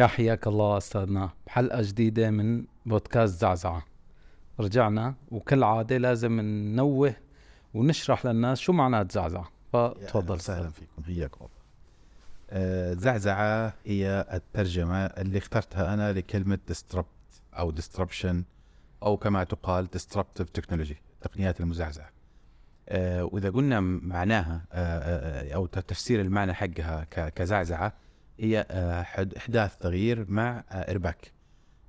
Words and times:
يا 0.00 0.06
حياك 0.06 0.46
الله 0.46 0.76
أستاذنا. 0.76 1.30
بحلقه 1.46 1.82
جديدة 1.82 2.30
من 2.30 2.64
بودكاست 2.86 3.40
زعزعة. 3.40 3.82
رجعنا 4.60 5.14
وكالعادة 5.30 5.96
لازم 5.98 6.40
ننوه 6.40 7.14
ونشرح 7.74 8.26
للناس 8.26 8.58
شو 8.58 8.72
معنات 8.72 9.12
زعزعة. 9.12 9.50
فتفضل 9.72 10.34
وسهلا 10.34 10.70
فيكم. 10.70 11.02
حياكم 11.06 11.46
آه 12.50 12.92
زعزعة 12.94 13.74
هي 13.84 14.26
الترجمة 14.32 15.06
اللي 15.06 15.38
اخترتها 15.38 15.94
أنا 15.94 16.12
لكلمة 16.12 16.58
disrupt 16.72 17.40
أو 17.58 17.72
disruption 17.74 18.34
أو 19.02 19.16
كما 19.16 19.44
تقال 19.44 19.88
disruptive 19.96 20.46
technology 20.60 20.94
التقنيات 21.14 21.60
المزعزعة. 21.60 22.10
آه 22.88 23.24
وإذا 23.24 23.50
قلنا 23.50 23.80
معناها 23.80 24.64
آه 24.72 24.98
آه 24.98 25.54
أو 25.54 25.66
تفسير 25.66 26.20
المعنى 26.20 26.54
حقها 26.54 27.04
كزعزعة 27.10 27.92
هي 28.40 28.66
آه، 28.70 29.02
حد- 29.02 29.34
إحداث 29.34 29.76
تغيير 29.76 30.30
مع 30.30 30.64
آه، 30.70 30.90
ارباك 30.90 31.32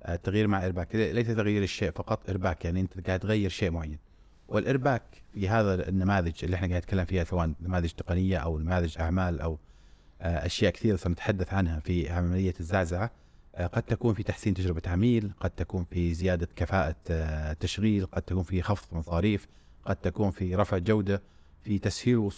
آه، 0.02 0.16
تغيير 0.16 0.46
مع 0.48 0.66
ارباك 0.66 0.94
ليس 0.96 1.26
تغيير 1.26 1.62
الشيء 1.62 1.90
فقط 1.90 2.30
ارباك 2.30 2.64
يعني 2.64 2.80
أنت 2.80 3.06
قاعد 3.06 3.20
تغير 3.20 3.50
شيء 3.50 3.70
معين. 3.70 3.98
والارباك 4.48 5.02
في 5.34 5.48
هذا 5.48 5.88
النماذج 5.88 6.44
اللي 6.44 6.56
إحنا 6.56 6.68
قاعد 6.68 6.82
نتكلم 6.82 7.04
فيها 7.04 7.24
سواء 7.24 7.52
نماذج 7.60 7.90
تقنية 7.90 8.36
أو 8.38 8.58
نماذج 8.58 8.98
أعمال 9.00 9.40
أو 9.40 9.58
آه، 10.22 10.46
أشياء 10.46 10.72
كثيرة 10.72 10.96
سنتحدث 10.96 11.52
عنها 11.54 11.80
في 11.80 12.10
عملية 12.10 12.54
الزعزعة 12.60 13.10
آه، 13.54 13.66
قد 13.66 13.82
تكون 13.82 14.14
في 14.14 14.22
تحسين 14.22 14.54
تجربة 14.54 14.82
عميل 14.86 15.30
قد 15.40 15.50
تكون 15.50 15.84
في 15.90 16.14
زيادة 16.14 16.48
كفاءة 16.56 16.96
آه، 17.10 17.52
تشغيل 17.52 18.06
قد 18.06 18.22
تكون 18.22 18.42
في 18.42 18.62
خفض 18.62 18.96
مصاريف 18.96 19.48
قد 19.84 19.96
تكون 19.96 20.30
في 20.30 20.54
رفع 20.54 20.78
جودة 20.78 21.22
في 21.64 21.78
تسهيل 21.78 22.30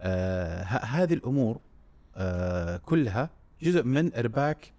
آه، 0.00 0.62
ه- 0.62 0.84
هذه 0.84 1.14
الأمور 1.14 1.60
آه، 2.16 2.76
كلها 2.76 3.30
جزء 3.62 3.82
من 3.82 4.14
ارباك 4.14 4.72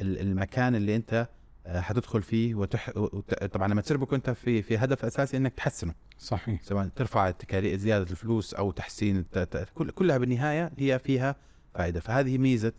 ال- 0.00 0.18
المكان 0.20 0.74
اللي 0.74 0.96
انت 0.96 1.28
آه، 1.66 1.80
حتدخل 1.80 2.22
فيه 2.22 2.54
وتح... 2.54 2.90
وت... 2.96 3.44
طبعا 3.44 3.68
لما 3.68 3.80
تربك 3.80 4.14
انت 4.14 4.30
في 4.30 4.62
في 4.62 4.76
هدف 4.78 5.04
أساسي 5.04 5.36
إنك 5.36 5.54
تحسنه. 5.54 5.94
صحيح. 6.18 6.62
سواء 6.62 6.88
ترفع 6.88 7.28
التكاليف 7.28 7.80
زيادة 7.80 8.10
الفلوس 8.10 8.54
أو 8.54 8.70
تحسين 8.70 9.16
الت... 9.16 9.68
كل... 9.74 9.90
كلها 9.90 10.18
بالنهاية 10.18 10.72
هي 10.78 10.98
فيها 10.98 11.36
فائدة. 11.74 12.00
فهذه 12.00 12.38
ميزة 12.38 12.72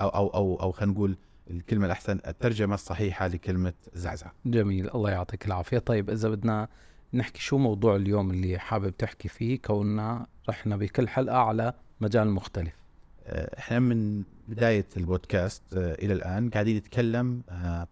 أو 0.00 0.08
أو 0.08 0.26
أو, 0.28 0.56
أو 0.62 0.72
خلينا 0.72 0.92
نقول 0.92 1.16
الكلمة 1.50 1.86
الأحسن 1.86 2.20
الترجمة 2.26 2.74
الصحيحة 2.74 3.26
لكلمة 3.26 3.72
زعزعه 3.92 4.32
جميل. 4.46 4.90
الله 4.94 5.10
يعطيك 5.10 5.46
العافية. 5.46 5.78
طيب 5.78 6.10
إذا 6.10 6.28
بدنا 6.28 6.68
نحكي 7.14 7.40
شو 7.40 7.58
موضوع 7.58 7.96
اليوم 7.96 8.30
اللي 8.30 8.58
حابب 8.58 8.96
تحكي 8.96 9.28
فيه 9.28 9.58
كوننا 9.62 10.26
رحنا 10.48 10.76
بكل 10.76 11.08
حلقة 11.08 11.36
على 11.38 11.72
مجال 12.00 12.30
مختلف. 12.30 12.85
إحنا 13.28 13.78
من 13.78 14.22
بداية 14.48 14.86
البودكاست 14.96 15.62
آه، 15.74 15.94
إلى 15.94 16.12
الآن 16.12 16.50
قاعدين 16.50 16.76
نتكلم 16.76 17.42
آه، 17.50 17.88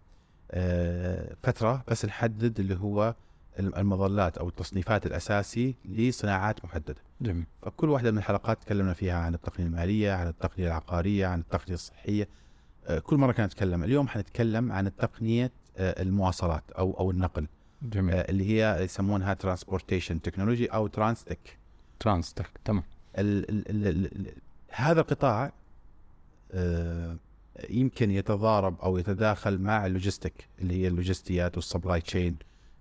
آه، 0.51 1.35
فترة 1.43 1.83
بس 1.87 2.05
نحدد 2.05 2.59
اللي 2.59 2.75
هو 2.75 3.15
المظلات 3.59 4.37
أو 4.37 4.47
التصنيفات 4.47 5.05
الأساسي 5.05 5.75
لصناعات 5.85 6.65
محددة. 6.65 6.95
جميل. 7.21 7.45
فكل 7.61 7.89
واحدة 7.89 8.11
من 8.11 8.17
الحلقات 8.17 8.61
تكلمنا 8.63 8.93
فيها 8.93 9.17
عن 9.17 9.33
التقنية 9.33 9.67
المالية 9.67 10.11
عن 10.11 10.27
التقنية 10.27 10.67
العقارية 10.67 11.27
عن 11.27 11.39
التقنية 11.39 11.73
الصحية. 11.73 12.27
آه، 12.87 12.99
كل 12.99 13.15
مرة 13.17 13.31
كانت 13.31 13.53
نتكلم. 13.53 13.83
اليوم 13.83 14.07
حنتكلم 14.07 14.71
عن 14.71 14.87
التقنية 14.87 15.51
آه، 15.77 16.01
المواصلات 16.01 16.71
أو 16.71 16.91
أو 16.99 17.11
النقل. 17.11 17.47
جميل. 17.81 18.15
آه، 18.15 18.25
اللي 18.29 18.49
هي 18.49 18.83
يسمونها 18.83 19.33
transportation 19.33 20.21
technology 20.21 20.65
أو 20.65 20.87
TransTech 20.87 21.57
TransTech 21.99 22.49
تمام. 22.65 22.83
ال 23.17 23.49
ال 23.49 23.69
ال 23.69 23.87
ال 23.87 24.05
ال 24.05 24.33
هذا 24.75 25.01
القطاع 25.01 25.51
آه، 26.51 27.17
يمكن 27.69 28.11
يتضارب 28.11 28.81
أو 28.81 28.97
يتداخل 28.97 29.57
مع 29.57 29.85
اللوجيستيك 29.85 30.47
اللي 30.61 30.73
هي 30.83 30.87
اللوجستيات 30.87 31.55
وال 31.55 31.67
supply 31.67 32.01
chain 32.01 32.35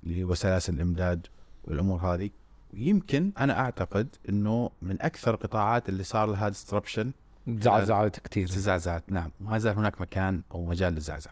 اللي 0.04 0.22
هو 0.22 0.34
سلاسل 0.34 0.74
الإمداد 0.74 1.26
والأمور 1.64 2.00
هذه. 2.00 2.30
ويمكن 2.74 3.32
أنا 3.38 3.58
أعتقد 3.60 4.08
إنه 4.28 4.70
من 4.82 5.02
أكثر 5.02 5.34
القطاعات 5.34 5.88
اللي 5.88 6.02
صار 6.04 6.30
لها 6.30 6.48
disruption 6.48 7.12
زعزعت 7.48 8.20
كثير 8.20 8.46
تزعزعت 8.46 9.04
نعم. 9.08 9.30
ما 9.40 9.58
زال 9.58 9.76
هناك 9.76 10.00
مكان 10.00 10.42
أو 10.52 10.64
مجال 10.66 10.92
للزعزع 10.92 11.30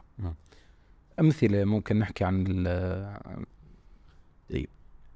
أمثلة 1.21 1.65
ممكن 1.65 1.99
نحكي 1.99 2.25
عن 2.25 2.45
ال- 2.49 2.67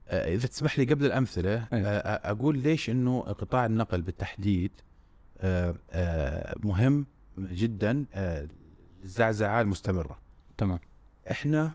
آه، 0.09 0.35
إذا 0.35 0.47
تسمح 0.49 0.79
لي 0.79 0.85
قبل 0.85 1.07
الأمثلة 1.07 1.69
أيوة. 1.73 1.89
آه، 1.89 2.31
أقول 2.31 2.59
ليش 2.59 2.91
إنه 2.91 3.21
قطاع 3.21 3.67
النقل 3.67 4.03
بالتحديد 4.03 4.71
مهم 6.65 7.07
جدا 7.39 8.05
آه، 8.15 8.49
للزعزعه 9.03 9.61
المستمرة. 9.61 10.19
تمام. 10.59 10.79
إحنا 11.31 11.73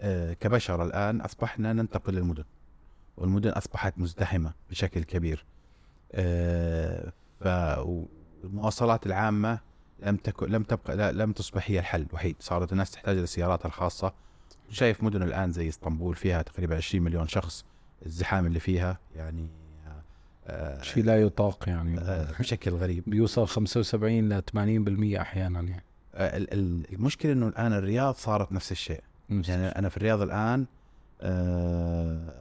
آه، 0.00 0.32
كبشر 0.32 0.82
الآن 0.84 1.20
أصبحنا 1.20 1.72
ننتقل 1.72 2.14
للمدن 2.14 2.44
والمدن 3.16 3.50
أصبحت 3.50 3.98
مزدحمة 3.98 4.52
بشكل 4.70 5.04
كبير. 5.04 5.44
آه، 6.12 7.12
فالمواصلات 7.40 9.06
العامة 9.06 9.58
لم 10.02 10.16
تكن 10.16 10.48
لم 10.50 10.62
تبقى 10.62 10.96
لا 10.96 11.12
لم 11.12 11.32
تصبح 11.32 11.70
هي 11.70 11.78
الحل 11.78 12.02
الوحيد. 12.02 12.36
صارت 12.40 12.72
الناس 12.72 12.90
تحتاج 12.90 13.16
لسياراتها 13.16 13.66
الخاصة. 13.68 14.12
شايف 14.70 15.02
مدن 15.02 15.22
الآن 15.22 15.52
زي 15.52 15.68
إسطنبول 15.68 16.14
فيها 16.14 16.42
تقريبا 16.42 16.76
20 16.76 17.04
مليون 17.04 17.28
شخص 17.28 17.64
الزحام 18.06 18.46
اللي 18.46 18.60
فيها 18.60 18.98
يعني 19.16 19.42
آه، 19.42 19.59
شيء 20.82 21.04
لا 21.04 21.20
يطاق 21.22 21.64
يعني. 21.68 21.98
آه، 22.00 22.32
بشكل 22.38 22.70
غريب. 22.70 23.04
بيوصل 23.06 23.48
75 23.48 24.28
ل 24.28 24.42
80% 24.42 25.20
أحيانا 25.20 25.60
يعني. 25.60 25.82
آه، 26.14 26.36
ال- 26.36 26.52
ال- 26.52 26.94
المشكلة 26.94 27.32
إنه 27.32 27.48
الآن 27.48 27.72
الرياض 27.72 28.14
صارت 28.14 28.52
نفس 28.52 28.72
الشيء. 28.72 29.00
يعني 29.30 29.66
أنا 29.68 29.88
في 29.88 29.96
الرياض 29.96 30.20
الآن 30.22 30.66
آه، 31.22 32.32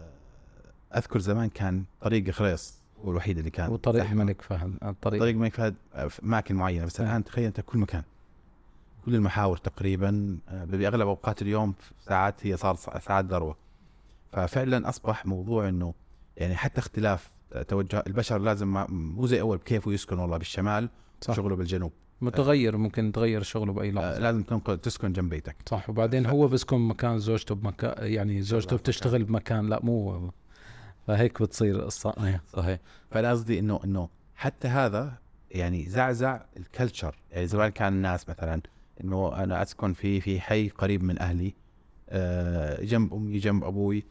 أذكر 0.97 1.19
زمان 1.19 1.49
كان 1.49 1.83
طريق 2.01 2.29
خريص 2.31 2.79
هو 3.05 3.11
الوحيد 3.11 3.37
اللي 3.37 3.49
كان 3.49 3.69
وطريق 3.71 4.03
زحمة. 4.03 4.21
الملك 4.21 4.41
فهد. 4.41 4.73
الطريق 4.83 5.21
طريق. 5.21 5.33
الملك 5.35 5.53
فهد 5.53 5.75
آه، 5.95 6.07
في 6.07 6.23
اماكن 6.23 6.55
معينة. 6.55 6.85
بس. 6.85 7.01
الآن 7.01 7.23
تخيل 7.23 7.45
أنت 7.45 7.61
كل 7.61 7.79
مكان 7.79 8.03
كل 9.05 9.15
المحاور 9.15 9.57
تقريبا 9.57 10.37
آه، 10.49 10.65
باغلب 10.65 11.07
أوقات 11.07 11.41
اليوم 11.41 11.73
ساعات 12.05 12.45
هي 12.47 12.57
صار 12.57 12.75
ساعات 12.75 13.25
ذروة. 13.25 13.55
ففعلا 14.31 14.89
أصبح 14.89 15.25
موضوع 15.25 15.69
إنه 15.69 15.93
يعني 16.37 16.55
حتى 16.55 16.79
اختلاف 16.79 17.25
آه، 17.25 17.31
توجه 17.67 18.03
البشر 18.07 18.37
لازم 18.37 18.85
مو 18.89 19.27
زي 19.27 19.41
أول 19.41 19.57
كيف 19.57 19.87
يسكن 19.87 20.19
والله 20.19 20.37
بالشمال 20.37 20.89
صح. 21.21 21.33
شغله 21.35 21.55
بالجنوب. 21.55 21.91
متغير 22.21 22.77
ممكن 22.77 23.11
تغير 23.11 23.43
شغله 23.43 23.73
بأي 23.73 23.89
آه، 23.89 23.91
لحظه 23.91 24.19
لازم 24.19 24.43
تنقل 24.43 24.77
تسكن 24.77 25.13
جنب 25.13 25.29
بيتك. 25.29 25.55
صح 25.69 25.89
وبعدين 25.89 26.25
هو 26.25 26.47
بسكن 26.47 26.77
مكان 26.77 27.19
زوجته 27.19 27.55
بمكان 27.55 27.93
يعني 27.99 28.41
زوجته 28.41 28.77
بتشتغل 28.77 29.23
بمكان 29.23 29.69
لا 29.69 29.79
مو 29.83 30.31
فهيك 31.07 31.41
بتصير 31.41 31.75
القصة. 31.75 32.39
صحيح. 32.53 32.79
فأنا 33.11 33.29
قصدي 33.31 33.59
انه 33.59 33.79
إنه 33.83 34.09
حتى 34.35 34.67
هذا 34.67 35.13
يعني 35.51 35.85
زعزع 35.85 36.41
الكلتشر 36.57 37.15
يعني 37.31 37.47
زمان 37.47 37.69
كان 37.69 37.93
الناس 37.93 38.29
مثلا 38.29 38.61
إنه 39.03 39.43
أنا 39.43 39.61
أسكن 39.61 39.93
في 39.93 40.21
في 40.21 40.41
حي 40.41 40.69
قريب 40.69 41.03
من 41.03 41.19
أهلي 41.21 41.53
آه، 42.09 42.83
جنب 42.83 43.13
أمي 43.13 43.37
جنب 43.37 43.63
أبوي 43.63 43.97
آه، 43.97 44.03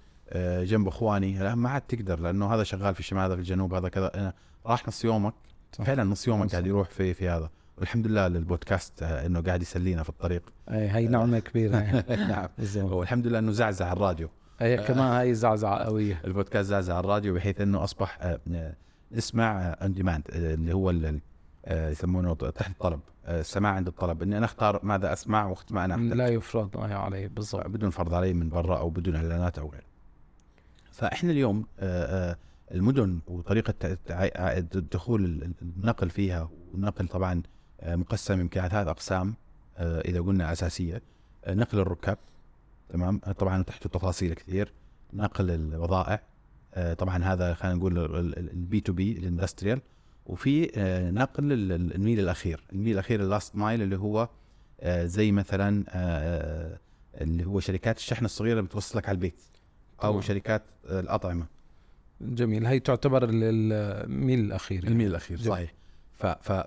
جنب 0.65 0.89
اخواني. 0.89 1.39
لا 1.39 1.55
ما 1.55 1.69
عاد 1.71 1.81
تقدر 1.83 2.21
لأنه 2.21 2.55
هذا 2.55 2.63
شغال 2.63 2.95
في 2.95 3.01
الشمال 3.01 3.23
هذا 3.23 3.35
في 3.35 3.41
الجنوب 3.41 3.75
هذا 3.75 3.89
كذا. 3.89 4.11
أنا 4.15 4.33
راح 4.67 4.89
نص 4.89 5.05
يومك. 5.05 5.35
صح. 5.73 5.85
فعلا 5.85 6.05
نص 6.05 6.29
يومك. 6.29 6.51
قاعد 6.51 6.67
يروح 6.67 6.89
في 6.91 7.15
في 7.15 7.29
هذا. 7.29 7.51
والحمد 7.79 8.07
لله 8.07 8.29
للبودكاست 8.29 9.03
آه، 9.03 9.27
إنه 9.27 9.41
قاعد 9.41 9.63
يسلينا 9.63 10.03
في 10.03 10.09
الطريق. 10.09 10.43
أي 10.71 10.89
هي 10.91 11.07
نعمه 11.07 11.39
كبيره. 11.39 11.77
نعم. 12.29 12.49
والحمد 12.77 13.27
لله 13.27 13.39
إنه 13.39 13.53
زعزع 13.53 13.93
الراديو. 13.93 14.29
هي 14.61 14.77
كمان 14.77 15.13
هي 15.27 15.35
زعزعة 15.35 15.85
قوية. 15.85 16.21
البودكاست 16.25 16.69
زعزع 16.69 17.01
الراديو 17.01 17.35
بحيث 17.35 17.61
إنه 17.61 17.85
أصبح 17.85 18.19
آه، 18.21 18.41
آه، 18.55 18.75
نسمع 19.13 19.61
on 19.83 19.93
demand 19.93 20.23
اللي 20.33 20.73
هو 20.75 20.91
ال- 20.91 21.07
ال- 21.07 21.21
آه، 21.67 21.91
يسمونه 21.91 22.35
تحت 22.35 22.71
الطلب 22.71 23.01
آه، 23.27 23.41
السماع 23.41 23.73
عند 23.73 23.87
الطلب. 23.87 24.23
إني 24.23 24.39
أنا 24.39 24.45
أختار 24.45 24.81
ماذا 24.83 25.13
أسمع 25.13 25.47
وقت 25.47 25.73
ما 25.73 25.85
أنا. 25.85 25.95
احتاج 25.95 26.13
لا 26.13 26.29
يفرض 26.29 26.77
آه، 26.77 26.95
عليه. 26.95 27.29
بالضبط. 27.29 27.67
بدون 27.67 27.91
فرض 27.91 28.15
علي 28.15 28.33
من 28.33 28.49
برا 28.49 28.79
أو 28.79 28.91
بدون 28.91 29.17
إعلانات 29.17 29.59
أو 29.59 29.71
غيره. 29.71 29.85
فإحنا 30.99 31.31
اليوم 31.31 31.67
آه، 31.81 32.31
آه، 32.31 32.37
المدن 32.75 33.19
وطريقة 33.27 33.75
ال- 35.25 35.53
النقل 35.63 36.11
فيها 36.11 36.51
والنقل 36.73 37.09
طبعا 37.09 37.43
آه، 37.81 37.97
مقسم 37.97 38.41
يمكن 38.41 38.61
ثلاث 38.61 38.89
أقسام 38.89 39.35
إذا 39.79 40.21
قلنا 40.21 40.53
أساسية. 40.53 41.03
نقل 41.49 41.79
الركاب 41.79 42.19
تمام؟ 42.89 43.19
طبعا 43.19 43.63
تحته 43.63 43.89
تفاصيل 43.91 44.35
كثير. 44.35 44.73
نقل 45.13 45.51
البضائع 45.51 46.23
آه، 46.75 46.95
طبعا 46.95 47.25
هذا 47.25 47.55
خلينا 47.55 47.77
نقول 47.79 47.99
ال 48.37 48.81
B2B 48.81 48.93
ال 48.93 49.13
industrial. 49.13 49.81
وفي 50.27 50.71
نقل 51.15 51.53
ال- 51.53 51.73
ال- 51.73 51.95
الميل 51.95 52.21
الأخير. 52.21 52.65
الميل 52.73 52.93
الأخير 52.93 53.21
ال 53.21 53.28
last 53.28 53.57
mile 53.57 53.83
اللي 53.83 53.97
هو 53.99 54.29
زي 54.89 55.33
مثلا 55.33 55.85
اللي 57.15 57.47
هو 57.47 57.61
شركات 57.61 57.97
الشحن 57.97 58.25
الصغيرة 58.25 58.61
بتوصلك 58.61 59.09
على 59.09 59.15
البيت. 59.17 59.43
أو 60.05 60.11
تمام. 60.11 60.23
شركات 60.23 60.63
الأطعمة 60.85 61.47
جميل 62.21 62.67
هي 62.67 62.81
تعتبر 62.81 63.25
ال- 63.25 63.31
ال- 63.35 63.73
الميل 64.11 64.41
الأخير 64.41 64.79
يعني. 64.79 64.89
الميل 64.93 65.07
الأخير 65.11 65.37
جميل. 65.39 65.51
صحيح 65.51 65.75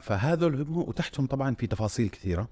فهذول 0.01 0.62
هم 0.62 0.78
وتحتهم 0.78 1.25
طبعا 1.28 1.56
في 1.56 1.68
تفاصيل 1.68 2.10
كثيرة 2.10 2.48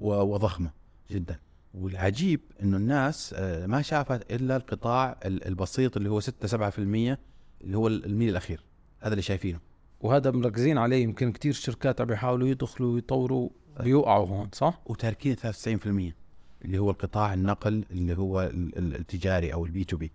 وضخمة 0.00 0.70
جدا 1.10 1.38
والعجيب 1.74 2.40
إنه 2.62 2.76
الناس 2.76 3.34
آه، 3.38 3.66
ما 3.66 3.82
شافت 3.82 4.32
إلا 4.32 4.56
القطاع 4.56 5.18
ال- 5.24 5.46
البسيط 5.46 5.96
اللي 5.96 6.10
هو 6.10 6.20
6 6.20 6.46
7% 6.48 6.78
اللي 7.64 7.76
هو 7.76 7.88
الميل 7.88 8.28
الأخير 8.28 8.60
هذا 9.00 9.10
اللي 9.12 9.22
شايفينه 9.22 9.58
وهذا 10.00 10.30
مركزين 10.30 10.78
عليه 10.78 11.02
يمكن 11.02 11.32
كتير 11.32 11.52
شركات 11.52 12.00
عم 12.00 12.06
بيحاولوا 12.06 12.48
يدخلوا 12.48 12.94
ويطوروا 12.94 13.48
بيوقعوا 13.80 14.26
هون 14.28 14.48
صح؟ 14.52 14.80
وتاركين 14.86 15.36
93% 15.36 16.14
اللي 16.64 16.78
هو 16.78 16.90
القطاع 16.90 17.34
النقل 17.34 17.84
اللي 17.90 18.18
هو 18.18 18.42
ال- 18.42 18.78
ال- 18.78 18.94
التجاري 18.96 19.52
أو 19.52 19.64
ال 19.66 19.84
B2B 19.84 20.10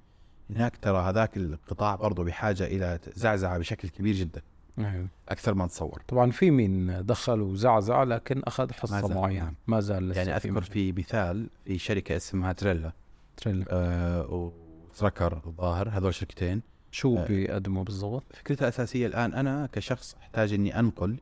هناك 0.49 0.77
ترى 0.77 0.97
هذاك 0.97 1.37
القطاع 1.37 1.95
برضه 1.95 2.23
بحاجة 2.23 2.63
إلى 2.65 2.99
زعزعة 3.15 3.57
بشكل 3.57 3.89
كبير 3.89 4.15
جدا 4.15 4.41
أيوة. 4.79 5.07
أكثر 5.29 5.53
ما 5.53 5.65
نتصور 5.65 6.01
طبعا 6.07 6.31
في 6.31 6.51
مين 6.51 7.05
دخل 7.05 7.41
وزعزع 7.41 8.03
لكن 8.03 8.41
أخذ 8.43 8.71
حصة 8.73 9.01
ما 9.01 9.07
زال، 9.07 9.17
معينة 9.17 9.43
نعم. 9.43 9.55
ما 9.67 9.79
زال 9.79 10.09
لسه 10.09 10.17
يعني 10.19 10.35
أذكر. 10.35 10.61
في 10.61 10.91
مثال 10.91 11.49
في 11.65 11.77
شركة 11.77 12.15
اسمها 12.15 12.53
تريلا 12.53 12.91
تريلا. 13.37 13.65
آه 13.69 14.51
وتركر 14.93 15.41
الظاهر 15.45 15.89
هذول 15.89 16.13
شركتين 16.13 16.61
شو 16.91 17.17
آه. 17.17 17.27
بيقدموا 17.27 17.83
بالضبط؟ 17.83 18.23
فكرتها 18.33 18.63
الاساسيه 18.65 19.07
الآن 19.07 19.33
أنا 19.33 19.69
كشخص 19.71 20.15
أحتاج 20.21 20.53
إني 20.53 20.79
أنقل 20.79 21.17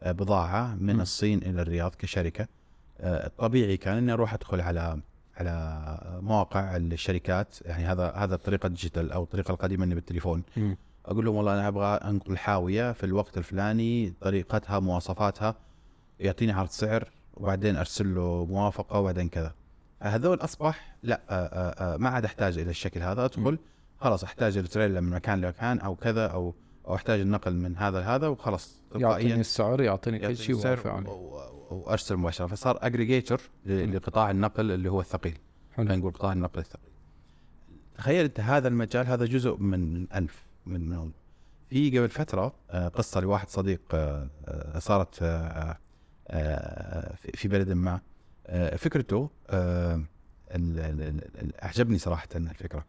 آه، 0.00 0.12
بضاعة 0.12 0.74
من 0.74 0.96
م. 0.96 1.00
الصين 1.00 1.38
إلى 1.42 1.62
الرياض 1.62 1.94
كشركة 1.94 2.46
الطبيعي 3.00 3.76
كان 3.76 3.96
إني 3.96 4.12
أروح 4.12 4.34
أدخل 4.34 4.60
على 4.60 5.00
على 5.36 6.18
مواقع 6.22 6.76
الشركات 6.76 7.56
يعني 7.64 7.84
هذا 7.84 8.10
هذا 8.10 8.34
الطريقة 8.34 8.66
الديجيتال 8.66 9.12
أو 9.12 9.22
الطريقة 9.22 9.52
القديمة 9.52 9.84
اني 9.84 9.94
بالتليفون. 9.94 10.42
مم. 10.56 10.76
أقول 11.06 11.24
لهم 11.24 11.34
والله 11.34 11.54
أنا 11.54 11.68
أبغى 11.68 11.86
أنقل 11.86 12.38
حاوية 12.38 12.92
في 12.92 13.04
الوقت 13.04 13.38
الفلاني 13.38 14.14
طريقتها 14.20 14.78
مواصفاتها 14.78 15.54
يعطيني 16.20 16.52
عرض 16.52 16.68
سعر 16.68 17.10
وبعدين 17.34 17.76
أرسل 17.76 18.14
له 18.14 18.46
موافقة 18.50 19.00
وبعدين 19.00 19.28
كذا. 19.28 19.54
هذول 20.02 20.38
أصبح 20.40 20.96
لا 21.02 21.20
آه، 21.30 21.34
آه، 21.34 21.94
آه، 21.94 21.96
ما 21.96 22.08
عاد 22.08 22.24
أحتاج 22.24 22.58
إلى 22.58 22.70
الشكل 22.70 23.02
هذا 23.02 23.24
أدخل 23.24 23.58
خلاص 24.00 24.24
أحتاج 24.24 24.56
التريلا 24.56 25.00
من 25.00 25.10
مكان 25.10 25.40
لمكان 25.40 25.78
أو 25.78 25.96
كذا 25.96 26.26
أو 26.26 26.54
أو 26.86 26.94
أحتاج 26.94 27.20
النقل 27.20 27.54
من 27.56 27.76
هذا 27.76 28.00
لهذا 28.00 28.28
وخلاص 28.28 28.80
يعطيني 28.94 29.40
السعر 29.40 29.80
يعطيني 29.80 30.18
كل 30.18 30.36
شيء 30.36 30.54
وافق 30.56 30.90
عليه 30.90 31.08
وأرسل 31.70 32.16
مباشرة. 32.16 32.46
فصار 32.46 32.78
اجريجيتور 32.82 33.40
م. 33.66 33.70
لقطاع 33.72 34.30
النقل 34.30 34.70
اللي 34.72 34.90
هو 34.90 35.00
الثقيل. 35.00 35.38
خلينا 35.76 35.90
حلو 35.90 36.00
نقول 36.00 36.12
قطاع 36.12 36.32
النقل 36.32 36.58
الثقيل. 36.60 36.90
تخيل 37.98 38.24
أنت 38.24 38.40
هذا 38.40 38.68
المجال 38.68 39.06
هذا 39.06 39.24
جزء 39.24 39.56
من 39.56 40.06
ألف 40.14 40.46
من 40.66 40.88
من 40.88 41.10
في 41.70 41.98
قبل 41.98 42.08
فترة 42.08 42.52
آه، 42.70 42.88
قصة 42.88 43.20
لواحد 43.20 43.48
صديق 43.48 43.80
آه، 43.94 44.28
آه، 44.46 44.78
صارت 44.78 45.14
في- 47.34 47.48
بلد 47.48 47.72
ما. 47.72 48.00
فكرته 48.76 49.30
أعجبني 51.62 51.98
صراحة 51.98 52.28
الفكرة. 52.34 52.84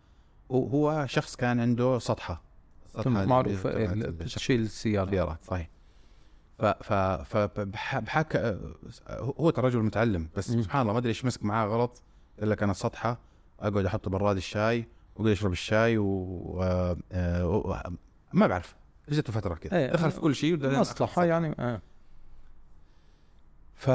هو- 0.52 0.68
هو 0.68 1.06
شخص 1.10 1.36
كان 1.36 1.60
عنده 1.60 2.00
سطحة. 2.00 2.42
معروف 3.06 3.68
إيه، 3.68 3.88
بتشيل 3.94 4.62
السيارة 4.62 5.10
سيارات 5.10 5.44
صحيح 5.44 5.70
ف 6.60 6.66
ف 6.66 6.94
فبحك 7.38 8.58
هو 9.10 9.50
ترى 9.50 9.68
رجل 9.68 9.80
متعلم 9.80 10.30
بس 10.36 10.50
مم. 10.52 10.62
سبحان 10.62 10.82
الله 10.82 10.94
ما 10.94 11.00
أدري 11.00 11.10
إيش 11.10 11.26
مسك 11.26 11.44
معاه 11.44 11.68
غلط 11.68 12.02
إلا 12.42 12.56
كانت 12.56 12.76
سطحه 12.76 13.20
أقعد 13.60 13.86
أحط 13.86 14.10
براد 14.10 14.38
الشاي 14.38 14.88
وأقعد 15.16 15.32
أشرب 15.32 15.52
الشاي 15.52 15.98
و, 15.98 16.06
و... 16.06 16.62
آه، 17.12 17.48
و... 17.48 17.82
ما 18.34 18.48
بعرف 18.48 18.76
اجته 19.10 19.34
فترة 19.34 19.56
كذا 19.56 19.78
إيه، 19.78 19.92
دخل 19.92 20.12
في 20.12 20.20
كل 20.20 20.36
شيء 20.36 20.80
مصلحة. 20.80 21.26
يعني 21.26 21.56
آه. 21.60 21.82
ف 23.76 23.90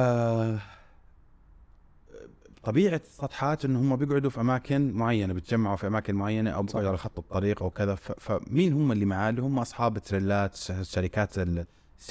طبيعة 2.64 3.00
السطحات 3.04 3.64
انه 3.64 3.80
هم 3.80 3.96
بيقعدوا 3.96 4.30
في 4.30 4.40
أماكن 4.40 4.92
معينة 4.92 5.34
بيتجمعوا 5.34 5.76
في 5.76 5.86
أماكن 5.86 6.14
معينة 6.14 6.50
أو 6.50 6.62
بيقعدوا 6.62 6.88
على 6.88 6.98
خط 6.98 7.18
الطريق 7.18 7.62
أو 7.62 7.70
كذا. 7.70 7.94
فمين 7.94 8.72
هم 8.72 8.92
اللي 8.92 9.04
معاه 9.04 9.30
اللي 9.30 9.42
هم 9.42 9.58
أصحاب 9.58 9.96
التريلات 9.96 10.56
شركات 10.82 11.34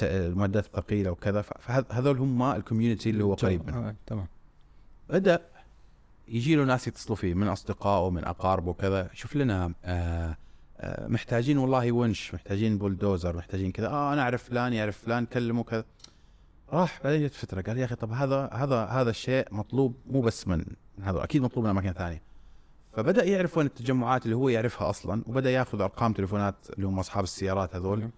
المعدات 0.02 0.66
الثقيلة 0.66 1.10
وكذا 1.10 1.42
فهذول 1.42 2.18
هم 2.18 2.42
ال 2.42 2.49
community 2.49 3.10
اللي 3.10 3.24
هو 3.24 3.34
قريب 3.34 3.66
منه. 3.66 3.94
تمام 4.06 4.26
بدأ 5.10 5.40
يجي 6.28 6.56
له 6.56 6.64
ناس 6.64 6.88
يتصلوا 6.88 7.16
فيه 7.16 7.34
من 7.34 7.48
اصدقائه 7.48 8.10
من 8.10 8.24
اقاربه 8.24 8.70
وكذا 8.70 9.10
شوف 9.14 9.36
لنا 9.36 9.72
آه 9.84 10.36
آه 10.80 11.08
محتاجين 11.08 11.58
والله 11.58 11.92
ونش 11.92 12.34
محتاجين 12.34 12.78
بولدوزر 12.78 13.36
محتاجين 13.36 13.72
كذا. 13.72 13.88
آه 13.88 14.12
أنا 14.12 14.22
أعرف 14.22 14.44
فلان 14.44 14.72
يعرف 14.72 14.98
فلان 14.98 15.26
كلمه 15.26 15.62
كذا. 15.62 15.84
راح 16.72 17.00
بعدين 17.04 17.26
جت 17.26 17.34
فتره 17.34 17.60
قال 17.60 17.78
يا 17.78 17.84
أخي 17.84 17.94
طب 17.94 18.12
هذا 18.12 18.50
هذا 18.52 18.84
هذا 18.84 19.10
الشيء 19.10 19.46
مطلوب 19.50 19.94
مو 20.06 20.20
بس 20.20 20.48
من 20.48 20.64
هذا 21.02 21.24
أكيد 21.24 21.42
مطلوب 21.42 21.64
من 21.64 21.70
أماكن 21.70 21.92
ثانية. 21.92 22.22
فبدأ 22.92 23.24
يعرف 23.24 23.58
وين 23.58 23.66
التجمعات 23.66 24.24
اللي 24.24 24.36
هو 24.36 24.48
يعرفها 24.48 24.90
أصلا 24.90 25.22
وبدأ 25.26 25.50
يأخذ 25.50 25.80
أرقام 25.80 26.12
تليفونات 26.12 26.56
اللي 26.76 26.86
هم 26.86 26.98
أصحاب 26.98 27.24
السيارات 27.24 27.76
هذول. 27.76 28.10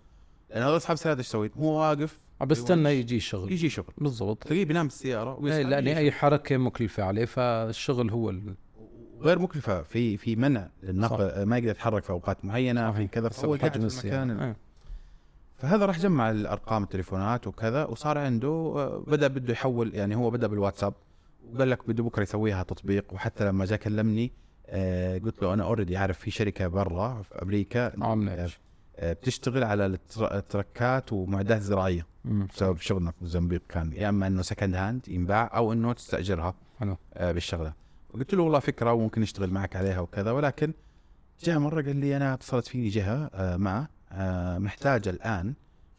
لأن 0.50 0.62
هذول 0.62 0.76
أصحاب 0.76 0.94
السيارات 0.94 1.18
إيش 1.18 1.26
يسوي؟ 1.26 1.50
هو 1.58 1.80
واقف 1.80 2.20
عم 2.40 2.48
بستنى 2.48 2.90
يجي 2.90 3.20
شغل. 3.20 3.52
يجي 3.52 3.68
شغل. 3.68 3.92
بالضبط. 3.98 4.42
تلاقيه 4.44 4.64
بينام 4.64 4.86
بالسياره 4.86 5.46
إيه، 5.46 5.62
لأن 5.62 5.88
أي 5.88 6.12
حركة 6.12 6.56
مكلفه 6.56 7.02
عليه 7.02 7.24
فالشغل 7.24 8.10
هو 8.10 8.30
ال... 8.30 8.54
غير 9.20 9.38
مكلفة 9.38 9.82
في 9.82 10.16
في 10.16 10.36
منع 10.36 10.68
للنقل 10.82 11.42
ما 11.42 11.58
يقدر 11.58 11.70
يتحرك 11.70 12.04
في 12.04 12.10
أوقات 12.10 12.44
معينة 12.44 12.92
في 12.92 13.06
كذا 13.06 13.28
فهو 13.28 13.54
قاعد 13.54 13.70
حجم 13.70 13.88
في 13.88 14.04
المكان. 14.04 14.30
آه. 14.30 14.56
فهذا 15.64 15.86
راح 15.86 15.98
جمع 15.98 16.30
الأرقام 16.30 16.82
التليفونات 16.82 17.46
وكذا 17.46 17.84
وصار 17.84 18.18
عنده 18.18 18.48
آه، 18.76 19.04
بدأ 19.06 19.26
بده 19.28 19.52
يحول 19.52 19.94
يعني 19.94 20.14
هو 20.16 20.30
بدأ 20.30 20.46
بالواتساب 20.46 20.94
وقال 21.54 21.70
لك 21.70 21.88
بده 21.88 22.02
بكرة 22.02 22.22
يسويها 22.22 22.62
تطبيق 22.62 23.12
وحتى 23.12 23.44
لما 23.44 23.64
جاء 23.64 23.78
كلمني 23.78 24.32
آه، 24.66 25.18
قلت 25.18 25.42
له 25.42 25.54
أنا 25.54 25.64
اوريدي 25.64 25.96
عارف 25.96 26.18
في 26.18 26.30
شركة 26.30 26.66
برا 26.68 27.22
في 27.22 27.42
أمريكا 27.42 27.92
آه، 28.96 29.12
بتشتغل 29.12 29.64
على 29.64 29.86
ال 29.86 29.98
tr- 29.98 30.34
ال 30.34 30.45
trucks 30.45 31.12
ومعدات 31.12 31.62
زراعية. 31.62 32.06
بسبب 32.24 32.78
شغلنا 32.78 33.10
في 33.10 33.16
موزمبيق 33.20 33.62
كان 33.68 33.92
يا 33.92 34.08
إما 34.08 34.26
إنه 34.26 34.42
second 34.42 34.74
hand 34.74 35.08
ينباع 35.08 35.50
أو 35.56 35.72
إنه 35.72 35.92
تستأجرها 35.92 36.54
حلو. 36.80 36.96
آه، 37.14 37.32
بالشغلة 37.32 37.72
وقلت 38.14 38.34
له 38.34 38.42
والله 38.42 38.58
فكرة 38.58 38.92
وممكن 38.92 39.20
نشتغل 39.20 39.50
معك 39.50 39.76
عليها 39.76 40.00
وكذا 40.00 40.30
ولكن 40.30 40.72
جاء 41.44 41.58
مرة 41.58 41.82
قال 41.82 41.96
لي 41.96 42.16
أنا 42.16 42.34
اتصلت 42.34 42.66
فيني 42.66 42.88
جهة 42.88 43.30
آه، 43.34 43.56
آه، 43.56 43.88
محتاجة 44.58 45.10
الآن 45.10 45.54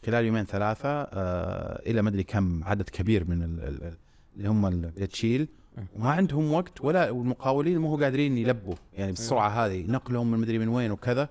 خلال 0.05 0.25
يومين 0.25 0.43
ثلاثة 0.45 0.89
آه، 0.89 1.81
إلى 1.89 2.01
ما 2.01 2.09
أدري 2.09 2.23
كم 2.23 2.63
عدد 2.63 2.89
كبير 2.89 3.29
من 3.29 3.43
ال- 3.43 3.59
ال- 3.63 3.83
ال- 3.83 3.97
اللي 4.37 4.49
هم 4.49 4.65
اللي 4.65 5.07
تشيل. 5.07 5.47
وما 5.95 6.11
عندهم 6.11 6.51
وقت 6.53 6.81
ولا 6.81 7.09
والمقاولين 7.09 7.79
ما 7.79 7.89
هو 7.89 7.97
قادرين 7.97 8.37
يلبوا. 8.37 8.75
يعني 8.93 9.11
بالسرعة 9.11 9.49
هذه 9.49 9.85
نقلهم 9.91 10.31
من 10.31 10.39
مدري 10.39 10.59
من 10.59 10.67
وين 10.67 10.91
وكذا. 10.91 11.29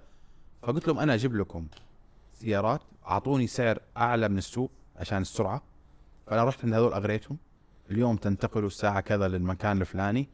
فقلت 0.62 0.88
لهم 0.88 0.98
أنا 0.98 1.14
أجيب 1.14 1.34
لكم 1.36 1.66
سيارات 2.34 2.80
أعطوني 3.06 3.46
سعر 3.46 3.78
أعلى 3.96 4.28
من 4.28 4.38
السوق 4.38 4.70
عشان 4.96 5.22
السرعة. 5.22 5.62
فأنا 6.26 6.44
رحت 6.44 6.64
عند 6.64 6.74
هذول 6.74 6.92
أغريتهم. 6.92 7.36
اليوم 7.90 8.16
تنتقلوا 8.16 8.66
الساعة 8.66 9.00
كذا 9.00 9.28
للمكان 9.28 9.80
الفلاني 9.80 10.28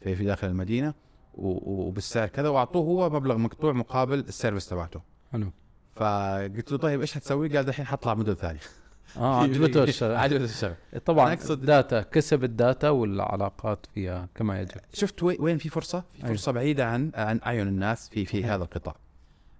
في 0.00 0.16
في 0.16 0.24
داخل 0.24 0.46
المدينة 0.48 0.94
وبالسعر 1.34 2.28
كذا 2.28 2.48
وأعطوه 2.48 2.82
هو 2.84 3.10
مبلغ 3.10 3.36
مقطوع 3.38 3.72
مقابل 3.72 4.18
ال 4.18 4.24
service 4.24 4.68
تبعته. 4.68 5.00
حلو. 5.32 5.52
فقلت 5.96 6.72
له 6.72 6.78
طيب 6.78 7.00
إيش 7.00 7.14
حتسوي؟ 7.14 7.56
قال 7.56 7.64
دحين 7.64 7.86
حطلع 7.86 8.14
مدن 8.14 8.34
ثانية. 8.34 8.60
آه 9.16 9.42
عجبته 9.42 9.82
الشغل 9.84 10.16
عجبته 10.16 10.44
الشغل 10.44 10.74
طبعا 11.06 11.36
ال 11.50 11.60
data 11.60 12.02
كسب 12.02 12.44
ال 12.44 12.53
data 12.53 12.88
والعلاقات 12.88 13.86
فيها 13.94 14.28
كما 14.34 14.60
يجب. 14.60 14.80
شفت 14.92 15.22
وين 15.22 15.58
في 15.58 15.68
فرصة؟ 15.68 16.00
في 16.00 16.24
أيوة. 16.24 16.34
فرصة 16.34 16.52
بعيدة 16.52 16.86
عن 16.86 17.10
عن 17.14 17.40
أعين 17.46 17.68
الناس 17.68 18.08
في 18.08 18.24
في 18.24 18.44
هذا 18.44 18.64
القطاع. 18.64 18.94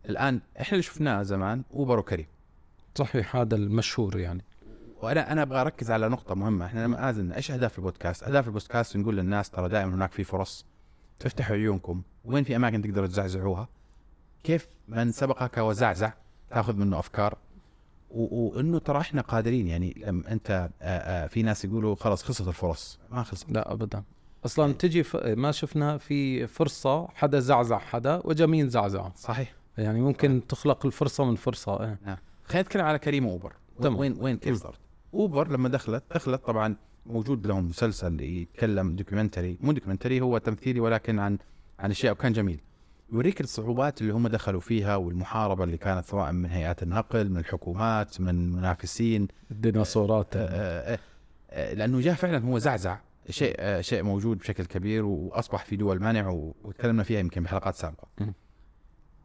الآن 0.09 0.41
إحنا 0.61 0.73
اللي 0.73 0.83
شفناه 0.83 1.23
زمان 1.23 1.63
أوبر 1.75 1.99
وكريم. 1.99 2.27
صحيح 2.95 3.37
هذا 3.37 3.57
المشهور 3.57 4.19
يعني. 4.19 4.45
وأنا 5.03 5.33
أنا 5.33 5.43
أبغى 5.43 5.61
أركز 5.61 5.91
على 5.91 6.09
نقطة 6.09 6.35
مهمة. 6.35 6.67
إحنا 6.67 6.85
لما 6.85 7.11
آزلنا 7.11 7.37
إيش 7.37 7.51
أهداف 7.51 7.79
البودكاست؟ 7.79 8.23
أهداف 8.23 8.47
البودكاست 8.47 8.97
نقول 8.97 9.17
للناس 9.17 9.51
ترى 9.51 9.69
دائما 9.69 9.95
هناك 9.95 10.13
في 10.13 10.25
فرص. 10.25 10.67
تفتحوا 11.19 11.57
عيونكم. 11.57 12.03
وين 12.25 12.45
في 12.45 12.57
أماكن 12.57 12.83
تقدروا 12.83 13.07
تزعزعوها؟ 13.07 13.69
كيف 14.45 14.69
من 14.89 15.13
سبقك 15.13 15.59
وزعزع؟ 15.59 16.13
تاخذ 16.53 16.77
منه 16.77 16.99
أفكار. 16.99 17.39
وانه 18.11 18.79
ترى 18.79 18.99
إحنا 19.01 19.23
قادرين 19.23 19.67
يعني 19.67 19.95
لما 20.07 20.33
أنت 20.33 20.71
في 21.31 21.43
ناس 21.43 21.65
يقولوا 21.65 21.95
خلاص 21.95 22.23
خلصت 22.23 22.49
الفرص 22.49 22.99
ما 23.11 23.23
خلصت 23.23 23.53
لا 23.53 23.73
ابدا. 23.73 24.03
أصلا 24.45 24.73
تجي 24.73 25.03
ف... 25.03 25.17
ما 25.17 25.53
شفنا 25.53 25.99
في 25.99 26.47
فرصة 26.47 27.09
حدا 27.09 27.41
زعزع 27.41 27.79
حدا 27.79 28.21
وجميل 28.25 28.69
زعزع 28.69 29.09
صحيح. 29.17 29.55
يعني 29.79 30.01
ممكن 30.01 30.43
تخلق 30.49 30.87
الفرصة 30.87 31.25
من 31.25 31.37
فرصة 31.37 31.85
إيه. 31.85 31.99
خلينا 32.45 32.63
نتكلم 32.63 32.85
على 32.85 32.99
كريم 32.99 33.27
واوبر 33.27 33.53
تمام. 33.81 33.97
وين 33.97 34.17
وين 34.21 34.37
كيف 34.37 34.57
صارت؟ 34.57 34.79
أوبر 35.15 35.49
لما 35.49 35.69
دخلت 35.69 36.05
دخلت 36.15 36.45
طبعا 36.45 36.77
موجود 37.07 37.47
لهم 37.47 37.69
مسلسل 37.69 38.21
يتكلم 38.21 38.97
documentary 38.97 39.59
مو 39.61 39.73
documentary 39.73 40.21
هو 40.21 40.39
تمثيلي 40.39 40.81
ولكن 40.81 41.19
عن 41.19 41.39
عن 41.79 41.91
أشياء 41.91 42.13
وكان 42.13 42.33
جميل. 42.33 42.61
يوريك 43.13 43.41
الصعوبات 43.41 44.01
اللي 44.01 44.13
هم 44.13 44.29
دخلوا 44.29 44.61
فيها 44.61 44.97
والمحاربة 44.97 45.65
اللي 45.65 45.77
كانت 45.77 46.05
سواء 46.07 46.33
من 46.33 46.45
هيئات 46.51 46.83
النقل 46.83 47.29
من 47.31 47.37
الحكومات 47.37 48.21
من 48.21 48.53
منافسين 48.53 49.29
الديناصورات 49.51 50.37
آه، 50.37 50.41
آه، 50.95 50.99
آه، 51.51 51.75
لأنه 51.75 52.01
جاء 52.01 52.15
فعلا 52.15 52.39
هو 52.45 52.59
زعزع 52.59 52.99
شيء 53.31 53.55
آه، 53.59 53.81
شيء 53.81 54.03
موجود 54.03 54.39
بشكل 54.39 54.65
كبير 54.65 55.05
وأصبح 55.05 55.65
في 55.65 55.77
دول 55.77 56.01
منع 56.01 56.29
و- 56.29 56.55
وتكلمنا 56.65 57.03
فيها 57.03 57.21
يمكن 57.21 57.43
بحلقات 57.43 57.75
سابقة. 57.75 58.09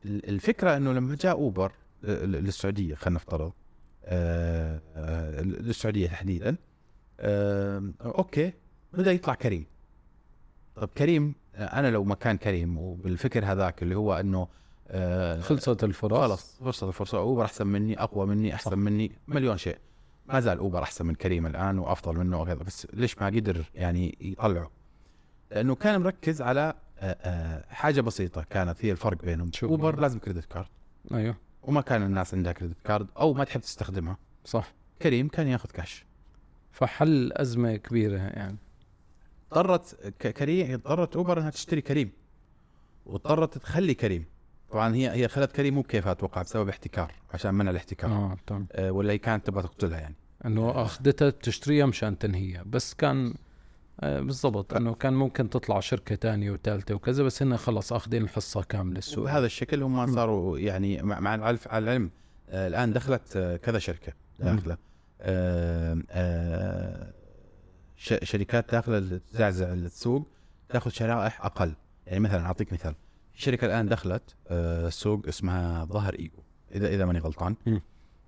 الفكرة 0.05 0.77
إنه 0.77 0.93
لما 0.93 1.15
جاء 1.15 1.31
أوبر 1.35 1.71
آه، 2.05 2.25
للسعودية 2.25 2.95
خلينا 2.95 3.15
نفترض 3.19 3.51
آه، 4.05 4.81
آه، 4.95 5.41
للسعودية 5.41 6.07
تحديدا 6.07 6.55
آه، 7.19 7.91
أوكي 8.01 8.53
بدأ 8.93 9.11
يطلع 9.11 9.33
كريم. 9.33 9.65
طب 10.75 10.89
كريم 10.97 11.27
آه، 11.27 11.46
أنا 11.57 11.91
لو 11.91 12.03
مكان 12.03 12.37
كريم 12.37 12.77
وبالفكر 12.77 13.45
هذاك 13.45 13.83
اللي 13.83 13.95
هو 13.95 14.13
إنه 14.13 14.47
آه، 14.89 15.41
خلصت 15.41 15.83
الفرص. 15.83 16.19
خلاص 16.19 16.57
فرصة 16.59 16.87
الفرصة. 16.87 17.17
أوبر 17.17 17.45
أحسن 17.45 17.67
مني 17.67 18.03
أقوى 18.03 18.25
مني 18.25 18.53
أحسن 18.55 18.71
صح. 18.71 18.77
مني 18.77 19.11
مليون 19.27 19.57
شيء. 19.57 19.77
ما 20.27 20.39
زال 20.39 20.57
أوبر 20.57 20.83
أحسن 20.83 21.05
من 21.05 21.15
كريم 21.15 21.45
الآن 21.45 21.79
وأفضل 21.79 22.17
منه 22.17 22.41
وكذا 22.41 22.55
بس 22.55 22.87
ليش 22.93 23.17
ما 23.17 23.25
قدر 23.25 23.63
يعني 23.75 24.17
يطلعه؟ 24.21 24.71
لأنه 25.51 25.75
كان 25.75 26.01
مركز 26.01 26.41
على 26.41 26.73
آه، 26.99 27.17
آه، 27.21 27.63
حاجة 27.69 28.01
بسيطة 28.01 28.43
كانت 28.49 28.85
هي 28.85 28.91
الفرق 28.91 29.25
بينهم. 29.25 29.51
شو؟ 29.53 29.67
أوبر 29.67 29.99
لازم 29.99 30.19
credit 30.19 30.45
card. 30.45 30.67
أيوه. 31.13 31.35
وما 31.63 31.81
كان 31.81 32.03
الناس 32.03 32.33
عندها 32.33 32.51
credit 32.51 32.77
card 32.83 33.07
أو 33.17 33.33
ما 33.33 33.43
تحب 33.43 33.61
تستخدمها. 33.61 34.17
صح. 34.45 34.73
كريم 35.01 35.27
كان 35.27 35.47
ياخذ 35.47 35.69
كاش. 35.69 36.05
فحل 36.71 37.31
أزمة 37.33 37.75
كبيرة 37.75 38.17
يعني. 38.17 38.57
اضطرت 39.51 40.13
كريم 40.21 40.73
اضطرت 40.73 41.15
أوبر 41.15 41.39
إنها 41.39 41.49
تشتري 41.49 41.81
كريم 41.81 42.11
واضطرت 43.05 43.57
تخلي 43.57 43.93
كريم. 43.93 44.25
طبعا 44.71 44.95
هي 44.95 45.09
هي 45.11 45.27
خلت 45.27 45.51
كريم 45.51 45.73
مو 45.73 45.81
بكيفها 45.81 46.11
أتوقع 46.11 46.41
بسبب 46.41 46.69
احتكار 46.69 47.11
عشان 47.33 47.53
منع 47.53 47.71
الاحتكار. 47.71 48.11
آه 48.11 48.37
تمام 48.47 48.67
آه، 48.71 48.91
ولا 48.91 49.13
هي 49.13 49.17
كانت 49.17 49.47
تبغى 49.47 49.63
تقتلها 49.63 49.99
يعني. 49.99 50.15
إنه 50.45 50.81
أخذتها 50.81 51.29
تشتريها 51.29 51.85
مشان 51.85 52.17
تنهيها. 52.17 52.63
بس 52.65 52.93
كان 52.93 53.33
آه 53.99 54.19
بالضبط 54.19 54.73
إنه 54.73 54.93
كان 54.93 55.13
ممكن 55.13 55.49
تطلع 55.49 55.79
شركة 55.79 56.15
تانية 56.15 56.51
وثالثه 56.51 56.95
وكذا 56.95 57.23
بس 57.23 57.43
هن 57.43 57.57
خلص 57.57 57.93
أخذين 57.93 58.23
الحصة 58.23 58.63
كاملة 58.63 58.97
السوق. 58.97 59.25
بهذا 59.25 59.45
الشكل 59.45 59.83
هم 59.83 60.15
صاروا 60.15 60.59
يعني 60.59 61.01
مع 61.01 61.19
مع 61.19 61.35
العلم, 61.35 61.59
على 61.65 61.83
العلم. 61.83 62.11
آه 62.49 62.67
الآن 62.67 62.93
دخلت 62.93 63.35
آه 63.35 63.57
كذا 63.57 63.79
شركة 63.79 64.13
داخلة. 64.39 64.77
آه 65.21 66.03
آه 66.09 67.13
شركات 67.97 68.71
داخله 68.71 69.19
تزعزع 69.31 69.73
السوق 69.73 70.27
تاخذ 70.69 70.91
شرائح 70.91 71.45
أقل. 71.45 71.73
يعني 72.07 72.19
مثلا 72.19 72.45
أعطيك 72.45 72.73
مثال. 72.73 72.95
شركة 73.33 73.65
الآن 73.65 73.87
دخلت 73.87 74.35
آه 74.47 74.87
السوق 74.87 75.27
اسمها 75.27 75.85
ظهر 75.85 76.13
إيجو. 76.13 76.39
اذا 76.75 76.87
إذا 76.87 77.05
ماني 77.05 77.19
غلطان. 77.19 77.55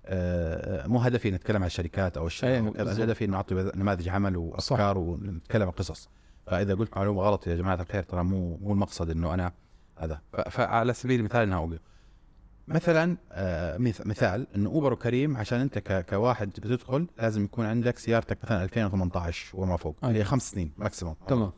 آه 0.06 0.86
مو 0.86 0.98
هدفي 0.98 1.30
نتكلم 1.30 1.56
عن 1.56 1.66
الشركات 1.66 2.16
أو 2.16 2.26
الشركات. 2.26 2.88
هدفي 2.88 3.26
نعطي 3.26 3.54
نماذج 3.54 4.08
عمل 4.08 4.36
وأفكار 4.36 4.98
ونتكلم 4.98 5.62
عن 5.62 5.70
قصص. 5.70 6.08
فإذا 6.46 6.74
قلت 6.74 6.96
معلومة 6.96 7.22
غلط 7.22 7.46
يا 7.46 7.56
جماعة 7.56 7.80
الخير 7.80 8.02
ترى 8.02 8.24
مو 8.24 8.56
مو 8.56 8.72
المقصد 8.72 9.10
إنه 9.10 9.34
أنا 9.34 9.52
هذا. 9.98 10.20
فعلى 10.50 10.92
سبيل 10.92 11.20
المثال 11.20 11.40
إنها 11.40 11.58
اوبر 11.58 11.78
مثلا 12.70 13.16
آه، 13.32 13.76
مث- 13.78 14.06
مثال 14.06 14.46
انه 14.56 14.70
أوبر 14.70 14.92
وكريم 14.92 15.36
عشان 15.36 15.60
أنت 15.60 15.78
كواحد 16.10 16.48
بتدخل 16.48 17.06
لازم 17.18 17.44
يكون 17.44 17.66
عندك 17.66 17.98
سيارتك 17.98 18.38
مثلا 18.44 18.64
2018 18.64 19.50
وما 19.54 19.76
فوق. 19.76 19.96
أيوة. 20.04 20.16
هي 20.16 20.24
خمس 20.24 20.50
سنين 20.50 20.72
maximum 20.78 21.14
تمام. 21.28 21.52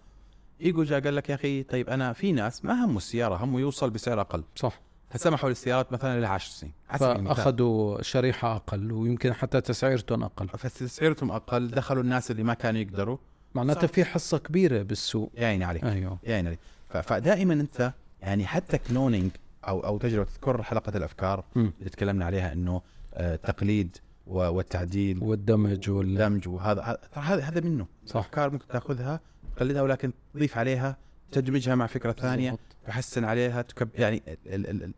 إيزي 0.60 0.74
جو 0.74 0.82
جاء 0.84 1.00
قال 1.00 1.16
لك 1.16 1.28
يا 1.30 1.34
أخي 1.34 1.62
طيب 1.62 1.88
أنا 1.90 2.12
في 2.12 2.32
ناس 2.32 2.64
ما 2.64 2.84
همه 2.84 2.96
السيارة 2.96 3.36
همه 3.44 3.60
يوصل 3.60 3.90
بسعر 3.90 4.20
أقل. 4.20 4.44
صح. 4.56 4.80
فسمحوا 5.10 5.48
للسيارات 5.48 5.92
مثلا 5.92 6.20
لها 6.20 6.28
10 6.28 6.50
سنين. 6.52 6.72
فأخذوا 6.98 8.02
شريحة 8.02 8.56
أقل 8.56 8.92
ويمكن 8.92 9.32
حتى 9.32 9.60
تسعيرتهم 9.60 10.22
أقل. 10.24 10.48
فسعرتهم 10.48 11.30
أقل 11.30 11.68
دخلوا 11.70 12.02
الناس 12.02 12.30
اللي 12.30 12.42
ما 12.42 12.54
كانوا 12.54 12.80
يقدروا. 12.80 13.16
معناتها 13.54 13.86
صح. 13.86 13.92
في 13.92 14.04
حصة 14.04 14.38
كبيرة 14.38 14.82
بالسوق. 14.82 15.30
يا 15.36 15.46
عيني 15.46 15.64
عليك. 15.64 15.84
أيوه. 15.84 16.18
يا 16.24 16.34
عيني 16.34 16.48
عليك. 16.48 16.58
فدائما 17.02 17.54
أنت 17.54 17.92
يعني 18.22 18.46
حتى 18.46 18.78
كلونينج 18.78 19.30
أو 19.68 19.80
أو 19.80 19.98
تجربة 19.98 20.24
تذكر 20.30 20.62
حلقة 20.62 20.96
الأفكار. 20.96 21.44
اللي 21.56 21.90
تكلمنا 21.90 22.24
عليها 22.24 22.52
إنه 22.52 22.82
آه، 23.14 23.36
تقليد 23.36 23.96
و- 24.26 24.48
والتعديل 24.48 25.18
والدمج 25.22 25.90
وال 25.90 25.96
والدمج 26.08 26.48
وهذا 26.48 26.82
هذا- 26.82 26.98
هذا 27.12 27.42
هذا 27.42 27.60
منه 27.60 27.86
صح. 28.06 28.16
أفكار 28.20 28.50
ممكن 28.50 28.66
تأخذها 28.68 29.20
تقلدها 29.56 29.82
ولكن 29.82 30.12
تضيف 30.34 30.58
عليها 30.58 30.96
تدمجها 31.32 31.74
مع 31.74 31.86
فكرة 31.86 32.12
ثانية. 32.12 32.58
تحسن 32.86 33.24
عليها 33.24 33.62
تكب 33.62 33.88
يعني 33.94 34.22
ال 34.28 34.36
ال 34.54 34.66
ال 34.70 34.82
ال 34.84 34.94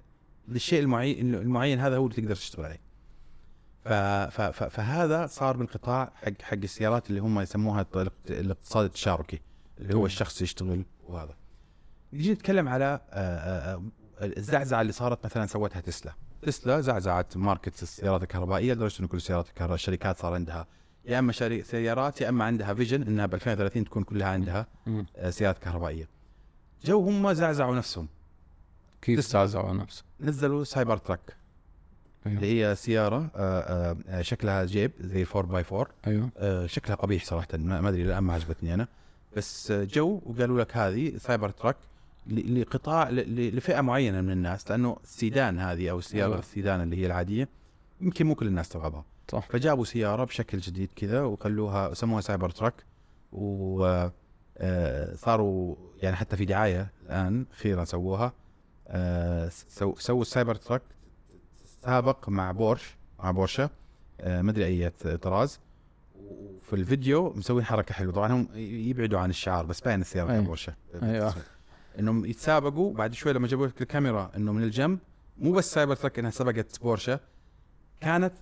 الشيء 0.56 0.80
المعين 0.80 1.35
المعين 1.35 1.78
هذا 1.80 1.97
هو 1.97 2.06
اللي 2.06 2.16
تقدر 2.16 2.35
تشتغل 2.35 2.64
عليه 2.64 2.80
ف 3.85 3.88
ف 4.35 4.40
ف 4.40 4.62
فهذا 4.64 5.26
صار 5.26 5.56
بالقطاع 5.56 6.12
حق 6.14 6.42
حق 6.42 6.54
السيارات 6.54 7.11
اللي 7.11 7.21
هم 7.21 7.40
يسموها 7.40 7.87
الاقتصاد 8.30 8.85
التشاركي 8.85 9.40
اللي 9.78 9.88
هو 9.88 9.92
تمام. 9.92 10.04
الشخص 10.06 10.42
يشتغل 10.42 10.85
وهذا 11.09 11.35
نجي 12.12 12.33
نتكلم 12.33 12.68
على 12.68 12.85
آه، 12.85 12.99
آه، 13.11 13.75
آه، 13.75 13.83
الزعزعة 14.25 14.81
اللي 14.81 14.93
صارت 14.93 15.25
مثلا 15.25 15.47
سوتها 15.47 15.81
تسلا. 15.81 16.12
تسلا 16.43 16.81
زعزعت 16.81 17.37
market 17.37 17.83
السيارات 17.83 18.23
الكهربائية 18.23 18.73
لدرجه 18.75 19.00
انه 19.00 19.09
كل 19.09 19.16
السيارات 19.16 19.49
الكهربائيه 19.49 19.75
الشركات 19.75 20.19
صار 20.19 20.35
عندها 20.35 20.66
يا 21.04 21.19
أما 21.19 21.33
شري- 21.33 21.62
سيارات 21.62 22.21
يا 22.21 22.28
أما 22.28 22.45
عندها 22.45 22.75
vision 22.75 23.02
إنها 23.02 23.26
ب 23.26 23.35
2030 23.35 23.85
تكون 23.85 24.02
كلها 24.04 24.28
عندها. 24.28 24.66
آه، 25.16 25.31
سيارات 25.31 25.59
كهربائية. 25.59 26.09
جو 26.85 27.00
هم 27.00 27.33
زعزعوا 27.33 27.76
نفسهم. 27.76 28.09
كيف 29.02 29.19
تسلا. 29.21 29.33
زعزعوا 29.33 29.73
نفسهم 29.75 30.04
نزلوا 30.21 30.64
سايبر 30.64 30.97
تراك. 30.97 31.21
أيوه. 32.26 32.37
اللي 32.38 32.64
هي 32.64 32.75
سيارة 32.75 33.31
آه، 33.37 33.97
آه، 34.09 34.23
شكلها 34.23 34.64
جيب 34.64 34.93
زي 35.00 35.26
4 35.37 35.43
by 35.52 35.64
4 35.73 35.87
أيوه. 36.07 36.66
شكلها 36.66 36.97
قبيح 36.97 37.25
صراحة 37.25 37.49
ما 37.52 37.81
ما 37.81 37.88
أدري 37.88 38.02
الان 38.02 38.23
ما 38.23 38.35
عجبتني 38.35 38.75
أنا. 38.75 38.88
بس 39.37 39.73
جو 39.73 40.21
وقالوا 40.26 40.61
لك 40.61 40.76
هذه 40.76 41.16
سايبر 41.19 41.50
تراك. 41.50 41.76
لقطاع 42.26 43.11
لفئة 43.11 43.81
معينة 43.81 44.21
من 44.21 44.31
الناس 44.31 44.71
لأنه 44.71 44.97
السيدان 45.04 45.59
هذه 45.59 45.90
أو 45.90 45.99
السياره 45.99 46.26
أيوة. 46.26 46.38
السيدان 46.38 46.81
اللي 46.81 46.97
هي 46.97 47.07
العادية 47.07 47.49
يمكن 48.00 48.26
مو 48.26 48.35
كل 48.35 48.47
الناس 48.47 48.69
تبغاها 48.69 49.04
صح. 49.28 49.47
فجابوا 49.50 49.85
سيارة 49.85 50.25
بشكل 50.25 50.59
جديد 50.59 50.90
كذا 50.97 51.23
وخلوها 51.23 51.95
سموها 51.95 52.21
سايبر 52.21 52.50
تراك 52.50 52.75
و 53.33 54.09
آه، 54.59 55.14
صاروا 55.14 55.76
يعني 56.02 56.16
حتى 56.16 56.37
في 56.37 56.45
دعاية 56.45 56.93
الآن 57.07 57.47
أخيرا 57.52 57.85
سووها. 57.85 58.33
آه، 58.88 59.49
سو 59.49 59.95
سووا 59.99 60.23
السايبر 60.23 60.54
تراك 60.54 60.83
سابق 61.83 62.28
مع 62.28 62.52
بورش 62.52 62.97
مع 63.19 63.31
بورشا 63.31 63.71
آه، 64.21 64.43
ما 64.43 64.50
أدري 64.50 64.64
أي 64.64 64.90
طراز. 65.16 65.61
وفي 66.16 66.73
الفيديو 66.73 67.33
مسوين 67.37 67.64
حركة 67.64 67.95
حلوة. 67.95 68.12
طبعا 68.12 68.33
هم 68.33 68.49
يبعدوا 68.54 69.19
عن 69.19 69.31
الشعار 69.31 69.66
بس 69.66 69.81
باين 69.81 70.00
السيارة 70.00 70.33
أيوة. 70.33 70.45
بورشا 70.45 70.75
أيوة. 71.02 71.35
إنهم 71.99 72.25
يتسابقوا 72.25 72.95
بعد 72.95 73.15
شوي 73.15 73.33
لما 73.33 73.49
جابوا 73.49 73.67
لك 73.67 73.83
الكاميرا 73.83 74.31
إنه 74.37 74.53
من 74.53 74.63
الجنب 74.63 74.99
مو 75.39 75.53
بس 75.53 75.73
سايبر 75.73 75.95
تراك 75.95 76.19
إنها 76.19 76.31
سبقت 76.31 76.83
بورشا 76.83 77.21
كانت 78.01 78.33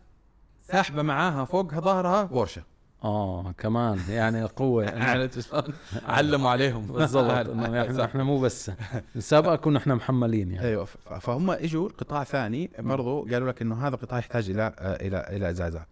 ساحبة 0.62 1.02
معاها 1.02 1.44
فوقها 1.44 1.80
ظهرها 1.80 2.24
بورشا 2.24 2.62
آه 3.04 3.52
كمان 3.58 4.00
يعني 4.08 4.44
قوة. 4.44 4.84
يعني 4.84 5.04
عرفت 5.04 5.40
شلون؟ 5.40 5.62
علموا 6.06 6.50
عليهم. 6.50 6.86
بالضبط. 6.92 7.30
إنه 7.48 7.82
إحنا 7.82 8.04
إحنا 8.04 8.24
مو 8.24 8.40
بس 8.40 8.70
السابقه 9.16 9.56
كنا 9.56 9.78
إحنا 9.78 9.94
محملين 9.94 10.52
يعني. 10.52 10.66
أيوه. 10.66 10.84
فهم 11.20 11.50
إجوا 11.50 11.88
قطاع 11.88 12.24
ثاني 12.24 12.70
برضو 12.78 13.22
قالوا 13.22 13.48
لك 13.52 13.62
إنه 13.62 13.86
هذا 13.86 13.96
قطاع 13.96 14.18
يحتاج 14.18 14.50
إلى 14.50 14.74
آه، 14.78 14.94
إلى 14.94 15.36
إلى 15.36 15.54
زعزعه. 15.54 15.86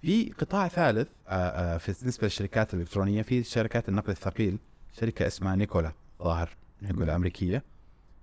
في 0.00 0.32
قطاع 0.32 0.68
ثالث 0.68 1.08
آه، 1.28 1.32
آه، 1.34 1.78
في 1.78 1.94
بالنسبة 2.00 2.24
للشركات 2.24 2.74
الإلكترونية 2.74 3.22
في 3.22 3.42
شركات 3.42 3.88
النقل 3.88 4.10
الثقيل 4.10 4.58
شركة 5.00 5.26
اسمها 5.26 5.56
نيكولا 5.56 5.92
ظاهر. 6.22 6.48
نيكولا 6.82 7.16
أمريكية 7.16 7.62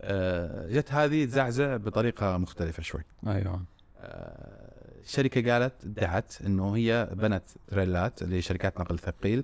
آه، 0.01 0.67
جت 0.69 0.91
هذه 0.93 1.25
تزعزع 1.25 1.77
بطريقة 1.77 2.37
مختلفة 2.37 2.83
شوي. 2.83 3.01
أيوه 3.27 3.61
آه، 4.01 4.69
الشركة 5.03 5.53
قالت 5.53 5.73
ادعت 5.83 6.33
إنه 6.45 6.75
هي 6.75 7.09
بنت 7.13 7.43
تريلات 7.67 8.23
لشركات 8.23 8.79
نقل 8.79 8.99
ثقيل 8.99 9.43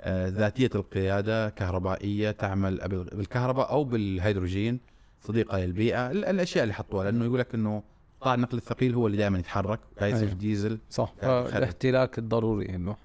آه، 0.00 0.28
ذاتية 0.28 0.70
القيادة 0.74 1.48
كهربائية 1.48 2.30
تعمل 2.30 2.88
بال- 2.88 3.04
بالكهرباء 3.04 3.70
أو 3.70 3.84
بالهيدروجين 3.84 4.80
صديقة 5.22 5.58
للبيئة 5.58 6.10
ال- 6.10 6.24
الأشياء 6.24 6.62
اللي 6.62 6.74
حطوها 6.74 7.04
لأنه 7.04 7.24
يقول 7.24 7.38
لك 7.38 7.54
إنه 7.54 7.82
قطاع 8.20 8.34
النقل 8.34 8.56
الثقيل 8.58 8.94
هو 8.94 9.06
اللي 9.06 9.16
دائما 9.18 9.38
يتحرك 9.38 9.80
قاعد 10.00 10.14
أيوة. 10.14 10.32
ديزل 10.32 10.78
صح 10.90 11.14
يعني 11.22 11.48
فالاحتراق 11.48 12.18
الضروري 12.18 12.68
إنه 12.74 12.96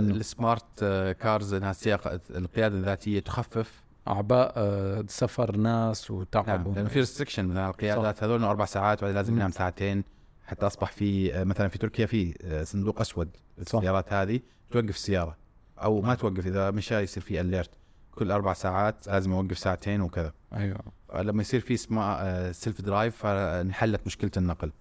منه. 0.00 0.14
ال 0.14 0.22
smart 0.22 0.64
آه، 0.82 1.12
cars 1.12 1.54
إنها 1.54 1.72
سياقه 1.72 2.20
القيادة 2.30 2.76
الذاتية 2.78 3.20
تخفف 3.20 3.83
أعباء 4.08 4.52
آه، 4.56 5.04
سفر 5.08 5.56
ناس 5.56 6.10
وتعب 6.10 6.48
نعم 6.48 6.74
لأنه 6.74 6.88
في 6.88 6.98
restriction 6.98 7.46
مثلا 7.46 7.68
القيادات 7.68 8.22
هذول 8.24 8.44
أربع 8.44 8.64
ساعات 8.64 8.98
وبعدين 8.98 9.16
لازم. 9.16 9.36
ينام 9.36 9.50
ساعتين 9.50 10.04
حتى 10.46 10.66
أصبح 10.66 10.92
في 10.92 11.34
آه، 11.34 11.44
مثلا 11.44 11.68
في 11.68 11.78
تركيا 11.78 12.06
في 12.06 12.34
آه، 12.42 12.64
صندوق 12.64 13.00
أسود. 13.00 13.28
السيارات 13.58 14.12
هذه 14.12 14.40
توقف 14.70 14.88
السيارة 14.88 15.36
أو 15.78 16.00
ما 16.00 16.14
توقف 16.14 16.46
إذا 16.46 16.70
مشى 16.70 16.98
يصير 17.00 17.22
في 17.22 17.40
alert 17.40 17.70
كل 18.14 18.30
أربع 18.30 18.52
ساعات 18.52 19.06
لازم 19.06 19.32
يوقف 19.32 19.58
ساعتين 19.58 20.00
وكذا. 20.00 20.32
أيوه. 20.52 20.78
لما 21.14 21.42
يصير 21.42 21.60
في 21.60 21.76
سما 21.76 22.52
self 22.52 22.80
drive 22.80 23.16
فانحلت 23.16 24.06
مشكلة 24.06 24.30
النقل. 24.36 24.72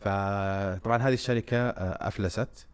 فطبعا 0.00 0.98
هذه 0.98 1.14
الشركة 1.14 1.68
أفلست 1.78 2.66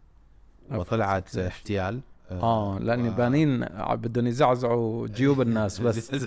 وطلعت؟ 0.71 1.37
احتيال. 1.37 2.00
آه 2.31 2.79
لأني 2.79 3.09
و- 3.09 3.13
بعدين 3.12 3.62
ع- 3.63 3.95
بدهم 3.95 4.27
يزعزعوا 4.27 5.07
جيوب 5.07 5.41
الناس 5.41 5.81
بس. 5.85 6.27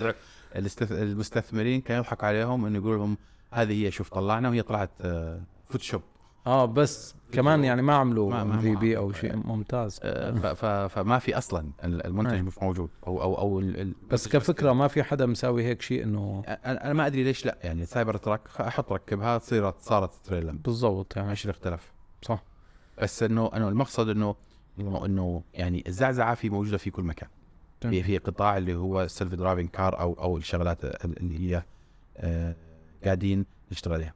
المستثمرين 0.92 1.80
كانوا 1.80 2.02
يضحك 2.02 2.24
عليهم 2.24 2.64
إنه 2.66 2.78
يقول 2.78 2.96
لهم 2.98 3.16
هذه 3.52 3.86
هي 3.86 3.90
شوف 3.90 4.08
طلعنا 4.08 4.48
وهي 4.48 4.62
طلعت 4.62 4.90
آه، 5.00 5.40
Photoshop. 5.68 6.02
آه 6.46 6.64
بس 6.64 7.14
كمان 7.32 7.64
يعني 7.64 7.82
ما 7.82 7.94
عملوا 7.94 8.56
MVP 8.60 8.96
أو. 8.96 9.12
شيء 9.12 9.36
ممتاز. 9.36 10.00
آه، 10.02 10.52
ف- 10.54 10.64
فما 10.94 11.18
في 11.18 11.38
أصلا 11.38 11.70
ال- 11.84 12.06
المنتج 12.06 12.32
أي. 12.34 12.42
مش 12.42 12.58
موجود 12.62 12.90
أو 13.06 13.22
أو 13.22 13.38
أو 13.38 13.62
بس 14.10 14.28
كفكرة 14.28 14.72
ما 14.72 14.88
في 14.88 15.02
حدا 15.02 15.26
مساوي 15.26 15.64
هيك 15.64 15.82
شيء 15.82 16.02
إنه 16.04 16.42
أنا 16.46 16.92
ما 16.92 17.06
أدري 17.06 17.24
ليش 17.24 17.46
لا 17.46 17.58
يعني 17.62 17.86
سايبر 17.86 18.16
تراك 18.16 18.40
أحط 18.60 18.92
ركبها 18.92 19.38
صارت 19.38 19.74
صارت 19.80 20.14
تريلة 20.24 20.58
بالضبط 20.64 21.16
يعني. 21.16 21.28
ماشي 21.28 21.44
الاختلاف 21.44 21.92
صح. 22.22 22.42
بس 23.02 23.22
انه 23.22 23.50
إنه 23.56 23.68
المقصد 23.68 24.08
إنه 24.08 24.34
انه 24.80 25.04
إنه 25.06 25.42
يعني 25.54 25.84
الزعزعة 25.86 26.34
في 26.34 26.50
موجودة 26.50 26.78
في 26.78 26.90
كل 26.90 27.02
مكان. 27.02 27.28
في 27.80 28.02
في 28.02 28.18
قطاع 28.18 28.56
اللي 28.56 28.74
هو 28.74 29.02
ال 29.02 29.08
self 29.08 29.34
driving 29.34 29.68
car 29.68 30.00
أو 30.00 30.12
أو 30.12 30.36
الشغلات 30.36 30.84
اللي 31.04 31.40
هي 31.40 31.62
آه، 32.16 32.54
قاعدين 33.04 33.46
نشتغل 33.72 33.94
عليها. 33.94 34.14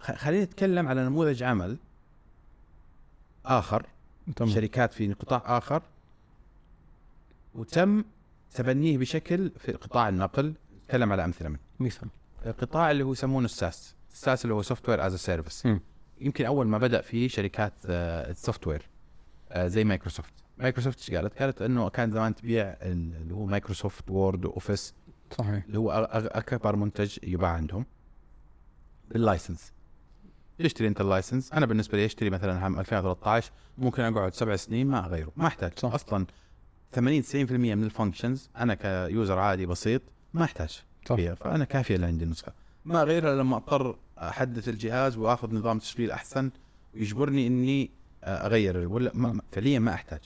خلينا 0.00 0.44
نتكلم 0.44 0.88
على 0.88 1.04
نموذج 1.04 1.42
عمل 1.42 1.76
آخر. 3.46 3.86
تمام. 4.36 4.50
شركات 4.50 4.92
في 4.92 5.12
قطاع 5.12 5.58
آخر. 5.58 5.82
وتم 7.54 8.04
تبنيه 8.54 8.98
بشكل 8.98 9.50
في 9.58 9.72
قطاع 9.72 10.08
النقل. 10.08 10.54
نتكلم 10.84 11.12
على 11.12 11.24
أمثلة 11.24 11.48
منه. 11.48 11.58
مثال. 11.80 12.08
القطاع 12.46 12.90
اللي 12.90 13.04
هو 13.04 13.12
يسمونه 13.12 13.44
ال 13.44 13.52
SaaS. 13.52 13.94
ال 14.12 14.18
SaaS 14.18 14.44
اللي 14.44 14.54
هو 14.54 14.62
software 14.62 15.06
as 15.06 15.14
service. 15.14 15.68
يمكن 16.20 16.44
أول 16.44 16.66
ما 16.66 16.78
بدأ 16.78 17.00
فيه 17.00 17.28
شركات 17.28 17.72
ال 17.84 18.66
software 18.66 18.82
آه، 18.82 18.93
زي 19.56 19.84
مايكروسوفت. 19.84 20.32
مايكروسوفت 20.58 20.98
إيش 20.98 21.10
قالت؟ 21.10 21.38
قالت 21.42 21.62
إنه 21.62 21.88
كان 21.88 22.10
زمان 22.10 22.34
تبيع 22.34 22.62
ال- 22.64 23.16
اللي 23.16 23.34
هو 23.34 23.46
مايكروسوفت 23.46 24.10
Word 24.10 24.44
و 24.44 24.50
Office. 24.50 24.94
صحيح. 25.38 25.64
اللي 25.66 25.78
هو 25.78 25.90
أكبر 26.34 26.76
منتج 26.76 27.18
يباع 27.22 27.50
عندهم. 27.50 27.86
بال 29.10 29.22
license. 29.22 29.72
تشتري 30.58 30.88
أنت 30.88 31.00
اللايسنس. 31.00 31.52
أنا 31.52 31.66
بالنسبة 31.66 31.98
لي 31.98 32.04
أشتري 32.04 32.30
مثلا 32.30 32.58
عام 32.58 32.80
2013 32.80 33.50
ممكن 33.78 34.02
أقعد 34.02 34.34
سبع 34.34 34.56
سنين 34.56 34.86
ما 34.86 35.06
أغيره. 35.06 35.32
ما 35.36 35.46
أحتاج. 35.46 35.72
صح. 35.78 35.94
أصلا 35.94 36.26
80 36.92 37.22
90% 37.22 37.34
من 37.74 37.84
ال 37.84 37.91
functions 37.91 38.50
أنا 38.56 38.74
ك 38.74 38.87
user 38.87 39.38
عادي 39.38 39.66
بسيط 39.66 40.02
ما 40.34 40.44
أحتاج. 40.44 40.82
صح. 41.08 41.16
فيها. 41.16 41.34
فأنا 41.34 41.64
كافية 41.64 41.94
اللي 41.94 42.06
عندي 42.06 42.24
النسخه 42.24 42.52
ما 42.84 43.02
أغيرها 43.02 43.34
لما 43.36 43.56
أضطر 43.56 43.96
أحدث 44.18 44.68
الجهاز 44.68 45.16
وأخذ 45.16 45.54
نظام 45.54 45.78
تشغيل 45.78 46.10
أحسن. 46.10 46.50
ويجبرني 46.94 47.46
إني 47.46 47.90
أغير 48.24 48.88
ولا 48.88 49.10
ما 49.14 49.40
فعليا 49.52 49.78
ما 49.78 49.94
أحتاج. 49.94 50.20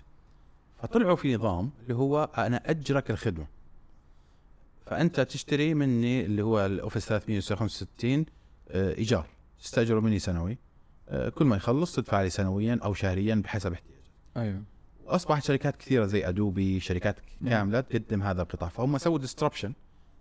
فطلعوا 0.83 1.17
في 1.17 1.37
نظام 1.37 1.71
اللي 1.83 1.95
هو 1.95 2.29
أنا 2.39 2.71
أجرك 2.71 3.11
الخدمة. 3.11 3.47
فأنت 4.87 5.21
تشتري 5.21 5.75
مني 5.75 6.25
اللي 6.25 6.43
هو 6.43 6.67
ال 6.67 6.73
Office 6.73 7.09
365 7.09 8.27
آه، 8.71 8.95
إيجار. 8.95 9.27
تستاجره 9.61 10.01
مني 10.01 10.19
سنوي. 10.19 10.59
آه، 11.09 11.29
كل 11.29 11.45
ما 11.45 11.57
يخلص 11.57 11.95
تدفع 11.95 12.23
لي 12.23 12.31
سنويا 12.31 12.79
أو 12.85 12.95
شهريا 12.95 13.35
بحسب 13.35 13.73
احتياجك 13.73 13.99
أيوه. 14.37 14.63
واصبحت 15.05 15.45
شركات 15.45 15.77
كثيرة 15.77 16.07
زي 16.07 16.29
أدوبي 16.29 16.81
شركات 16.81 17.17
كاملة 17.47 17.81
تقدم 17.81 18.23
هذا 18.23 18.43
القطاع. 18.43 18.69
فهم 18.69 18.99
سووا 18.99 19.19
disruption 19.19 19.73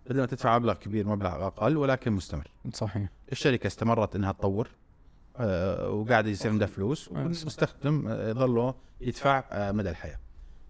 بدل 0.06 0.20
ما 0.20 0.26
تدفع 0.26 0.60
مبلغ 0.60 0.74
كبير 0.74 1.08
مبلغ 1.08 1.48
أقل 1.48 1.78
ولكن 1.78 2.12
مستمر. 2.12 2.52
صحيح. 2.74 3.10
الشركة 3.32 3.68
استمرت 3.68 4.16
إنها 4.16 4.32
تطور. 4.32 4.70
وقاعد 5.90 6.28
يصير 6.28 6.52
عندها 6.52 6.68
فلوس. 6.68 7.08
والمستخدم 7.12 8.08
آه، 8.08 8.30
يظل 8.30 8.74
يدفع 9.02 9.44
آه، 9.52 9.72
مدى 9.72 9.90
الحياة. 9.90 10.20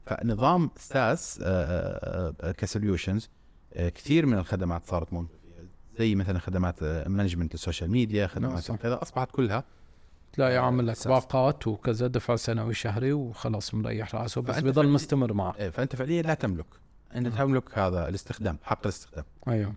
فنظام 0.06 0.70
SaaS 0.78 1.40
ك 2.58 2.65
solutions 2.65 3.30
كثير 3.76 4.26
من 4.26 4.38
الخدمات 4.38 4.86
صارت 4.86 5.14
موجوده 5.14 5.38
زي 6.00 6.16
مثلا 6.16 6.40
خدمات 6.40 6.84
management 7.08 7.54
ال 7.54 7.59
social 7.59 7.92
media 7.92 8.28
خدمات 8.28 8.60
صح. 8.64 8.76
كذا 8.76 9.02
أصبحت 9.02 9.32
كلها 9.32 9.64
تلاقي 10.34 10.58
عامل 10.58 10.88
لك. 10.88 11.08
باقات 11.08 11.68
وكذا 11.68 12.08
دفع 12.08 12.36
سنوي 12.36 12.74
شهري 12.74 13.14
وخلاص 13.14 13.74
مريح 13.74 14.16
راسه 14.16 14.42
بس 14.42 14.56
فعليا- 14.56 14.78
مستمر 14.86 15.34
معه. 15.34 15.56
آه، 15.60 15.70
فأنت 15.70 15.96
فعليا 15.96 16.22
لا 16.22 16.34
تملك. 16.34 16.66
أنت 17.16 17.28
تملك 17.28 17.78
هذا 17.78 18.10
الاستخدام 18.10 18.58
حق 18.64 18.80
الاستخدام. 18.84 19.26
أيوه. 19.48 19.74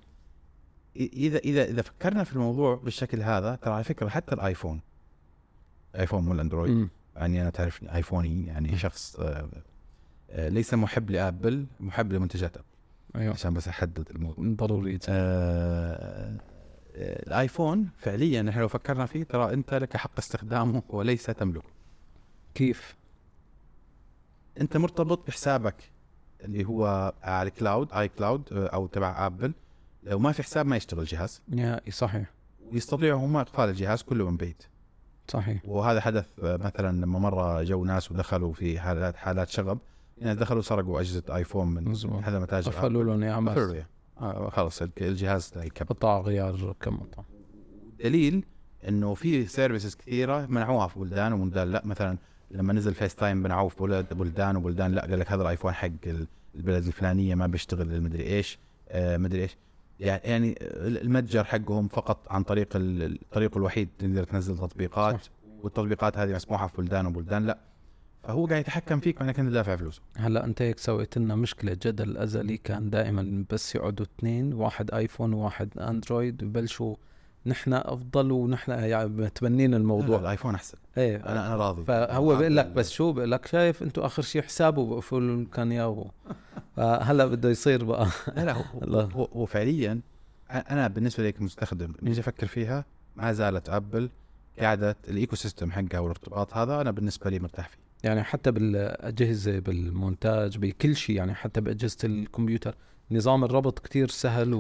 إذا 0.97 1.39
إذا 1.39 1.65
إذا 1.65 1.83
فكرنا 1.83 2.25
في 2.25 2.33
الموضوع 2.33 2.75
بالشكل 2.75 3.23
هذا 3.23 3.55
ترى 3.55 3.75
على 3.75 3.85
فكرة 3.85 4.09
حتى 4.09 4.35
الآيفون 4.35 4.81
آيفون 5.97 6.25
مو 6.25 6.33
الأندرويد. 6.33 6.89
يعني 7.17 7.43
أنا 7.43 7.51
تعرفني 7.51 7.95
آيفوني 7.95 8.47
يعني 8.47 8.79
شخص 8.79 9.17
آه، 9.21 10.49
ليس 10.49 10.75
محب 10.75 11.11
لآبل 11.11 11.67
محب 11.81 12.13
لمنتجات 12.13 12.57
أبل. 12.57 12.67
أيوه. 13.17 13.33
عشان 13.33 13.55
بس 13.55 13.69
أحدد 13.69 14.09
الموضوع. 14.11 14.45
ضروري. 14.67 14.99
آه، 15.09 16.37
آه، 16.97 17.23
الآيفون 17.27 17.89
فعليا 17.99 18.51
إحنا 18.51 18.61
لو 18.61 18.69
فكرنا 18.69 19.07
فيه 19.07 19.23
ترى 19.25 19.55
أنت 19.55 19.75
لك 19.75 19.97
حق 19.97 20.19
استخدامه 20.19 20.83
وليس 20.89 21.27
تملكه 21.27 21.69
كيف؟ 22.55 22.97
أنت 24.61 24.77
مرتبط 24.77 25.27
بحسابك 25.27 25.77
اللي 26.45 26.65
هو 26.65 27.13
على 27.23 27.49
ال 27.49 27.93
cloud 27.93 28.09
iCloud 28.09 28.53
آه، 28.53 28.67
أو 28.67 28.87
تبع 28.87 29.27
آبل. 29.27 29.53
لو 30.03 30.19
ما 30.19 30.33
في 30.33 30.43
حساب 30.43 30.67
ما 30.67 30.77
يشتغل 30.77 31.01
الجهاز. 31.01 31.43
نهائي 31.49 31.91
صحيح. 31.91 32.31
ويستطيعوا 32.73 33.21
هم 33.27 33.37
اقفال 33.37 33.69
الجهاز 33.69 34.03
كله 34.03 34.31
من 34.31 34.37
بعيد 34.37 34.63
صحيح. 35.29 35.63
وهذا 35.65 36.01
حدث 36.01 36.27
آه، 36.43 36.57
مثلا 36.57 37.01
لما 37.05 37.19
مره 37.19 37.63
جو 37.63 37.85
ناس 37.85 38.13
ودخلوا 38.13 38.53
في 38.53 38.81
حالات 38.81 39.17
حالات 39.17 39.49
شغب 39.49 39.79
يعني 40.19 40.39
دخلوا 40.39 40.63
سرقوا 40.63 41.01
أجهزة 41.01 41.23
آيفون 41.31 41.69
من 41.69 41.85
مظبوط. 41.89 42.23
هذا 42.23 42.39
متاجر 42.39 42.71
قفلوا 42.73 43.05
لهم 43.05 43.23
اياها. 43.23 43.87
آه، 44.21 44.51
خلص 44.51 44.83
الجهاز 45.01 45.53
قطع 45.81 46.21
غيار 46.21 46.75
كم 46.81 46.97
قطع. 46.97 47.23
دليل 48.05 48.45
إنه 48.89 49.15
في 49.15 49.47
services 49.47 49.95
كثيرة 49.95 50.47
منعوها 50.47 50.87
في 50.89 50.99
بلدان 50.99 51.33
وبلدان 51.33 51.71
لا. 51.71 51.83
مثلا 51.85 52.19
لما 52.51 52.73
نزل 52.73 52.95
FaceTime 52.95 53.37
منعوه 53.37 53.69
في 53.69 53.83
بلد 53.83 54.15
بلدان 54.15 54.57
وبلدان 54.57 54.93
لا. 54.93 55.01
قال 55.07 55.19
لك 55.19 55.33
هذا 55.33 55.43
الآيفون 55.43 55.73
حق 55.73 55.89
ال- 56.07 56.27
البلد 56.55 56.87
الفلانية 56.87 57.35
ما 57.35 57.47
بيشتغل 57.47 57.95
المدري 57.95 58.23
إيش 58.27 58.59
آه 58.89 59.17
مدري 59.17 59.43
إيش. 59.43 59.57
يعني 60.01 60.21
يعني 60.25 60.55
المتجر 61.03 61.45
حقهم 61.45 61.89
فقط 61.89 62.27
عن 62.33 62.43
طريق 62.43 62.77
ال- 62.77 63.03
الطريق 63.23 63.57
الوحيد 63.57 63.89
تقدر 63.99 64.25
تنزل 64.25 64.59
تطبيقات. 64.59 65.15
صح. 65.25 65.31
والتطبيقات 65.63 66.19
هذه 66.19 66.35
مسموحة 66.35 66.67
في 66.67 66.77
بلدان 66.83 67.07
وبلدان 67.07 67.47
لا. 67.47 67.59
فهو 68.23 68.47
قاعد 68.47 68.61
يتحكم 68.61 69.01
فيك 69.01 69.21
معناك 69.21 69.39
أنت 69.41 69.53
دافع 69.53 69.77
فلوس 69.77 70.01
هلا 70.17 70.45
أنت 70.45 70.63
هيك 70.63 70.79
سويت 70.79 71.19
لنا 71.19 71.35
مشكلة. 71.37 71.73
جدل 71.83 72.17
ازلي 72.17 72.57
كان 72.57 72.91
دائما 72.91 73.45
بس 73.51 73.75
يقعدوا 73.75 74.07
اثنين 74.19 74.53
واحد 74.53 74.91
آيفون 74.91 75.33
وواحد 75.33 75.79
أندرويد 75.79 76.45
ببلشوا 76.45 76.97
نحن 77.47 77.73
أفضل 77.73 78.33
ونحن 78.33 78.71
يعني 78.71 79.09
متبنين 79.09 79.71
لا 79.71 79.77
الموضوع 79.77 80.19
الآيفون 80.19 80.55
أحسن. 80.55 80.79
إيه. 80.99 81.17
أنا 81.17 81.47
أنا 81.47 81.57
راضي. 81.57 81.85
فهو 81.85 82.37
بيقول 82.37 82.57
لك 82.57 82.67
بس 82.67 82.91
شو 82.91 83.13
بيقول 83.13 83.31
لك 83.31 83.47
شايف 83.47 83.83
أنتم 83.83 84.03
آخر 84.03 84.23
شيء 84.23 84.43
حسابه 84.43 85.03
لهم 85.13 85.45
كان 85.45 85.73
اياه 85.73 86.07
فهلا 86.77 87.27
بده 87.27 87.51
يصير 87.51 87.85
بقى. 87.85 88.07
لا 88.37 88.45
لا 88.45 88.53
هو. 88.53 89.01
هو, 89.15 89.25
هو 89.25 89.47
فعليا 89.47 90.01
أنا 90.51 90.89
بالنسبة 90.89 91.23
لي 91.23 91.33
كمستخدم 91.33 91.93
نيجي 92.03 92.21
أفكر 92.21 92.47
فيها 92.47 92.85
ما 93.17 93.33
زالت 93.33 93.69
ابل 93.69 94.11
قاعدة 94.61 94.97
ال 95.09 95.37
ecosystem 95.37 95.71
حقها 95.71 95.99
والارتباط 95.99 96.55
هذا 96.55 96.81
أنا 96.81 96.91
بالنسبة 96.91 97.31
لي 97.31 97.39
مرتاح 97.39 97.69
فيه. 97.69 97.79
يعني 98.05 98.23
حتى 98.23 98.51
بالأجهزة 98.51 99.59
بالمونتاج 99.59 100.59
بكل 100.59 100.97
شيء 100.97 101.17
يعني 101.17 101.35
حتى 101.35 101.61
بأجهزة 101.61 101.99
الكمبيوتر. 102.05 102.75
نظام 103.11 103.45
الربط 103.45 103.79
كتير 103.79 104.09
سهل 104.09 104.55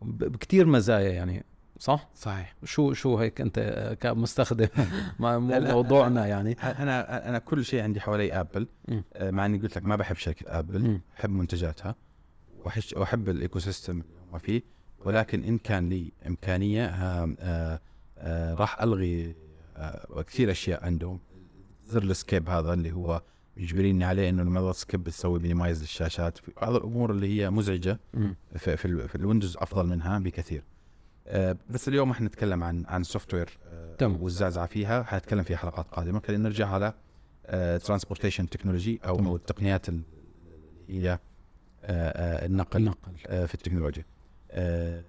وبكتير 0.00 0.66
مزايا 0.66 1.12
يعني. 1.12 1.44
صح 1.78 2.08
صحيح 2.14 2.54
شو 2.64 2.92
شو 2.92 3.16
هيك 3.18 3.40
أنت 3.40 3.96
كمستخدم. 4.00 4.68
موضوعنا 5.18 6.26
يعني 6.26 6.52
أنا 6.62 7.28
أنا 7.28 7.38
كل 7.38 7.64
شيء 7.64 7.82
عندي 7.82 8.00
حوالي 8.00 8.32
آبل. 8.32 8.66
آه، 9.14 9.30
مع 9.30 9.46
إني 9.46 9.58
قلت 9.58 9.76
لك 9.76 9.84
ما 9.84 9.96
بحب 9.96 10.16
شركة 10.16 10.58
آبل. 10.58 11.00
أحب 11.20 11.30
منتجاتها 11.30 11.94
وأحب 12.96 13.28
ال 13.28 13.58
ecosystem 13.58 14.02
اللي 14.28 14.38
فيه 14.38 14.62
ولكن 15.04 15.44
إن 15.44 15.58
كان 15.58 15.88
لي 15.88 16.12
إمكانية 16.26 16.86
آه، 16.86 17.36
آه، 17.40 17.80
آه، 18.18 18.54
راح 18.54 18.82
ألغي 18.82 19.34
آه، 19.76 20.22
كثير 20.22 20.50
أشياء 20.50 20.84
عندهم 20.84 21.20
زر 21.86 22.02
ال 22.02 22.09
escape 22.09 22.48
هذا 22.48 22.72
اللي 22.72 22.92
هو 22.92 23.22
يجبريني 23.56 24.04
عليه 24.04 24.28
إنه 24.28 24.42
لما 24.42 24.60
أضغط 24.60 24.74
escape 24.74 25.04
بتسوي 25.04 25.38
minimize 25.38 25.80
للشاشات 25.80 26.38
بعض 26.62 26.74
الأمور 26.74 27.10
اللي 27.10 27.28
هي 27.42 27.50
مزعجة. 27.50 27.98
في, 28.56 28.76
في, 28.76 29.08
في 29.08 29.14
الويندوز 29.14 29.56
أفضل 29.56 29.86
منها 29.86 30.18
بكثير 30.18 30.62
بس 31.70 31.88
اليوم 31.88 32.10
إحنا 32.10 32.26
نتكلم 32.26 32.64
عن 32.64 32.84
عن 32.88 33.00
ال 33.00 33.34
software 33.34 33.58
تمام. 33.98 34.22
والزعزعه 34.22 34.66
فيها. 34.66 35.02
حنتكلم 35.02 35.42
فيها 35.42 35.56
حلقات 35.56 35.86
قادمة. 35.88 36.20
خلينا 36.26 36.42
نرجع 36.48 36.68
على 36.68 36.92
transportation 37.78 38.48
technology 38.48 39.00
أو 39.06 39.16
تمام. 39.16 39.34
التقنيات 39.34 39.88
ال- 39.88 40.02
اللي 40.88 41.08
هي 41.08 41.12
آه، 41.12 41.18
آه، 41.84 42.46
النقل 42.46 42.80
النقل. 42.80 43.12
آه، 43.26 43.46
في 43.46 43.54
التكنولوجيا. 43.54 44.04
آه، 44.50 45.02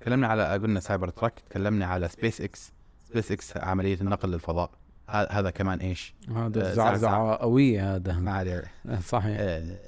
تكلمنا 0.00 0.26
على 0.26 0.44
قلنا 0.48 0.80
Cybertruck 0.80 1.40
تكلمنا 1.50 1.86
على 1.86 2.08
SpaceX 2.08 2.40
SpaceX 2.40 3.56
عملية 3.56 4.00
النقل 4.00 4.30
للفضاء. 4.30 4.70
هذا 5.08 5.50
كمان 5.50 5.78
إيش؟ 5.78 6.14
هذا 6.36 6.70
آه، 6.70 6.74
زعزعة. 6.74 7.36
قوية 7.36 7.94
هذا. 7.96 8.12
ما 8.18 8.32
عليه. 8.32 8.64
صحيح. 9.12 9.36
آه، 9.40 9.78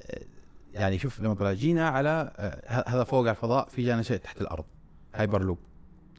يعني 0.74 0.98
شوف 0.98 1.20
لما 1.20 1.52
جينا 1.52 1.88
على 1.88 2.32
آه، 2.36 2.84
هذا 2.90 3.04
فوق 3.04 3.20
على 3.20 3.30
الفضاء 3.30 3.68
في 3.68 3.84
جانا 3.84 4.02
شيء 4.02 4.16
تحت 4.16 4.40
الأرض. 4.40 4.64
hyperloop. 5.14 5.58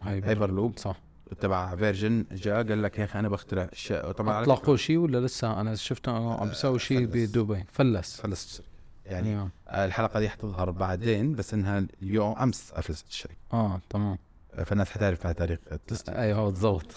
hyper 0.02 0.28
hyperloop. 0.28 0.78
صح. 0.78 1.02
تبع 1.40 1.76
Virgin 1.76 2.26
جاء 2.32 2.56
قال 2.56 2.84
لك 2.84 3.00
يا 3.00 3.04
أخي 3.04 3.20
أنا 3.20 3.30
بخترع 3.30 3.70
شيء. 3.74 4.12
طبعا 4.12 4.42
أطلقوا 4.42 4.78
شيء 4.78 4.98
ولا 4.98 5.26
لسه؟ 5.26 5.62
أنا 5.62 5.76
شفته 5.76 6.12
عم 6.42 6.50
بيسوي 6.50 6.80
شيء. 6.80 7.06
بدبي. 7.06 7.64
فلس. 7.72 8.22
فلست 8.22 8.50
الشركة 8.50 8.72
يعني 9.06 9.50
آه، 9.68 9.86
الحلقة 9.86 10.20
دي 10.20 10.30
حتظهر 10.30 10.72
بعدين 10.72 11.36
بس 11.36 11.54
إنها 11.54 11.86
اليوم 12.02 12.38
أمس 12.38 12.72
افلست 12.74 13.08
الشركة 13.08 13.36
آه 13.54 13.82
تمام. 13.90 14.18
آه، 14.54 14.64
فالناس 14.64 14.92
حتعرف 14.92 15.26
على 15.26 15.34
تاريخ 15.36 15.60
التسجيل 15.72 16.16
أيوه 16.16 16.46
بالضبط. 16.46 16.96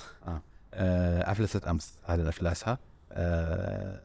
آه، 0.74 1.30
افلست 1.33 1.64
أمس 1.64 1.94
على 2.09 2.28
افلاسها 2.28 2.78
آه، 3.12 4.00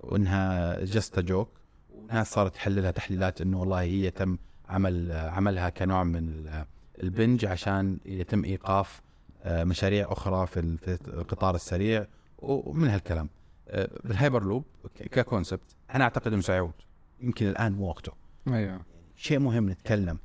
وإنها 0.00 0.80
just 0.84 1.18
joke 1.18 1.48
والناس 1.94 2.30
صارت 2.32 2.54
تحللها 2.54 2.90
تحليلات 2.90 3.40
إنه 3.40 3.60
والله 3.60 3.80
هي 3.80 4.10
تم 4.10 4.38
عمل 4.68 5.12
عملها 5.12 5.68
كنوع 5.68 6.04
من 6.04 6.16
ال- 6.28 6.64
البنج 7.02 7.44
عشان 7.44 7.98
يتم 8.06 8.44
إيقاف 8.44 9.00
آه، 9.44 9.64
مشاريع 9.64 10.12
أخرى 10.12 10.46
في 10.46 10.60
ال- 10.60 10.78
في 10.78 10.98
القطار 11.08 11.54
السريع 11.54 12.06
ومن 12.38 12.88
هالكلام. 12.88 13.28
آه، 13.68 13.88
بال 14.04 14.42
hyperloop 14.42 14.64
ك 14.96 15.04
concept 15.04 15.60
أنا 15.94 16.04
أعتقد 16.04 16.32
إنه 16.32 16.42
سيعود. 16.42 16.72
يمكن 17.20 17.46
الآن 17.48 17.72
مو 17.72 17.88
وقته. 17.88 18.12
أيوه. 18.48 18.80
شيء 19.16 19.38
مهم 19.38 19.70
نتكلم 19.70 20.18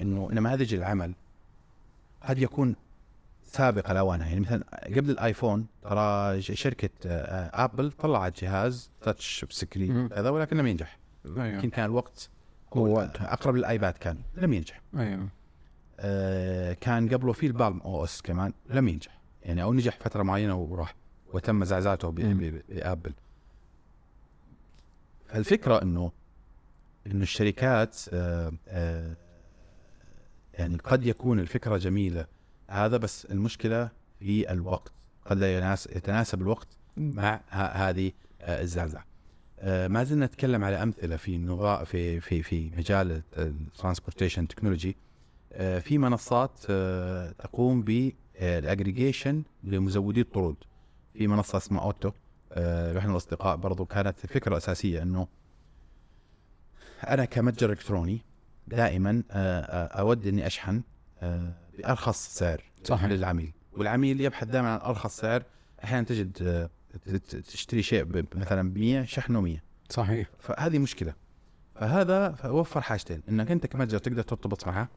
إنه 0.00 0.28
نماذج 0.32 0.74
العمل 0.74 1.14
قد 2.22 2.38
يكون 2.38 2.76
سابق 3.44 3.90
الاوان 3.90 4.20
يعني 4.20 4.40
مثلا 4.40 4.64
قبل 4.96 5.10
الآيفون 5.10 5.66
ترى 5.82 6.42
شركة 6.42 6.90
آه، 7.06 7.64
آبل 7.64 7.90
طلعت 7.92 8.40
جهاز 8.44 8.90
touch 9.02 9.44
screen 9.44 9.92
مم. 9.92 10.08
هذا 10.16 10.30
ولكن 10.30 10.56
لم 10.56 10.66
ينجح. 10.66 10.98
أيوه. 11.26 11.46
يمكن 11.46 11.70
كان 11.70 11.84
الوقت 11.84 12.28
هو. 12.74 13.10
أقرب 13.20 13.56
للآيباد 13.56 13.92
كان 13.92 14.18
لم 14.34 14.52
ينجح. 14.52 14.80
أيوه. 14.96 15.28
آه، 16.00 16.72
كان 16.72 17.08
قبله 17.08 17.32
في 17.32 17.46
البالم 17.46 17.80
أو 17.80 18.04
أس 18.04 18.22
كمان 18.22 18.52
لم 18.70 18.88
ينجح. 18.88 19.20
يعني 19.42 19.62
أو 19.62 19.74
نجح 19.74 19.96
فترة 20.00 20.22
معينة 20.22 20.54
وراح 20.56 20.94
وتم 21.32 21.64
زعزعته 21.64 22.10
بآبل. 22.10 23.12
فالفكرة 25.28 25.82
إنه 25.82 26.12
إنه 27.06 27.22
الشركات 27.22 27.96
آه، 28.12 28.52
آه، 28.68 29.16
يعني 30.54 30.76
قد 30.76 31.06
يكون 31.06 31.40
الفكرة 31.40 31.76
جميلة. 31.76 32.26
هذا 32.70 32.96
بس 32.96 33.24
المشكلة 33.24 33.90
في 34.18 34.52
الوقت. 34.52 34.92
قد 35.26 35.38
لا 35.38 35.74
يتناسب 35.96 36.42
الوقت 36.42 36.68
مع 36.96 37.40
هذه 37.50 38.12
آه، 38.40 38.62
الزعزعة. 38.62 39.09
ما 39.64 40.04
زلنا 40.04 40.26
نتكلم 40.26 40.64
على 40.64 40.82
أمثلة 40.82 41.16
في 41.16 41.84
في 41.84 42.20
في 42.20 42.42
في 42.42 42.70
مجال 42.76 43.22
ال 43.38 43.45
transportation 43.45 44.48
technology. 44.48 44.96
في 45.80 45.98
منصات 45.98 46.60
آه، 46.70 47.30
تقوم 47.32 47.82
بالاجريجيشن 47.82 49.42
لمزودي 49.64 50.20
الطرود. 50.20 50.56
في 51.14 51.26
منصة 51.26 51.58
اسمها 51.58 51.82
OTO 51.82 52.10
آه، 52.52 52.92
نحن 52.92 53.10
الأصدقاء 53.10 53.56
برضو 53.56 53.84
كانت 53.84 54.24
الفكرة 54.24 54.52
الاساسيه 54.52 55.02
إنه 55.02 55.26
أنا 57.08 57.24
كمتجر 57.24 57.70
إلكتروني 57.70 58.20
دائما 58.68 59.22
آه، 59.30 59.60
آه، 59.60 60.00
أود 60.00 60.26
أني 60.26 60.46
أشحن 60.46 60.82
آه، 61.22 61.52
بأرخص 61.78 62.28
سعر 62.38 62.62
صحيح. 62.84 63.04
للعميل. 63.10 63.52
والعميل 63.72 64.20
يبحث 64.20 64.48
دائما 64.48 64.68
عن 64.74 64.80
أرخص 64.80 65.16
سعر. 65.16 65.42
أحيانا 65.84 66.06
تجد 66.06 66.38
آه، 66.42 66.70
تشتري 67.46 67.82
شيء 67.82 68.24
مثلا 68.34 68.72
ب 68.72 68.78
100 68.78 69.04
شحنه 69.04 69.40
100 69.40 69.62
صحيح. 69.90 70.28
فهذه 70.38 70.78
مشكلة. 70.78 71.14
فهذا 71.74 72.46
وفر 72.46 72.80
حاجتين. 72.80 73.22
إنك 73.28 73.50
أنت 73.50 73.66
كمتجر 73.66 73.98
تقدر 73.98 74.22
ترتبط 74.22 74.66
معه 74.66 74.88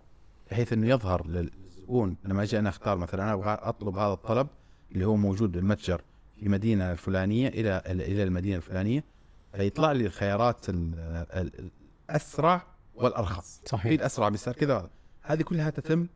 بحيث 0.52 0.74
إنه 0.74 0.88
يظهر 0.88 1.28
للزبون. 1.28 2.18
لما 2.26 2.44
أجي 2.44 2.60
أنا 2.60 2.70
أختار 2.70 2.98
مثلا 2.98 3.24
أنا 3.24 3.34
أبغى 3.34 3.54
أطلب 3.62 3.98
هذا 3.98 4.14
الطلب 4.14 4.48
اللي 4.92 5.06
هو 5.06 5.16
موجود 5.16 5.52
بالمتجر 5.52 6.02
في 6.36 6.44
المدينة 6.46 6.92
الفلانية 6.92 7.48
إلى 7.48 7.82
إلى 7.86 8.24
المدينة 8.24 8.56
الفلانية 8.56 9.04
فيطلع 9.54 9.92
لي 9.92 10.06
الخيارات 10.06 10.70
ال- 10.70 10.94
ال- 11.34 11.72
الأسرع 12.10 12.64
والأرخص. 12.96 13.62
صحيح. 13.66 13.92
الاسرع 13.92 14.30
بيصير 14.30 14.54
كذا. 14.54 14.90
هذه 15.22 15.42
كلها 15.42 15.70
تتم 15.70 16.08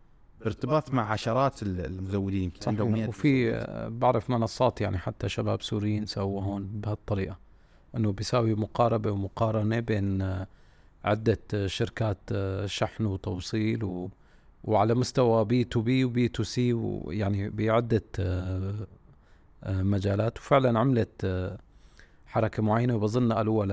بارتباط 0.43 0.93
مع 0.93 1.11
عشرات 1.11 1.63
ال- 1.63 1.85
المزودين 1.85 2.51
صحيح 2.61 2.77
وفي 3.09 3.53
آه، 3.55 3.87
بعرف 3.87 4.29
منصات 4.29 4.81
يعني 4.81 4.97
حتى 4.97 5.29
شباب 5.29 5.61
سوريين 5.61 6.05
سووا 6.05 6.41
هون 6.43 6.63
بهالطريقة 6.73 7.37
إنه 7.97 8.11
بيساوي 8.11 8.55
مقاربة 8.55 9.11
ومقارنة 9.11 9.79
بين 9.79 10.21
آه، 10.21 10.47
عدة 11.05 11.39
آه، 11.53 11.67
شركات 11.67 12.17
شحن 12.65 13.05
وتوصيل 13.05 13.83
و 13.83 14.09
وعلى 14.63 14.93
مستوى 14.95 15.45
B 15.45 15.63
to 15.63 15.81
B 15.81 16.05
و 16.05 16.16
B 16.16 16.27
to 16.27 16.43
C 16.43 16.73
ويعني 16.73 17.49
بعدة 17.49 18.03
آه، 18.19 18.73
مجالات. 19.65 20.37
وفعلا 20.37 20.79
عملت 20.79 21.51
حركة 22.27 22.63
معينة 22.63 22.95
وبظن 22.95 23.33
قالوها 23.33 23.65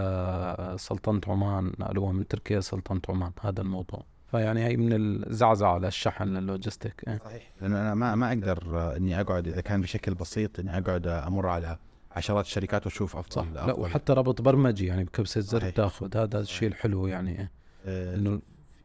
لسلطنة 0.74 1.20
عمان 1.28 1.70
قالوها 1.70 2.12
من 2.12 2.28
تركيا 2.28 2.60
سلطنة 2.60 3.00
عمان 3.08 3.32
هذا 3.40 3.60
الموضوع. 3.62 4.02
فيعني 4.34 4.64
هي 4.64 4.76
من 4.76 4.92
الزعزعة 4.92 5.78
للشحن 5.78 6.28
للوجستيك 6.28 7.04
إيه. 7.08 7.18
صحيح 7.24 7.50
لأنه 7.60 7.80
أنا 7.80 7.94
ما 7.94 8.14
ما 8.14 8.28
أقدر 8.28 8.78
آه، 8.78 8.96
إني 8.96 9.20
أقعد 9.20 9.48
إذا 9.48 9.60
كان 9.60 9.80
بشكل 9.80 10.14
بسيط 10.14 10.60
إني 10.60 10.78
أقعد 10.78 11.06
أمر 11.06 11.46
على 11.46 11.78
عشرات 12.12 12.44
الشركات 12.44 12.86
وأشوف 12.86 13.16
أفضل 13.16 13.32
صح 13.32 13.46
لا. 13.54 13.72
وحتى 13.72 14.12
ربط 14.12 14.42
برمجي 14.42 14.86
يعني 14.86 15.04
بكبسة 15.04 15.40
زر. 15.40 15.68
بتاخذ 15.70 16.16
هذا 16.16 16.40
الشيء 16.40 16.68
الحلو 16.68 17.06
يعني 17.06 17.48
آه، 17.86 18.14
إنه 18.14 18.40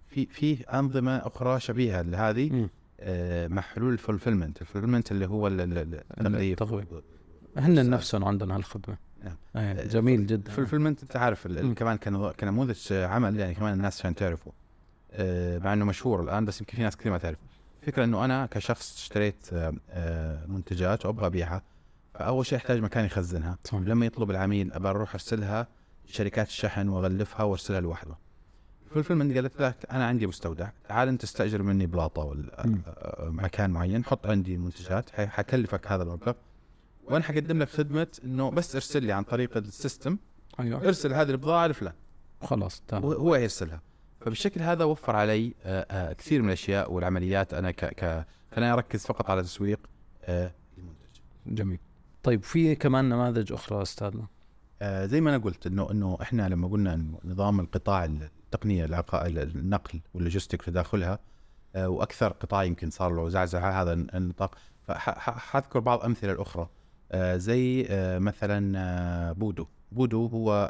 في 0.09 0.25
في 0.25 0.63
أنظمة 0.63 1.17
أخرى 1.17 1.59
شبيهة 1.59 2.01
لهذه. 2.01 2.69
آه، 2.99 3.47
مع 3.47 3.61
حلول 3.61 3.93
ال 3.93 3.99
fulfillment 3.99 4.61
ال 4.61 4.65
fulfillment 4.65 5.11
اللي 5.11 5.25
هو 5.27 5.47
ال- 5.47 5.61
ال- 5.61 6.03
التغليف 6.21 6.61
التغليف. 6.61 6.87
هن 7.57 7.89
نفسهم 7.89 8.25
عندهم 8.25 8.51
هالخدمة 8.51 8.97
نعم. 9.23 9.35
إيه 9.55 9.87
جميل 9.87 10.27
جدا 10.27 10.49
ال 10.49 10.53
fulfillment 10.53 11.01
أنت 11.03 11.15
عارف. 11.15 11.47
كمان 11.75 11.97
كنموذج 12.39 12.93
عمل 12.93 13.39
يعني 13.39 13.53
كمان 13.53 13.73
الناس 13.73 13.99
عشان 13.99 14.15
تعرفه 14.15 14.51
آه، 14.51 14.53
مع 15.63 15.73
إنه 15.73 15.85
مشهور 15.85 16.23
الآن 16.23 16.45
بس 16.45 16.61
يمكن 16.61 16.77
في 16.77 16.83
ناس 16.83 16.97
كثير 16.97 17.11
ما 17.11 17.17
تعرف. 17.17 17.37
الفكرة 17.81 18.03
إنه 18.03 18.25
أنا 18.25 18.45
كشخص 18.45 18.95
اشتريت 18.97 19.53
آه، 19.53 19.73
آه، 19.89 20.45
منتجات 20.45 21.05
وأبغى 21.05 21.25
أبيعها 21.25 21.61
فأول 22.13 22.45
شيء 22.45 22.57
أحتاج 22.57 22.79
مكان 22.79 23.05
يخزنها. 23.05 23.57
صح. 23.63 23.73
لما 23.73 24.05
يطلب 24.05 24.31
العميل 24.31 24.73
ابى 24.73 24.89
أروح 24.89 25.13
أرسلها 25.13 25.67
شركات 26.05 26.47
الشحن 26.47 26.89
وأغلفها 26.89 27.43
وأرسلها 27.43 27.79
لوحده. 27.79 28.15
فولفلمنت 28.93 29.35
قالت 29.35 29.61
لك 29.61 29.75
أنا 29.91 30.07
عندي 30.07 30.27
مستودع. 30.27 30.69
تعال 30.87 31.07
أنت 31.07 31.23
استأجر 31.23 31.63
مني 31.63 31.85
بلاطة 31.85 32.21
ولا. 32.21 32.65
آه، 32.65 33.29
مكان 33.29 33.69
معين. 33.69 34.05
حط 34.05 34.27
عندي 34.27 34.55
المنتجات 34.55 35.09
حكلفك 35.09 35.87
هذا 35.87 36.03
المبلغ. 36.03 36.33
وأنا 37.05 37.23
حقدم 37.23 37.59
لك 37.59 37.69
خدمة 37.69 38.07
إنه 38.23 38.51
بس 38.51 38.75
ارسل 38.75 39.03
لي 39.03 39.11
عن 39.11 39.23
طريق 39.23 39.57
ال 39.57 39.65
system. 39.65 40.17
أيوه. 40.59 40.87
ارسل 40.87 41.13
هذه 41.13 41.29
البضاعة 41.29 41.67
لفلان. 41.67 41.93
خلاص 42.41 42.83
تمام. 42.87 43.03
هو 43.03 43.35
يرسلها. 43.35 43.81
فبالشكل 44.21 44.61
هذا 44.61 44.83
وفر 44.83 45.15
علي 45.15 45.53
آه، 45.63 45.85
آه، 45.91 46.13
كثير 46.13 46.41
من 46.41 46.47
الأشياء 46.47 46.91
والعمليات 46.91 47.53
أنا 47.53 47.71
ك 47.71 47.85
ك 47.85 48.25
خليني 48.55 48.73
أركز 48.73 49.05
فقط 49.05 49.29
على 49.29 49.41
تسويق 49.41 49.79
آه، 50.23 50.53
المنتج. 50.77 51.21
جميل. 51.47 51.79
طيب 52.23 52.43
في 52.43 52.75
كمان 52.75 53.09
نماذج 53.09 53.53
أخرى 53.53 53.81
استاذنا 53.81 54.27
زي 54.83 55.21
ما 55.21 55.29
أنا 55.29 55.43
قلت 55.43 55.67
إنه 55.67 55.91
إنه 55.91 56.17
إحنا 56.21 56.49
لما 56.49 56.67
قلنا 56.67 56.93
انه 56.93 57.19
نظام 57.25 57.59
القطاع 57.59 58.05
التقنية 58.05 58.85
النقل 58.85 60.01
واللوجستيك 60.13 60.61
في 60.61 60.71
داخلها 60.71 61.19
آه، 61.75 61.89
وأكثر 61.89 62.31
قطاع 62.31 62.63
يمكن 62.63 62.89
صار 62.89 63.13
له 63.13 63.29
زعزعة 63.29 63.81
هذا 63.81 63.93
النطاق. 63.93 64.55
فحذكر 64.87 65.79
بعض 65.79 65.99
الامثله 65.99 66.31
الاخرى 66.31 66.69
زي 67.15 67.87
مثلا 68.19 69.33
بودو. 69.33 69.65
بودو 69.91 70.25
هو 70.25 70.69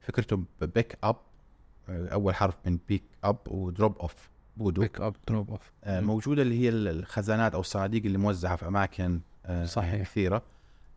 فكرته 0.00 0.44
pick 0.60 0.98
up 1.04 1.16
أول 1.90 2.34
حرف 2.34 2.54
من 2.66 2.78
pick 2.88 3.02
up 3.24 3.36
و 3.48 3.58
drop 3.58 3.98
off 3.98 4.30
بودو. 4.56 4.80
pick 4.82 5.00
up 5.00 5.16
drop 5.28 5.50
off 5.50 5.72
موجودة 5.86 6.42
اللي 6.42 6.60
هي 6.60 6.68
الخزانات 6.68 7.54
أو 7.54 7.60
الصناديق 7.60 8.04
اللي 8.04 8.18
موزعة 8.18 8.56
في 8.56 8.66
أماكن 8.66 9.20
آه، 9.46 9.64
صحيح. 9.64 10.02
كثيرة. 10.02 10.42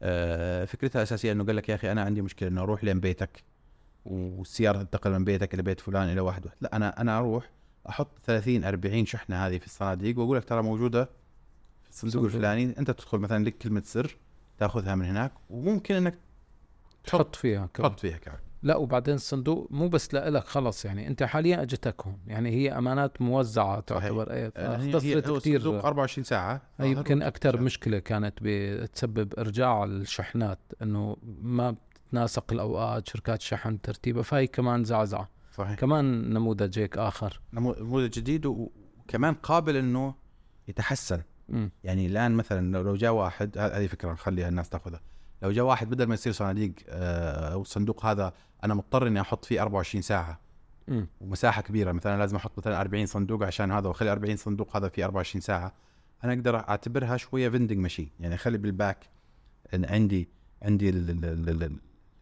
آه، 0.02 0.66
فكرتها 0.66 1.00
الاساسيه 1.00 1.32
إنه 1.32 1.44
قال 1.44 1.56
لك 1.56 1.70
يا 1.70 1.76
أخي 1.76 1.92
أنا 1.92 2.02
عندي 2.02 2.22
مشكلة 2.22 2.50
إنه 2.50 2.62
أروح 2.62 2.84
لين 2.84 3.00
بيتك 3.00 3.44
والسيارة 4.06 4.78
تنتقل 4.78 5.12
من 5.12 5.24
بيتك 5.26 5.54
إلى 5.54 5.62
بيت 5.64 5.80
فلان 5.80 6.10
إلى 6.10 6.22
واحد 6.22 6.46
واحد. 6.46 6.58
لا 6.62 6.76
أنا 6.76 7.02
أنا 7.02 7.18
أروح 7.20 7.50
أحط 7.90 8.08
30 8.26 8.64
40 8.64 9.06
شحنة 9.06 9.48
هذه 9.48 9.58
في 9.58 9.66
الصناديق 9.66 10.20
وأقول 10.20 10.38
لك 10.38 10.44
ترى 10.46 10.62
موجودة 10.62 11.04
في 11.84 11.90
الصندوق 11.90 12.14
صندوق. 12.14 12.26
الفلاني. 12.26 12.78
أنت 12.80 12.92
تدخل 12.92 13.18
مثلا 13.18 13.46
لك 13.46 13.58
كلمة 13.58 13.82
سر 13.86 14.18
تأخذها 14.58 14.96
من 14.96 15.06
هناك 15.06 15.32
وممكن 15.50 15.96
إنك 15.96 16.18
تحط 17.04 17.36
فيها 17.36 17.66
كمان 17.74 17.90
تحط 17.90 18.00
فيها 18.00 18.18
كمان 18.18 18.40
لا 18.64 18.76
وبعدين 18.76 19.16
الصندوق 19.16 19.68
مو 19.72 19.88
بس 19.88 20.14
لك 20.14 20.44
خلص 20.44 20.86
يعني 20.86 21.08
أنت 21.08 21.24
حاليا 21.24 21.62
اجتك 21.62 22.02
هون 22.08 22.18
يعني 22.28 22.50
هي 22.50 22.78
أمانات 22.78 23.22
موزعة 23.22 23.80
تعتبر 23.80 24.32
إيه 24.32 24.54
آه، 24.58 24.78
هي- 24.78 24.90
اختصرت 24.96 25.38
كثير 25.40 25.58
الصندوق 25.58 25.86
24 25.86 26.24
ساعة. 26.24 26.62
هي 26.80 26.92
يمكن 26.92 27.22
أكثر 27.22 27.58
مش 27.58 27.64
مشكلة 27.64 28.00
كانت 28.00 28.34
بتسبب 28.42 29.34
إرجاع 29.40 29.84
الشحنات 29.84 30.60
إنه 30.82 31.18
ما 31.42 31.72
بتتناسق 31.72 32.54
الأوقات 32.54 33.08
شركات 33.10 33.42
شحن 33.42 33.82
ترتيبها 33.82 34.24
فهي 34.24 34.48
كمان 34.48 34.84
زعزعة. 34.84 35.30
صحيح. 35.56 35.76
كمان 35.80 36.34
نموذج 36.34 36.80
هيك 36.80 36.98
آخر. 36.98 37.40
نمو- 37.54 37.80
نموذج 37.80 38.10
جديد 38.10 38.46
وكمان 38.46 39.34
قابل 39.34 39.76
إنه 39.76 40.16
يتحسن. 40.68 41.22
مم. 41.50 41.72
يعني 41.84 42.06
الآن 42.08 42.32
مثلا 42.32 42.78
لو- 42.84 42.96
جاء 42.96 43.12
واحد 43.14 43.58
هذه 43.58 43.88
فكرة 43.88 44.12
نخليها 44.12 44.48
الناس 44.50 44.70
تاخذها. 44.70 45.02
لو 45.42 45.52
جاء 45.52 45.66
واحد 45.66 45.90
بدل 45.90 46.06
ما 46.06 46.14
يصير 46.14 46.34
صناديق 46.34 46.72
آه، 46.90 47.54
أو 47.54 47.62
الصندوق 47.62 48.06
هذا 48.06 48.34
أنا 48.64 48.74
مضطر 48.74 49.08
إني 49.08 49.22
أحط 49.22 49.46
فيه 49.46 49.62
24 49.62 50.02
ساعة. 50.02 50.40
ومساحة 51.22 51.62
كبيرة 51.62 51.92
مثلا 51.92 52.18
لازم 52.18 52.36
أحط 52.36 52.58
مثلا 52.58 52.82
40 52.82 53.06
صندوق 53.06 53.44
عشان 53.44 53.72
هذا 53.72 53.88
وأخلي 53.88 54.12
40 54.12 54.36
صندوق 54.36 54.78
هذا 54.78 54.90
فيه 54.90 55.06
24 55.06 55.42
ساعة. 55.42 55.74
أنا 56.24 56.34
أقدر 56.34 56.56
أعتبرها 56.56 57.18
شوية 57.18 57.50
vending 57.50 57.78
machine 57.78 58.10
يعني 58.20 58.36
أخلي 58.36 58.58
بال 58.58 58.75
back 58.75 59.10
end 59.74 59.86
عندي 59.86 60.30
عندي 60.62 60.90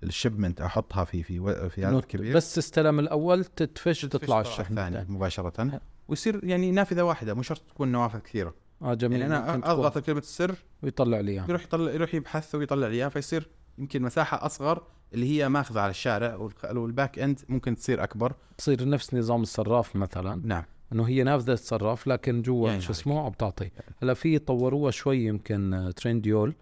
ال 0.04 0.10
shipment 0.10 0.62
أحطها 0.62 1.04
في 1.04 1.24
في 1.24 1.70
في 1.70 1.86
هذا 1.86 2.00
كبير. 2.00 2.36
بس 2.36 2.58
استلم 2.58 3.00
الأول 3.00 3.46
تتفش 3.46 4.02
تطلع 4.02 4.42
الشحن. 4.42 4.78
الثاني 4.78 5.06
مباشرة. 5.10 5.82
ويصير 6.08 6.44
يعني 6.44 6.72
نافذة 6.72 7.02
واحدة 7.02 7.34
مو 7.34 7.42
شرط 7.42 7.62
تكون 7.70 7.92
نوافذ 7.92 8.20
كثيرة. 8.20 8.54
آه 8.82 8.94
جميل. 8.94 9.22
يعني 9.22 9.36
أنا 9.36 9.72
أضغط 9.72 9.98
كلمه 9.98 10.20
السر 10.20 10.56
ويطلع 10.84 11.20
لي 11.20 11.32
اياه 11.32 11.46
يروح 11.50 11.64
يطلع 11.64 11.92
يروح 11.92 12.14
يبحث 12.14 12.56
ويطلع 12.56 12.88
لي 12.88 12.96
اياه 12.96 13.08
فيصير 13.08 13.50
يمكن 13.78 14.02
مساحة 14.02 14.46
أصغر 14.46 14.84
اللي 15.14 15.26
هي 15.26 15.50
ماخذة 15.50 15.80
على 15.80 15.90
الشارع 15.90 16.50
وال 16.72 16.88
back 16.88 17.20
end 17.20 17.40
ممكن 17.50 17.76
تصير 17.76 18.04
أكبر. 18.04 18.34
تصير 18.58 18.90
نفس 18.90 19.14
نظام 19.14 19.42
الصراف 19.42 19.96
مثلا. 19.96 20.42
نعم. 20.46 20.64
إنه 20.94 21.04
هي 21.04 21.24
نافذة 21.24 21.56
صراف 21.56 22.08
لكن 22.08 22.42
جوا 22.42 22.70
يعني 22.70 22.82
شو. 22.82 22.92
اسمه؟ 22.92 23.26
عم 23.26 23.32
تعطي. 23.32 23.72
هلأ 24.04 24.14
في 24.14 24.40
طوروها 24.40 24.92
شوي 24.92 25.26
يمكن 25.26 25.74
آه، 25.74 25.92
ترينديول 25.92 26.56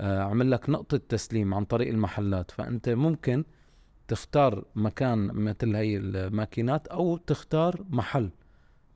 آه، 0.00 0.22
عمل 0.22 0.50
لك 0.50 0.70
نقطة 0.70 1.00
تسليم 1.08 1.54
عن 1.54 1.64
طريق 1.64 1.88
المحلات. 1.88 2.50
فأنت 2.50 2.88
ممكن 2.88 3.44
تختار 4.08 4.64
مكان 4.74 5.26
مثل 5.26 5.76
هي 5.76 5.96
الماكينات 5.96 6.88
أو 6.88 7.16
تختار 7.16 7.84
محل. 7.90 8.30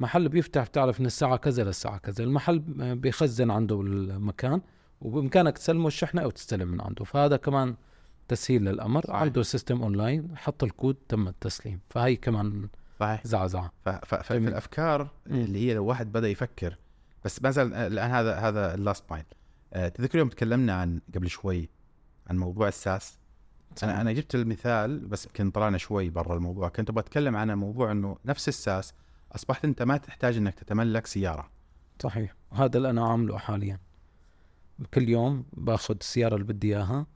محل 0.01 0.29
بيفتح 0.29 0.65
بتعرف 0.65 1.01
من 1.01 1.07
الساعة 1.07 1.37
كذا 1.37 1.65
للساعة 1.65 1.99
كذا 1.99 2.25
المحل 2.25 2.63
آه، 2.81 2.95
بيخزن 2.95 3.51
عنده 3.51 3.81
المكان 3.81 4.61
وبإمكانك 5.01 5.59
تسلمه 5.59 5.87
الشحنة 5.87 6.23
أو 6.23 6.31
تستلم 6.31 6.69
من 6.69 6.81
عنده 6.81 7.05
فهذا 7.05 7.37
كمان 7.37 7.75
تسهيل 8.29 8.65
للأمر 8.65 9.03
صحيح. 9.03 9.17
عنده 9.17 9.43
system 9.43 9.83
online 9.83 10.37
حط 10.37 10.65
الكود 10.65 10.97
تم 11.09 11.29
التسليم 11.29 11.81
فهي 11.91 12.17
كمان 12.17 12.69
صحيح 13.01 13.27
زعزعة 13.27 13.73
ف- 13.85 13.89
ف- 13.89 14.15
ففي 14.15 14.35
جميل. 14.35 14.49
الأفكار 14.49 15.03
مم. 15.27 15.41
اللي 15.41 15.59
هي 15.59 15.75
لو 15.75 15.85
واحد 15.85 16.13
بدأ 16.13 16.29
يفكر 16.29 16.77
بس 17.25 17.43
ما 17.43 17.51
زال 17.51 17.75
الآن 17.75 18.11
هذا 18.11 18.35
هذا 18.35 18.75
اللاست 18.75 19.05
مايل 19.11 19.25
تذكر 19.91 20.19
يوم 20.19 20.29
تكلمنا 20.29 20.73
عن 20.75 21.01
قبل 21.15 21.29
شوي 21.29 21.69
عن 22.27 22.37
موضوع 22.39 22.69
الساس 22.69 23.19
أنا 23.83 24.01
أنا 24.01 24.13
جبت 24.13 24.35
المثال 24.35 24.99
بس 25.07 25.27
يمكن 25.27 25.51
طلعنا 25.51 25.79
شوي 25.79 26.11
برا 26.11 26.37
الموضوع 26.37 26.69
كنت 26.69 26.91
بتكلم 26.91 27.37
عن 27.37 27.51
موضوع 27.51 27.93
إنه 27.93 28.17
نفس 28.25 28.49
الساس 28.49 28.95
أصبحت 29.37 29.65
أنت 29.65 29.83
ما 29.83 29.97
تحتاج 29.97 30.37
إنك 30.37 30.55
تتملك 30.55 31.07
سيارة. 31.07 31.51
صحيح. 32.03 32.35
وهذا 32.53 32.77
اللي 32.77 32.91
أنا 32.91 33.09
عامله 33.09 33.39
حاليا. 33.39 33.79
كل 34.95 35.09
يوم 35.09 35.45
باخذ 35.53 35.95
السيارة 36.01 36.35
اللي 36.35 36.47
بدي 36.47 36.77
إياها 36.77 37.07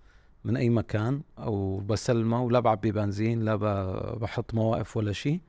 من 0.44 0.56
أي 0.56 0.70
مكان 0.70 1.22
أو 1.38 1.78
بسلمها 1.78 2.40
ولا 2.40 2.60
بعبي 2.60 2.92
بنزين 2.92 3.42
لا 3.44 3.56
بحط 4.14 4.54
مواقف 4.54 4.96
ولا 4.96 5.12
شيء 5.12 5.40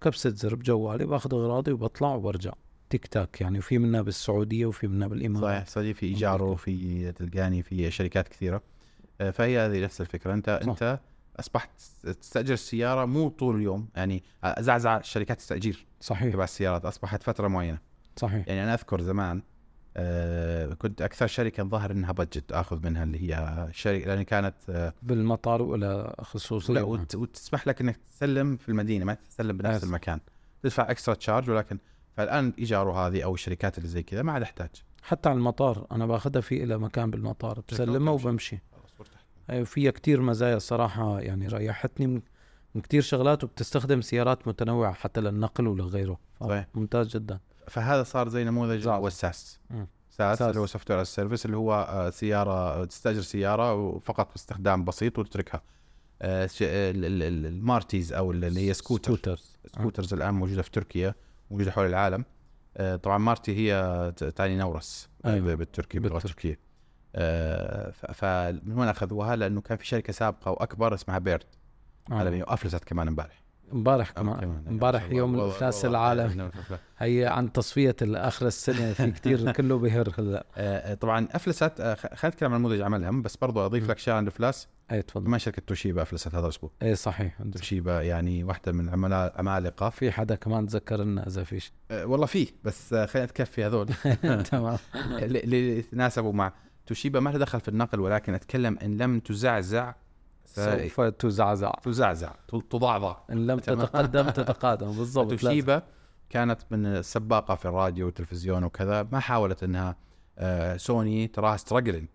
كبسة 0.00 0.30
زر 0.30 0.54
بجوالي 0.54 1.06
باخذ 1.06 1.34
أغراضي 1.34 1.72
وبطلع 1.72 2.14
وبرجع. 2.14 2.52
تيك 2.90 3.06
تاك 3.06 3.40
يعني. 3.40 3.58
وفي 3.58 3.78
منها 3.78 4.02
بالسعودية 4.02 4.66
وفي 4.66 4.88
منها 4.88 5.08
بالإمارات. 5.08 5.44
صحيح. 5.44 5.66
صحيح 5.66 5.96
في 5.96 6.06
ايجاره 6.06 6.54
في 6.54 7.12
تلقاني 7.12 7.62
في 7.62 7.90
شركات 7.90 8.28
كثيرة. 8.28 8.62
آه، 9.20 9.30
فهي 9.30 9.58
هذه 9.58 9.84
نفس 9.84 10.00
الفكرة. 10.00 10.34
أنت 10.34 10.60
صح. 10.62 10.68
أنت 10.68 11.00
أصبحت 11.40 11.70
تستأجر 12.20 12.54
السيارة 12.54 13.04
مو 13.04 13.28
طول 13.28 13.56
اليوم. 13.56 13.88
يعني 13.96 14.22
زعزع 14.58 15.00
شركات 15.00 15.40
التأجير. 15.40 15.86
صحيح. 16.00 16.32
تبع 16.32 16.44
السيارات 16.44 16.84
أصبحت 16.84 17.22
فترة 17.22 17.48
معينة. 17.48 17.78
صحيح. 18.16 18.48
يعني 18.48 18.64
أنا 18.64 18.74
أذكر 18.74 19.00
زمان 19.00 19.42
آه 19.96 20.74
كنت 20.74 21.02
أكثر 21.02 21.26
شركة 21.26 21.62
ظاهر 21.64 21.90
إنها 21.90 22.12
بادجت 22.12 22.52
آخذ 22.52 22.84
منها 22.84 23.02
اللي 23.04 23.30
هي 23.34 23.68
شركة 23.72 24.06
لأن 24.06 24.22
كانت 24.22 24.54
آه 24.68 24.92
بالمطار 25.02 25.62
ولا 25.62 26.16
خصوصيه 26.22 26.74
لا 26.74 26.82
وت 26.82 27.14
وتسمح 27.14 27.66
لك 27.66 27.80
إنك 27.80 27.96
تسلم 27.96 28.56
في 28.56 28.68
المدينة 28.68 29.04
ما 29.04 29.14
تسلم 29.14 29.56
بنفس 29.56 29.82
آه. 29.82 29.86
المكان. 29.86 30.20
تدفع 30.62 30.90
extra 30.90 31.14
charge 31.14 31.50
ولكن 31.50 31.78
فالآن 32.16 32.52
ايجاره 32.58 33.06
هذه 33.06 33.24
أو 33.24 33.34
الشركات 33.34 33.78
اللي 33.78 33.88
زي 33.88 34.02
كذا 34.02 34.22
ما 34.22 34.32
عاد 34.32 34.42
أحتاج. 34.42 34.70
حتى 35.02 35.28
على 35.28 35.36
المطار 35.38 35.86
أنا 35.92 36.06
باخذها 36.06 36.40
في 36.40 36.64
إلى 36.64 36.78
مكان 36.78 37.10
بالمطار 37.10 37.62
بسلمها. 37.72 38.12
وبمشي. 38.12 38.58
أيوة 39.50 39.64
فيها 39.64 39.90
كتير 39.90 40.20
مزايا 40.20 40.58
صراحة 40.58 41.20
يعني 41.20 41.48
ريحتني 41.48 42.22
كتير 42.82 43.02
شغلات 43.02 43.44
وبتستخدم 43.44 44.00
سيارات 44.00 44.48
متنوعة 44.48 44.92
حتى 44.92 45.20
للنقل 45.20 45.66
ولغيره 45.66 46.18
صحيح. 46.40 46.66
ممتاز 46.74 47.08
جدا 47.08 47.38
فهذا 47.68 48.02
صار 48.02 48.28
زي 48.28 48.44
نموذج. 48.44 48.88
هو 48.88 49.06
ال 49.06 49.16
SaaS 49.16 49.58
مم. 49.70 49.86
SaaS 50.10 50.38
SaaS. 50.38 50.48
اللي 50.48 50.60
هو 50.60 50.66
software 50.66 51.04
service 51.04 51.46
اللي 51.46 51.56
هو 51.56 51.72
آه، 51.74 52.10
سيارة 52.10 52.84
تستأجر 52.84 53.20
سيارة 53.20 53.74
وفقط 53.74 54.32
باستخدام 54.32 54.84
بسيط 54.84 55.18
وتتركها 55.18 55.62
آه، 56.22 56.48
المارتيز 56.60 58.12
أو 58.12 58.30
اللي 58.30 58.68
هي 58.68 58.74
scooter 58.74 59.12
scooters 59.14 59.56
scooters 59.74 60.14
الآن 60.14 60.34
موجودة 60.34 60.62
في 60.62 60.70
تركيا 60.70 61.14
موجودة 61.50 61.70
حول 61.70 61.86
العالم 61.86 62.24
آه، 62.76 62.96
طبعا 62.96 63.18
مارتي 63.18 63.56
هي 63.56 64.12
تعني 64.36 64.56
نورس 64.56 65.08
أيوة. 65.26 65.54
بالتركي 65.54 65.98
باللغة. 65.98 66.16
التركيه 66.16 66.58
آه، 67.14 67.90
فمن 67.90 68.78
وين 68.78 68.88
أخذوها؟ 68.88 69.36
لأنه 69.36 69.60
كان 69.60 69.78
في 69.78 69.86
شركة 69.86 70.12
سابقة 70.12 70.50
وأكبر 70.50 70.94
اسمها 70.94 71.18
بيرد 71.18 71.44
عالميه 72.10 72.42
آه. 72.42 72.50
وافلست 72.50 72.84
كمان 72.84 73.08
امبارح. 73.08 73.40
امبارح 73.72 74.10
كمان. 74.10 74.40
كمان 74.40 74.62
ما 74.64 74.70
امبارح. 74.70 75.10
يوم 75.10 75.34
الافلاس 75.34 75.84
العالمي 75.84 76.50
هي 76.98 77.26
عن 77.26 77.52
تصفية 77.52 77.96
اخر 78.02 78.46
السنة 78.46 78.92
في 78.92 79.10
كتير 79.10 79.52
كله 79.56 79.78
بهر 79.78 80.14
هلا. 80.18 80.46
آه، 80.56 80.94
طبعا 80.94 81.28
أفلست 81.30 81.80
آه، 81.80 81.94
خلينا 81.94 82.34
نتكلم 82.34 82.54
عن 82.54 82.60
نموذج 82.60 82.80
عملها. 82.80 83.10
بس 83.10 83.36
برضو 83.36 83.66
أضيف. 83.66 83.90
لك 83.90 83.98
شيء 83.98 84.14
عن 84.14 84.22
الافلاس 84.22 84.68
اي 84.92 85.02
تفضل. 85.02 85.26
كمان 85.26 85.38
شركة 85.38 85.62
توشيبا 85.66 86.02
أفلست 86.02 86.34
هذا 86.34 86.44
الأسبوع. 86.44 86.70
اي 86.82 86.94
صحيح 86.94 87.38
توشيبا 87.52 88.02
يعني 88.02 88.44
واحدة 88.44 88.72
من 88.72 88.88
عملاء 88.88 89.34
عمالقة. 89.38 89.90
في 89.90 90.10
حدا 90.10 90.34
كمان 90.34 90.66
تذكر 90.66 90.96
لنا 90.96 91.26
إذا 91.26 91.44
فيش؟ 91.44 91.72
آه، 91.90 92.06
والله 92.06 92.26
فيه 92.26 92.46
بس 92.64 92.92
آه، 92.92 93.06
خلينا 93.06 93.26
نتكفي 93.26 93.64
هذول. 93.66 93.86
تمام. 94.50 94.78
اللي 95.22 95.78
يتناسبوا 95.78 96.32
مع 96.32 96.52
توشيبا 96.86 97.20
ما 97.20 97.30
لها 97.30 97.38
دخل 97.38 97.60
في 97.60 97.68
النقل 97.68 98.00
ولكن 98.00 98.34
أتكلم 98.34 98.78
إن 98.82 98.96
لم 98.96 99.20
تزعزع 99.20 99.94
سوف 100.54 101.00
تزعزع. 101.00 101.70
تزعزع 101.82 102.32
تضعضع. 102.70 103.16
إن 103.30 103.46
لم. 103.46 103.58
تتقدم 103.58 104.30
تتقادم. 104.40 104.86
بالضبط. 104.92 105.30
توشيبا 105.30 105.82
كانت 106.30 106.60
من 106.70 106.86
السباقة 106.86 107.54
في 107.54 107.64
الراديو 107.68 108.06
والتلفزيون 108.06 108.64
وكذا 108.64 109.08
ما 109.12 109.20
حاولت 109.20 109.62
إنها 109.62 109.96
آه، 110.38 110.76
سوني 110.76 111.26
تراها 111.26 111.56
struggling. 111.56 112.08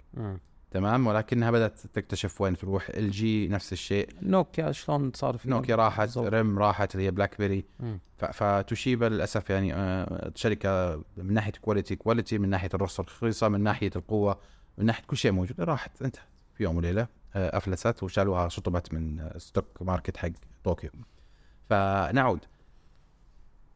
تمام؟ 0.71 1.08
ولكنها 1.08 1.52
بدأت 1.52 1.80
تكتشف 1.80 2.41
وين 2.41 2.58
تروح 2.58 2.89
ال 2.89 3.12
جي 3.12 3.48
نفس 3.48 3.74
الشيء. 3.74 4.10
نوكيا 4.21 4.71
شلون 4.71 5.12
صار 5.15 5.38
في 5.38 5.50
نوكيا 5.50 5.76
راحت 5.76 6.00
بالضبط. 6.02 6.28
ريم 6.34 6.60
راحت 6.60 6.95
اللي 6.95 7.06
هي 7.06 7.12
بلاك 7.12 7.38
بيري 7.39 7.65
فتوشيبا 8.17 9.06
للأسف 9.06 9.50
يعني 9.50 9.74
آه، 9.74 10.32
شركة 10.36 10.95
من 11.17 11.34
ناحية 11.34 11.52
quality 11.62 11.95
quality 11.95 12.38
من 12.38 12.50
ناحية 12.50 12.69
الرخص 12.74 13.04
رخيصه 13.04 13.48
من 13.50 13.63
ناحية 13.63 13.91
القوة 13.95 14.39
من 14.78 14.86
ناحية 14.86 15.04
كل 15.08 15.17
شيء 15.17 15.32
موجود. 15.32 15.62
راحت 15.62 16.02
انتهت. 16.02 16.24
في 16.54 16.63
يوم 16.63 16.76
وليلة 16.78 17.08
افلست 17.36 18.04
وشالوها 18.04 18.50
شطبت 18.50 18.93
من 18.93 19.19
آه، 19.19 19.38
stock 19.38 19.82
market 19.82 20.17
حق 20.17 20.30
طوكيو. 20.63 20.89
فنعود. 21.69 22.45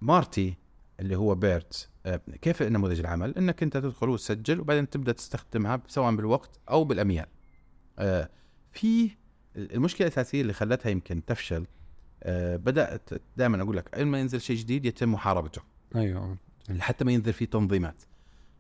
مارتي 0.02 0.58
اللي 1.00 1.15
هو 1.15 1.36
بيرد 1.36 1.89
آه، 2.06 2.22
كيف 2.41 2.63
نموذج 2.63 3.00
العمل؟ 3.00 3.38
إنك 3.38 3.63
أنت 3.63 3.78
تدخل 3.78 4.10
وتسجل 4.10 4.60
وبعدين 4.60 4.89
تبدأ 4.89 5.12
تستخدمها 5.12 5.82
سواء 5.88 6.15
بالوقت 6.15 6.60
أو 6.69 6.84
بالأميال. 6.84 7.28
آه، 8.00 8.30
في 8.72 9.10
المشكلة 9.56 10.08
الأساسية 10.08 10.41
اللي 10.41 10.54
خلتها 10.54 10.89
يمكن 10.89 11.26
تفشل 11.26 11.67
آه، 12.24 12.56
بدأت 12.56 13.10
دائما 13.38 13.63
أقول 13.63 13.78
لك 13.78 13.98
لما 13.98 14.19
ينزل 14.19 14.41
شيء 14.41 14.56
جديد 14.56 14.86
يتم 14.86 15.13
محاربته. 15.13 15.62
أيوه. 15.95 16.38
لحتى 16.69 17.06
ما 17.06 17.12
ينزل 17.12 17.34
فيه 17.34 17.45
تنظيمات. 17.45 18.04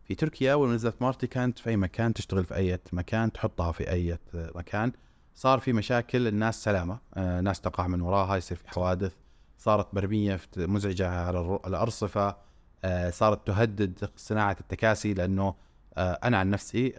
في 0.09 0.15
تركيا 0.15 0.53
اول 0.53 0.67
ما 0.67 0.75
نزلت 0.75 1.01
مارتي 1.01 1.27
كانت 1.27 1.59
في 1.59 1.69
أي 1.69 1.77
مكان 1.77 2.13
تشتغل 2.13 2.45
في 2.45 2.55
أي 2.55 2.79
مكان 2.93 3.31
تحطها 3.31 3.71
في 3.71 3.91
أي 3.91 4.17
مكان. 4.33 4.91
صار 5.35 5.59
في 5.59 5.73
مشاكل 5.73 6.27
الناس 6.27 6.63
سلامة 6.63 6.99
آه، 7.13 7.41
ناس 7.41 7.61
تقع 7.61 7.87
من 7.87 8.01
وراها 8.01 8.37
يصير 8.37 8.57
في 8.57 8.69
حوادث. 8.69 9.13
صارت 9.57 9.93
مرمية 9.93 10.35
في- 10.35 10.67
مزعجة 10.67 11.09
على 11.09 11.59
الارصفه 11.67 12.35
آه، 12.83 13.09
صارت 13.09 13.47
تهدد 13.47 14.09
صناعة 14.15 14.57
التكاسي 14.61 15.13
لأنه 15.13 15.55
آه، 15.97 16.19
أنا 16.23 16.37
عن 16.37 16.49
نفسي 16.49 16.89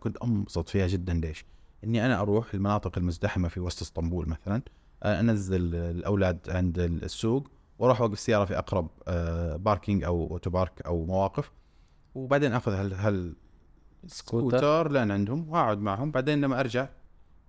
كنت 0.00 0.16
أنبسط 0.24 0.68
فيها 0.68 0.86
جدا. 0.86 1.12
ليش؟ 1.14 1.44
إني 1.84 2.06
أنا 2.06 2.20
أروح 2.20 2.54
المناطق 2.54 2.98
المزدحمة 2.98 3.48
في 3.48 3.60
وسط 3.60 3.82
إسطنبول 3.82 4.28
مثلا 4.28 4.62
أنزل 5.04 5.74
الأولاد 5.74 6.38
عند 6.48 6.78
السوق 6.78 7.48
وأروح 7.78 8.00
أوقف 8.00 8.12
السياره 8.12 8.44
في 8.44 8.58
أقرب 8.58 8.88
parking 9.64 10.04
أو 10.04 10.26
auto 10.30 10.50
park 10.50 10.82
أو 10.86 11.04
مواقف. 11.04 11.50
وبعدين 12.14 12.52
أخذ 12.52 12.72
هال 12.72 12.94
هال 12.94 13.34
scooter 14.06 14.58
scooter 14.58 14.92
لين 14.92 15.10
عندهم 15.10 15.48
وأقعد 15.48 15.78
معهم 15.78 16.10
بعدين 16.10 16.40
لما 16.40 16.60
أرجع 16.60 16.88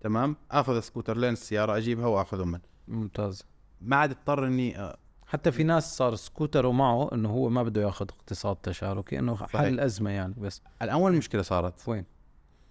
تمام 0.02 0.36
أخذ 0.52 0.76
السكوتر 0.76 1.18
لين 1.18 1.34
السيارة 1.34 1.78
أجيبها 1.78 2.06
وأخذهم 2.06 2.48
من 2.52 2.60
ممتاز 2.88 3.44
ما 3.82 3.96
عاد 3.96 4.12
اضطر 4.12 4.48
إني 4.48 4.80
آه، 4.80 4.98
حتى 5.28 5.52
في 5.52 5.64
ناس 5.64 5.98
صار 5.98 6.16
سكوتره 6.16 6.72
معه 6.72 7.10
إنه 7.14 7.30
هو 7.30 7.50
ما 7.50 7.64
بده 7.64 7.82
ياخذ 7.82 8.06
اقتصاد 8.10 8.56
تشاركي 8.56 9.20
إنه 9.20 9.36
صحيح. 9.36 9.62
حل 9.62 9.80
أزمة 9.80 10.10
يعني 10.10 10.34
بس 10.38 10.62
الأول 10.82 11.14
مشكله 11.16 11.42
صارت 11.42 11.88
وين؟ 11.90 12.06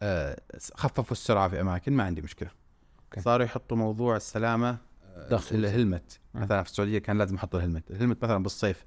آه، 0.03 0.41
خففوا 0.75 1.13
السرعة 1.13 1.49
في 1.49 1.61
أماكن 1.61 1.93
ما 1.93 2.03
عندي 2.05 2.23
مشكلة 2.23 2.51
okay. 3.05 3.21
صاروا 3.21 3.45
يحطوا 3.45 3.77
موضوع 3.77 4.17
السلامة 4.17 4.79
آه، 5.17 5.29
دخل. 5.29 5.57
ال 5.57 5.65
helmet. 5.65 6.21
مثلا 6.35 6.63
في 6.63 6.71
السعودية 6.71 6.99
كان 6.99 7.19
لازم 7.19 7.35
يحطوا 7.35 7.59
ال 7.61 7.65
helmet 7.65 7.91
ال 7.91 7.96
helmet 7.96 8.25
مثلا 8.25 8.43
بالصيف 8.43 8.85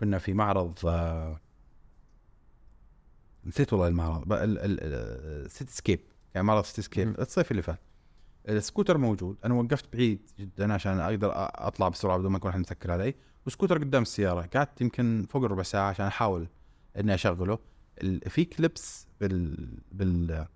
كنا 0.00 0.18
في 0.18 0.32
معرض 0.32 0.78
آه، 0.86 1.40
نسيت 3.46 3.72
والله 3.72 3.88
المعرض. 3.88 4.34
Cityscape 5.48 6.00
كان 6.34 6.44
معرض 6.44 6.64
Cityscape. 6.64 7.20
الصيف 7.20 7.50
اللي 7.50 7.62
فات. 7.62 7.80
السكوتر 8.48 8.98
موجود. 8.98 9.36
أنا 9.44 9.54
وقفت 9.54 9.92
بعيد 9.92 10.30
جدا 10.38 10.72
عشان 10.72 11.00
أقدر 11.00 11.30
أطلع 11.34 11.88
بسرعة 11.88 12.18
بدون 12.18 12.30
ما 12.32 12.36
يكون 12.36 12.50
احد 12.50 12.60
مسكر 12.60 12.90
علي. 12.90 13.14
وسكوتر 13.46 13.78
قدام 13.78 14.02
السيارة. 14.02 14.48
قعدت 14.54 14.80
يمكن 14.80 15.26
فوق 15.30 15.44
الربع 15.44 15.62
ساعة 15.62 15.88
عشان 15.88 16.06
أحاول 16.06 16.48
إني 16.96 17.14
أشغله. 17.14 17.58
في 18.26 18.44
clips 18.44 19.06
بال 19.20 19.68
بال 19.92 20.46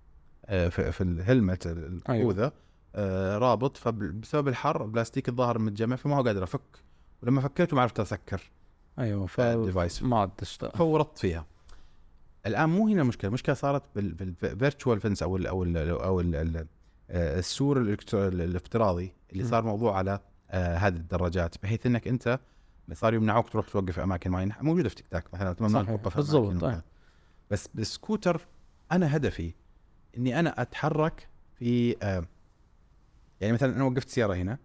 آه، 0.44 0.68
في, 0.68 0.92
في 0.92 1.00
ال 1.00 1.10
helmet 1.10 1.66
الخوذه 1.66 2.52
آه، 2.94 3.38
رابط. 3.38 3.76
فبسبب 3.76 4.48
الحر 4.48 4.84
البلاستيك 4.84 5.28
الظاهر 5.28 5.58
متجمع 5.58 5.96
فما 5.96 6.16
هو 6.16 6.22
قادر 6.22 6.44
أفك. 6.44 6.82
ولما 7.22 7.40
فكيته 7.40 7.76
ما 7.76 7.82
عرفت 7.82 8.00
أسكر. 8.00 8.50
أيوه 8.98 9.26
ف 9.26 9.40
ال 9.40 9.49
device 9.49 10.02
ما 10.02 10.18
عاد 10.18 10.30
فورطت 10.74 11.18
فيها. 11.18 11.46
الآن 12.46 12.68
مو 12.68 12.88
هنا 12.88 13.02
المشكلة 13.02 13.28
المشكلة 13.28 13.54
صارت 13.54 13.82
بال 13.94 14.18
virtual 14.18 15.00
fence 15.00 15.22
أو 15.22 15.36
ال 15.36 15.46
أو 15.46 15.62
ال 15.62 15.76
أو 15.76 16.20
ال 16.20 16.34
ال 16.34 16.66
آه، 17.10 17.38
السور 17.38 17.80
الافتراضي 18.14 19.12
اللي. 19.32 19.44
صار 19.44 19.64
موضوع 19.64 19.96
على 19.96 20.20
آه، 20.50 20.76
هذه 20.76 20.96
الدراجات 20.96 21.54
بحيث 21.62 21.86
إنك 21.86 22.08
أنت 22.08 22.40
صار 22.92 23.14
يمنعوك 23.14 23.48
تروح 23.48 23.68
توقف 23.68 23.90
في 23.90 24.02
أماكن 24.02 24.30
معينة 24.30 24.56
موجودة 24.60 24.88
في 24.88 24.94
تيك 24.94 25.06
تاك 25.06 25.34
مثلا 25.34 25.82
ممنوع. 25.82 25.82
توقف 25.82 26.16
بالضبط،. 26.16 26.56
وكذا. 26.56 26.82
بس 27.50 27.68
بالسكوتر 27.74 28.46
أنا 28.92 29.16
هدفي 29.16 29.54
إني 30.16 30.40
أنا 30.40 30.62
أتحرك 30.62 31.28
في 31.54 31.96
آه، 32.02 32.24
يعني 33.40 33.52
مثلا 33.52 33.76
أنا 33.76 33.84
وقفت 33.84 34.08
سيارة 34.08 34.34
هنا 34.34 34.58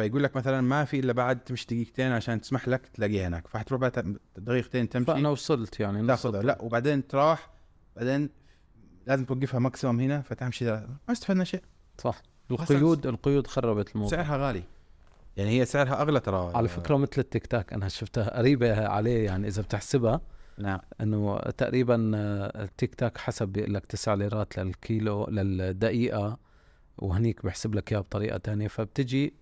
فيقول 0.00 0.22
لك 0.22 0.36
مثلا 0.36 0.60
ما 0.60 0.84
في 0.84 0.98
إلا 0.98 1.12
بعد 1.12 1.40
تمشي 1.40 1.66
دقيقتين 1.66 2.12
عشان 2.12 2.40
تسمح 2.40 2.68
لك 2.68 2.86
تلاقيها 2.86 3.28
هناك 3.28 3.48
فحتروح 3.48 3.80
بعد 3.80 4.18
دقيقتين 4.36 4.88
تمشي. 4.88 5.06
فانا 5.06 5.28
وصلت 5.28 5.80
يعني 5.80 6.06
تاخذها. 6.06 6.42
لا 6.42 6.62
وبعدين 6.62 7.06
تروح 7.06 7.50
بعدين 7.96 8.30
لازم 9.06 9.24
توقفها 9.24 9.60
maximum 9.60 10.00
هنا 10.00 10.20
فتمشي. 10.20 10.64
ما 10.64 10.98
استفدنا 11.10 11.44
شيء. 11.44 11.62
صح. 11.98 12.22
القيود 12.50 13.06
القيود 13.06 13.46
خربت 13.46 13.94
الموضوع. 13.94 14.10
سعرها 14.10 14.36
غالي. 14.46 14.62
يعني 15.36 15.60
هي 15.60 15.64
سعرها 15.64 16.02
أغلى 16.02 16.20
ترى. 16.20 16.52
على 16.54 16.68
فكرة 16.68 16.96
مثل 16.96 17.12
التيك 17.18 17.46
تاك 17.46 17.72
أنا 17.72 17.88
شفتها 17.88 18.38
قريبة 18.38 18.86
عليه 18.86 19.24
يعني 19.24 19.48
إذا 19.48 19.62
بتحسبها. 19.62 20.20
نعم. 20.58 20.80
إنه 21.00 21.38
تقريبا 21.38 21.96
التيك 22.62 22.94
تاك 22.94 23.18
حسب 23.18 23.48
بيقول 23.48 23.74
لك 23.74 23.86
9 23.86 24.14
ليرات 24.14 24.58
للكيلو 24.58 25.26
للدقيقة 25.26 26.38
وهنيك 26.98 27.46
بحسب 27.46 27.74
لك 27.74 27.92
إياها 27.92 28.00
بطريقة 28.00 28.38
تانية. 28.38 28.68
فبتجي 28.68 29.39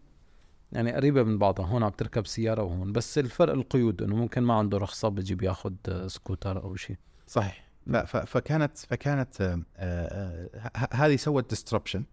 يعني 0.72 0.92
قريبة 0.92 1.22
من 1.22 1.38
بعضها 1.38 1.66
هون 1.66 1.82
عم 1.82 1.90
تركب 1.90 2.26
سيارة 2.26 2.62
وهون 2.62 2.92
بس 2.92 3.18
الفرق 3.18 3.52
القيود 3.52 4.02
إنه 4.02 4.16
ممكن 4.16 4.42
ما 4.42 4.54
عنده 4.54 4.78
رخصة 4.78 5.08
بيجي 5.08 5.34
بياخذ 5.34 5.72
آه، 5.88 6.06
سكوتر 6.06 6.62
أو 6.62 6.76
شيء 6.76 6.96
صحيح 7.26 7.64
ف- 7.92 8.16
فكانت 8.16 8.78
فكانت 8.78 9.40
آه، 9.40 9.62
آه، 9.76 10.48
ه- 10.76 10.88
هذه 10.94 11.16
سوت 11.16 11.50
disruption. 11.50 12.04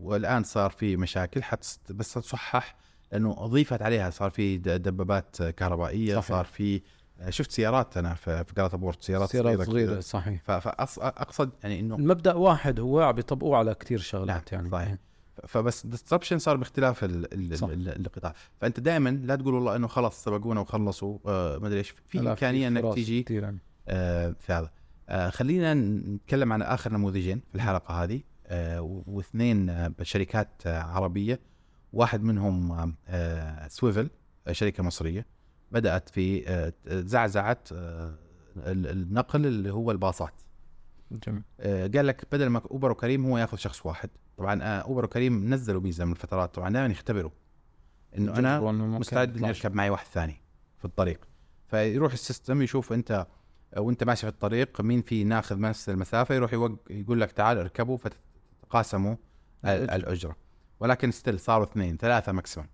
والآن 0.00 0.42
صار 0.42 0.70
في 0.70 0.96
مشاكل 0.96 1.42
حتى 1.42 1.78
بس 1.90 2.14
تصحح 2.14 2.76
لأنه 3.12 3.34
أضيفت 3.38 3.82
عليها 3.82 4.10
صار 4.10 4.30
في 4.30 4.58
دبابات 4.58 5.42
كهربائية 5.42 6.14
صحيح. 6.14 6.28
صار 6.28 6.44
في 6.44 6.82
آه، 7.20 7.30
شفت 7.30 7.50
سيارات 7.52 7.96
أنا 7.96 8.14
في 8.14 8.44
Galataport 8.56 9.02
سيارات, 9.02 9.28
سيارات 9.30 9.60
صغيرة 9.62 9.90
كذا. 9.92 10.00
صحيح 10.00 10.42
فاقصد 10.42 11.50
يعني 11.62 11.80
إنه 11.80 11.96
المبدأ 11.96 12.34
واحد 12.34 12.80
هو 12.80 13.00
عم 13.00 13.12
بيطبقوه 13.12 13.56
على 13.56 13.74
كتير 13.74 13.98
شغلات 13.98 14.28
نعم، 14.28 14.42
يعني 14.52 14.70
صحيح. 14.70 14.96
فبس 15.46 15.86
disruption 15.86 16.38
صار 16.38 16.56
باختلاف 16.56 17.04
ال 17.04 17.34
ال. 17.34 17.52
ال 17.64 18.06
القطاع 18.06 18.34
فأنت 18.60 18.80
دائما 18.80 19.08
لا 19.10 19.36
تقول 19.36 19.54
والله 19.54 19.76
إنه 19.76 19.86
خلاص 19.86 20.24
سبقونا 20.24 20.60
وخلصوا 20.60 21.18
آه 21.26 21.58
ما 21.58 21.66
أدري 21.66 21.78
إيش. 21.78 21.94
في 22.06 22.18
إمكانية 22.20 22.68
إنك 22.68 22.94
تيجي 22.94 23.24
يعني. 23.30 23.58
آه 23.88 24.34
في 24.40 24.52
هذا. 24.52 24.70
آه 25.08 25.30
خلينا 25.30 25.74
نتكلم 25.74 26.52
عن 26.52 26.62
آخر 26.62 26.92
نموذجين 26.92 27.40
في 27.48 27.54
الحلقة 27.54 28.02
هذه. 28.04 28.20
آه 28.46 29.02
واثنين 29.06 29.70
آه 29.70 29.92
شركات 30.02 30.48
آه 30.66 30.82
عربية. 30.82 31.40
واحد 31.92 32.22
منهم 32.22 32.72
آه، 32.72 32.92
آه 33.08 33.68
سويفل 33.68 34.10
آه 34.46 34.52
شركة 34.52 34.82
مصرية. 34.82 35.26
بدأت 35.72 36.08
في 36.08 36.48
آه 36.48 36.72
زعزعه 36.88 37.58
آه 37.72 38.14
ال- 38.56 38.86
النقل 38.86 39.46
اللي 39.46 39.72
هو 39.72 39.90
الباصات. 39.90 40.34
جميل. 41.26 41.42
آه، 41.60 41.86
قال 41.94 42.06
لك 42.06 42.24
بدل 42.32 42.46
ما 42.46 42.62
أوبر 42.70 42.90
وكريم 42.90 43.26
هو 43.26 43.38
يأخذ 43.38 43.56
شخص 43.56 43.86
واحد. 43.86 44.10
طبعا 44.38 44.62
آه، 44.62 44.80
أوبر 44.80 45.04
وكريم 45.04 45.54
نزلوا 45.54 45.80
ميزه 45.80 46.04
من 46.04 46.12
الفترات 46.12 46.54
طبعا 46.54 46.70
دائما 46.70 46.92
يختبروا 46.92 47.30
إنه 48.16 48.38
أنا 48.38 48.60
مستعد 48.72 49.36
إني. 49.36 49.48
أركب 49.48 49.74
معي 49.74 49.90
واحد 49.90 50.06
ثاني 50.06 50.42
في 50.78 50.84
الطريق 50.84 51.28
فيروح 51.66 52.12
ال 52.12 52.19
system 52.19 52.62
يشوف 52.62 52.92
أنت 52.92 53.26
وأنت 53.76 54.04
ماشي 54.04 54.20
في 54.20 54.28
الطريق 54.28 54.80
مين 54.80 55.02
في 55.02 55.24
ناخذ 55.24 55.60
نفس 55.60 55.88
المسافة 55.88 56.34
يروح 56.34 56.52
يوق... 56.52 56.78
يقول 56.90 57.20
لك 57.20 57.32
تعال 57.32 57.58
اركبوا 57.58 57.96
فتتقاسموا 57.96 59.16
الأجرة. 59.64 59.96
الأجرة 59.96 60.36
ولكن 60.80 61.10
still 61.10 61.40
صاروا 61.40 61.64
اثنين 61.64 61.96
ثلاثة 61.96 62.32
maximum 62.32 62.66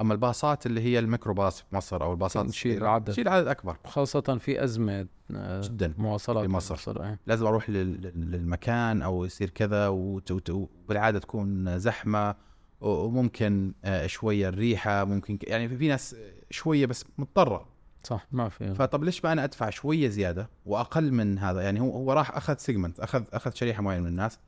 أما 0.00 0.12
الباصات 0.14 0.66
اللي 0.66 0.80
هي 0.80 0.98
الميكروباص 0.98 1.60
في 1.60 1.76
مصر 1.76 2.02
أو 2.02 2.12
الباصات 2.12 2.46
الصغيرة، 2.46 2.88
عدد. 2.88 3.12
تشيل 3.12 3.28
عدد 3.28 3.46
أكبر 3.46 3.76
خاصة 3.86 4.20
في 4.40 4.64
أزمة 4.64 5.06
آه، 5.34 5.60
جدا 5.60 5.94
مواصلات 5.98 6.44
في 6.44 6.50
مصر. 6.50 7.04
إيه. 7.04 7.18
لازم 7.26 7.46
أروح 7.46 7.70
لل- 7.70 8.00
لل- 8.02 8.30
للمكان 8.30 9.02
أو 9.02 9.24
يصير 9.24 9.50
كذا 9.50 9.88
وبالعادة 9.88 11.18
تكون 11.18 11.78
زحمة 11.78 12.34
وممكن 12.80 13.72
آه، 13.84 14.06
شوية 14.06 14.48
الريحة 14.48 15.04
ممكن 15.04 15.38
يعني 15.42 15.68
في 15.78 15.88
ناس 15.88 16.16
شوية 16.50 16.86
بس 16.86 17.04
مضطرة 17.18 17.66
صح 18.02 18.26
ما 18.32 18.48
في 18.48 18.74
فطب 18.74 19.04
ليش 19.04 19.24
ما 19.24 19.32
أنا 19.32 19.44
أدفع 19.44 19.70
شوية 19.70 20.08
زيادة 20.08 20.48
وأقل 20.66 21.12
من 21.12 21.38
هذا 21.38 21.62
يعني 21.62 21.80
هو 21.80 21.90
هو 21.96 22.12
راح 22.12 22.36
أخذ 22.36 22.56
سيجمنت 22.56 23.00
أخذ 23.00 23.22
أخذ 23.32 23.50
شريحة 23.54 23.82
معينة 23.82 24.02
من 24.02 24.08
الناس 24.08 24.38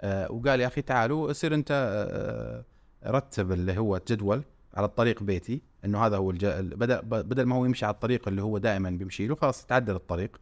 آه، 0.00 0.32
وقال 0.32 0.60
يا 0.60 0.66
أخي 0.66 0.82
تعالوا 0.82 1.32
صير 1.32 1.54
أنت 1.54 1.72
رتب 3.06 3.52
اللي 3.52 3.78
هو 3.78 4.00
جدول 4.08 4.42
على 4.74 4.86
الطريق 4.86 5.22
بيتي 5.22 5.62
إنه 5.84 6.06
هذا 6.06 6.16
هو 6.16 6.30
الج... 6.30 6.46
بدل 6.46 7.02
بدل 7.02 7.44
ما 7.44 7.56
هو 7.56 7.64
يمشي 7.64 7.84
على 7.86 7.94
الطريق 7.94 8.28
اللي 8.28 8.42
هو 8.42 8.58
دائما 8.58 8.90
بيمشي 8.90 9.26
له 9.26 9.34
خلاص 9.34 9.66
تعدل 9.66 9.94
الطريق. 9.94 10.40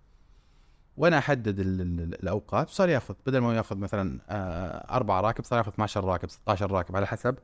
وأنا 0.97 1.19
أحدد 1.19 1.61
ال- 1.61 1.81
ال- 1.81 2.15
الأوقات 2.23 2.71
صار 2.71 2.89
يأخذ 2.89 3.15
بدل 3.27 3.39
ما 3.39 3.47
هو 3.49 3.53
يأخذ 3.53 3.77
مثلا 3.77 4.21
آه، 4.29 4.95
أربع 4.97 5.21
راكب 5.21 5.45
صار 5.45 5.59
يأخذ 5.59 5.73
12 5.73 6.05
راكب 6.05 6.31
16 6.31 6.71
راكب 6.73 6.97
على 6.97 7.07
حسب. 7.07 7.35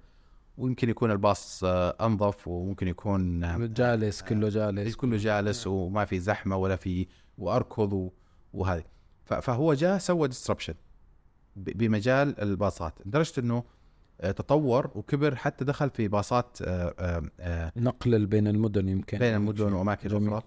ويمكن 0.59 0.89
يكون 0.91 1.11
الباص 1.11 1.65
آه، 1.65 1.97
أنظف 2.01 2.49
وممكن 2.49 2.89
يكون 2.89 3.45
آه، 3.45 3.57
جالس 3.67 4.23
كله 4.23 4.49
جالس. 4.49 4.97
كله 4.97 5.17
جالس 5.17 5.67
وما 5.67 6.05
في 6.05 6.19
زحمة 6.21 6.57
ولا 6.57 6.77
في 6.77 7.07
وأركض 7.39 7.93
و- 7.93 8.11
وهذه. 8.53 8.85
فهو 9.25 9.75
جاء 9.75 9.99
سوى 9.99 10.29
disruption 10.29 10.75
بمجال 11.57 12.41
الباصات. 12.41 12.95
لدرجة 13.07 13.41
إنه 13.41 13.65
تطور 14.21 14.91
وكبر 14.95 15.37
حتى 15.37 15.65
دخل 15.65 15.91
في 15.91 16.09
باصات 16.09 16.59
آه، 16.63 16.95
آه، 16.99 17.23
آه، 17.41 17.73
نقل 17.77 18.27
بين 18.27 18.47
المدن 18.47 18.89
يمكن. 18.89 19.19
بين 19.19 19.35
المدن 19.35 19.73
وأماكن. 19.73 20.27
أخرى. 20.29 20.43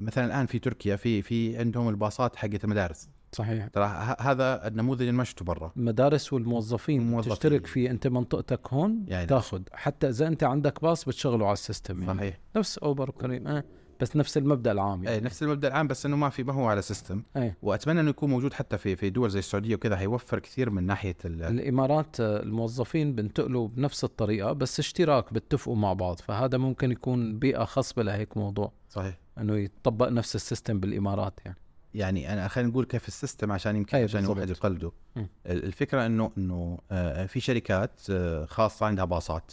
مثلا 0.00 0.26
الآن 0.26 0.46
في 0.46 0.58
تركيا 0.58 0.96
في 0.96 1.22
في 1.22 1.58
عندهم 1.58 1.88
الباصات 1.88 2.36
حقت 2.36 2.64
المدارس. 2.64 3.08
صحيح. 3.32 3.66
ترى 3.66 4.16
هذا 4.20 4.68
النموذج 4.68 5.00
اللي 5.00 5.12
ما 5.12 5.24
شفته 5.24 5.44
برا. 5.44 5.72
المدارس 5.76 6.32
والموظفين. 6.32 7.00
الموظفين. 7.00 7.32
تشترك 7.32 7.66
فيه 7.66 7.90
أنت 7.90 8.06
منطقتك 8.06 8.72
هون 8.72 9.04
يعني. 9.08 9.26
تاخذ. 9.26 9.62
حتى 9.72 10.08
إذا 10.08 10.26
أنت 10.26 10.44
عندك 10.44 10.82
باص 10.82 11.04
بتشغله 11.04 11.44
على 11.44 11.52
ال 11.52 11.59
system 11.59 12.02
يعني. 12.02 12.18
صحيح. 12.18 12.38
نفس 12.56 12.78
أوبر 12.78 13.08
وكريم. 13.08 13.46
آه. 13.46 13.64
بس 14.00 14.16
نفس 14.16 14.36
المبدأ 14.36 14.72
العام 14.72 15.00
اي 15.06 15.12
يعني. 15.12 15.24
نفس 15.24 15.42
المبدأ 15.42 15.68
العام 15.68 15.88
بس 15.88 16.06
إنه 16.06 16.16
ما 16.16 16.28
في 16.28 16.42
ما 16.44 16.52
هو 16.52 16.66
على 16.66 16.82
system 16.82 17.22
إيه. 17.36 17.56
وأتمنى 17.62 18.00
إنه 18.00 18.10
يكون 18.10 18.30
موجود 18.30 18.52
حتى 18.52 18.78
في 18.78 18.96
في 18.96 19.10
دول 19.10 19.30
زي 19.30 19.38
السعودية 19.38 19.74
وكذا 19.74 19.96
حيوفر 19.96 20.38
كثير 20.38 20.70
من 20.70 20.84
ناحية 20.86 21.16
ال- 21.24 21.42
الإمارات 21.42 22.20
آه، 22.20 22.42
الموظفين 22.42 23.14
بنتقلوا 23.14 23.68
بنفس 23.68 24.04
الطريقة 24.04 24.52
بس 24.52 24.78
اشتراك 24.78 25.32
بتفقوا 25.32 25.76
مع 25.76 25.92
بعض 25.92 26.18
فهذا 26.20 26.58
ممكن 26.58 26.92
يكون 26.92 27.38
بيئة 27.38 27.64
خصبة 27.64 28.02
لهيك 28.02 28.36
موضوع. 28.36 28.72
صحيح. 28.90 29.18
إنه 29.38 29.56
يطبق 29.56 30.08
نفس 30.08 30.34
ال 30.36 30.42
system 30.42 30.80
بالإمارات 30.80 31.40
يعني. 31.44 31.56
يعني 31.94 32.32
أنا 32.32 32.48
خلينا 32.48 32.70
نقول 32.70 32.84
كيف 32.84 33.08
ال 33.08 33.14
system 33.14 33.52
عشان 33.52 33.76
يمكن 33.76 33.96
أي 33.96 34.04
عشان. 34.04 34.24
الواحد 34.24 34.50
يقلده. 34.50 34.92
م. 35.16 35.24
الفكرة 35.46 36.06
إنه 36.06 36.32
إنه 36.38 36.78
آه، 36.90 37.26
في 37.26 37.40
شركات 37.40 38.00
آه، 38.10 38.44
خاصة 38.44 38.86
عندها 38.86 39.04
باصات. 39.04 39.52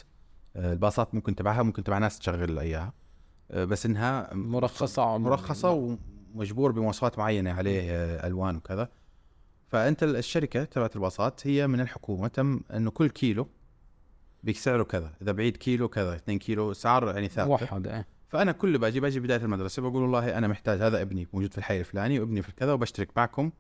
الباصات 0.55 1.15
ممكن 1.15 1.35
تبعها 1.35 1.63
ممكن 1.63 1.83
تبع 1.83 1.97
ناس 1.97 2.19
تشغل 2.19 2.59
إياها. 2.59 2.93
بس 3.49 3.85
إنها 3.85 4.33
مرخصة. 4.33 5.17
مرخصة 5.17 5.97
ومجبور 6.33 6.71
بمواصفات 6.71 7.19
معينة 7.19 7.51
عليه 7.53 7.91
آه، 7.91 8.27
ألوان 8.27 8.55
وكذا. 8.55 8.89
فأنت 9.67 10.03
الشركة 10.03 10.63
تبعت 10.63 10.95
الباصات 10.95 11.47
هي 11.47 11.67
من 11.67 11.79
الحكومة 11.81 12.27
تم 12.27 12.61
إنه 12.73 12.91
كل 12.91 13.09
كيلو 13.09 13.47
بسعره 14.43 14.83
كذا. 14.83 15.11
إذا 15.21 15.31
بعيد 15.31 15.57
كيلو 15.57 15.87
كذا 15.89 16.15
2 16.15 16.39
كيلو 16.39 16.71
اسعار 16.71 17.07
يعني 17.15 17.27
ثابته 17.27 17.49
موحد 17.49 17.87
إيه. 17.87 18.07
فأنا 18.27 18.51
كل 18.51 18.77
بأجي 18.77 18.99
بأجي 18.99 19.19
بداية 19.19 19.41
المدرسة 19.43 19.81
بقول 19.81 20.01
والله 20.03 20.37
أنا 20.37 20.47
محتاج 20.47 20.81
هذا 20.81 21.01
ابني 21.01 21.27
موجود 21.33 21.51
في 21.51 21.57
الحي 21.57 21.79
الفلاني 21.79 22.19
وابني 22.19 22.41
في 22.41 22.51
كذا 22.51 22.73
وبشترك 22.73 23.09
معكم. 23.17 23.51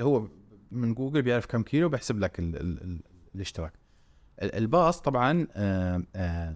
هو 0.00 0.28
من 0.70 0.94
جوجل 0.94 1.22
بيعرف 1.22 1.46
كم 1.46 1.62
كيلو 1.62 1.88
بيحسب 1.88 2.18
لك 2.20 2.38
ال 2.38 2.56
ال 2.56 2.82
ال 2.82 3.00
الاشتراك. 3.34 3.72
ال- 4.42 4.54
الباص 4.54 5.00
طبعا 5.00 5.46
آه، 5.52 6.02
آه، 6.16 6.54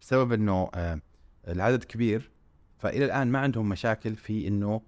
بسبب 0.00 0.32
إنه 0.32 0.70
آه، 0.74 1.00
العدد 1.48 1.84
كبير 1.84 2.30
فإلى 2.78 3.04
الآن 3.04 3.28
ما 3.28 3.38
عندهم 3.38 3.68
مشاكل 3.68 4.14
في 4.16 4.48
إنه 4.48 4.80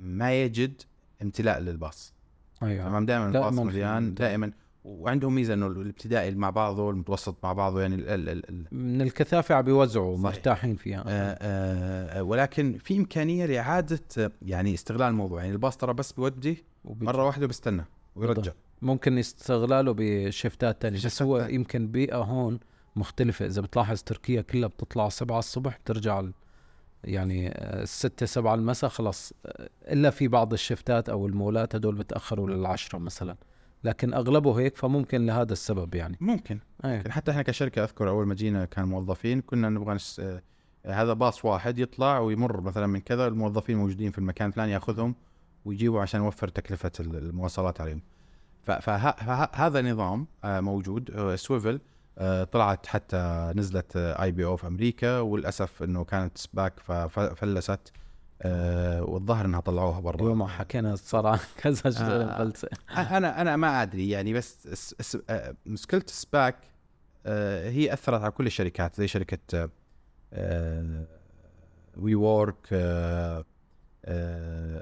ما 0.00 0.42
يجد 0.42 0.82
امتلاء 1.22 1.58
للباص. 1.58 2.14
أيوه. 2.62 2.88
تمام؟ 2.88 3.06
دائما 3.06 3.26
الباص 3.26 3.54
مليان. 3.54 4.14
دائما. 4.14 4.52
وعندهم 4.84 5.34
ميزة 5.34 5.54
إنه 5.54 5.66
الابتدائي 5.66 6.34
مع 6.34 6.50
بعضه 6.50 6.90
المتوسط 6.90 7.36
مع 7.42 7.52
بعضه 7.52 7.80
يعني 7.80 7.94
ال 7.94 8.08
ال 8.08 8.28
ال 8.28 8.48
ال 8.50 8.66
من 8.76 9.02
الكثافة 9.02 9.54
عم 9.54 9.62
بيوزعوا. 9.62 10.18
مرتاحين 10.18 10.76
فيها. 10.76 11.04
آه، 11.06 11.38
آه، 11.40 12.22
ولكن 12.22 12.78
في 12.78 12.98
إمكانية 12.98 13.46
لإعادة 13.46 14.00
آه، 14.18 14.30
يعني 14.42 14.74
استغلال 14.74 15.08
الموضوع. 15.08 15.40
يعني 15.40 15.52
الباص 15.52 15.76
ترى 15.76 15.94
بس 15.94 16.12
بيودي 16.12 16.64
مرة 16.84 17.26
واحدة 17.26 17.44
وبستنى 17.44 17.84
ويرجع. 18.16 18.52
ممكن 18.82 19.18
يستغلاله 19.18 19.94
بشفتات 19.98 20.82
تانية 20.82 20.98
بس 21.04 21.22
هو. 21.22 21.38
يمكن 21.50 21.86
بيئة 21.86 22.16
هون 22.16 22.60
مختلفة. 22.96 23.46
إذا 23.46 23.60
بتلاحظ 23.62 24.02
تركيا 24.02 24.42
كلها 24.42 24.68
بتطلع 24.68 25.08
سبعة 25.08 25.38
الصبح 25.38 25.78
بترجع 25.78 26.22
يعني 27.04 27.48
آه، 27.48 27.82
الستة 27.82 28.26
سبعة 28.26 28.54
المساء 28.54 28.90
خلاص 28.90 29.32
آه، 29.46 29.68
إلا 29.92 30.10
في 30.10 30.28
بعض 30.28 30.52
الشفتات 30.52 31.08
أو 31.08 31.26
المولات 31.26 31.74
هدول 31.74 31.94
بتأخروا 31.94 32.50
للعشرة 32.50 32.98
مثلا. 32.98 33.36
لكن 33.84 34.14
أغلبه 34.14 34.58
هيك 34.60 34.76
فممكن 34.76 35.26
لهذا 35.26 35.52
السبب 35.52 35.94
يعني. 35.94 36.16
ممكن. 36.20 36.58
أيه. 36.84 37.08
حتى 37.10 37.30
إحنا 37.30 37.42
كشركة 37.42 37.84
أذكر 37.84 38.08
أول 38.08 38.26
ما 38.26 38.34
جينا 38.34 38.64
كان 38.64 38.84
موظفين 38.84 39.40
كنا 39.40 39.68
نبغى 39.68 39.94
نس... 39.94 40.20
آه، 40.20 40.42
هذا 40.86 41.12
باص 41.12 41.44
واحد 41.44 41.78
يطلع 41.78 42.18
ويمر 42.18 42.60
مثلا 42.60 42.86
من 42.86 43.00
كذا 43.00 43.26
الموظفين 43.26 43.76
موجودين 43.76 44.10
في 44.10 44.18
المكان 44.18 44.48
الفلاني 44.48 44.72
يأخذهم 44.72 45.14
ويجيبوا 45.64 46.00
عشان 46.00 46.20
يوفر 46.24 46.48
تكلفة 46.48 46.92
ال- 47.00 47.16
المواصلات 47.16 47.80
عليهم. 47.80 48.00
فهذا 48.64 49.82
نظام 49.92 50.26
آه، 50.44 50.60
موجود 50.60 51.10
آه، 51.10 51.36
سويفل. 51.36 51.74
آه، 51.74 51.80
طلعت 52.52 52.86
حتى 52.86 53.52
نزلت 53.56 53.96
IPO 53.96 54.56
في 54.56 54.66
أمريكا 54.66 55.20
وللأسف 55.20 55.82
إنه 55.82 56.04
كانت 56.04 56.38
SPAC 56.38 56.80
ففلست 56.80 57.92
آه، 58.42 59.02
والظاهر 59.02 59.44
إنها 59.44 59.60
طلعوها 59.60 60.00
برا. 60.00 60.34
ما 60.34 60.46
حكينا 60.46 60.96
صار 60.96 61.26
عن 61.26 61.38
كذا 61.62 61.80
آه. 62.00 62.38
فلست 62.38 62.68
أنا 62.90 63.40
أنا 63.40 63.56
ما 63.56 63.82
أدري 63.82 64.10
يعني 64.10 64.32
بس 64.32 64.94
آه، 65.30 65.54
مشكلة 65.66 66.02
ال 66.08 66.18
SPAC 66.18 66.56
آه، 67.26 67.70
هي 67.70 67.92
أثرت 67.92 68.22
على 68.22 68.30
كل 68.30 68.46
الشركات 68.46 68.96
زي 68.96 69.08
شركة 69.08 69.70
WeWork 71.96 72.68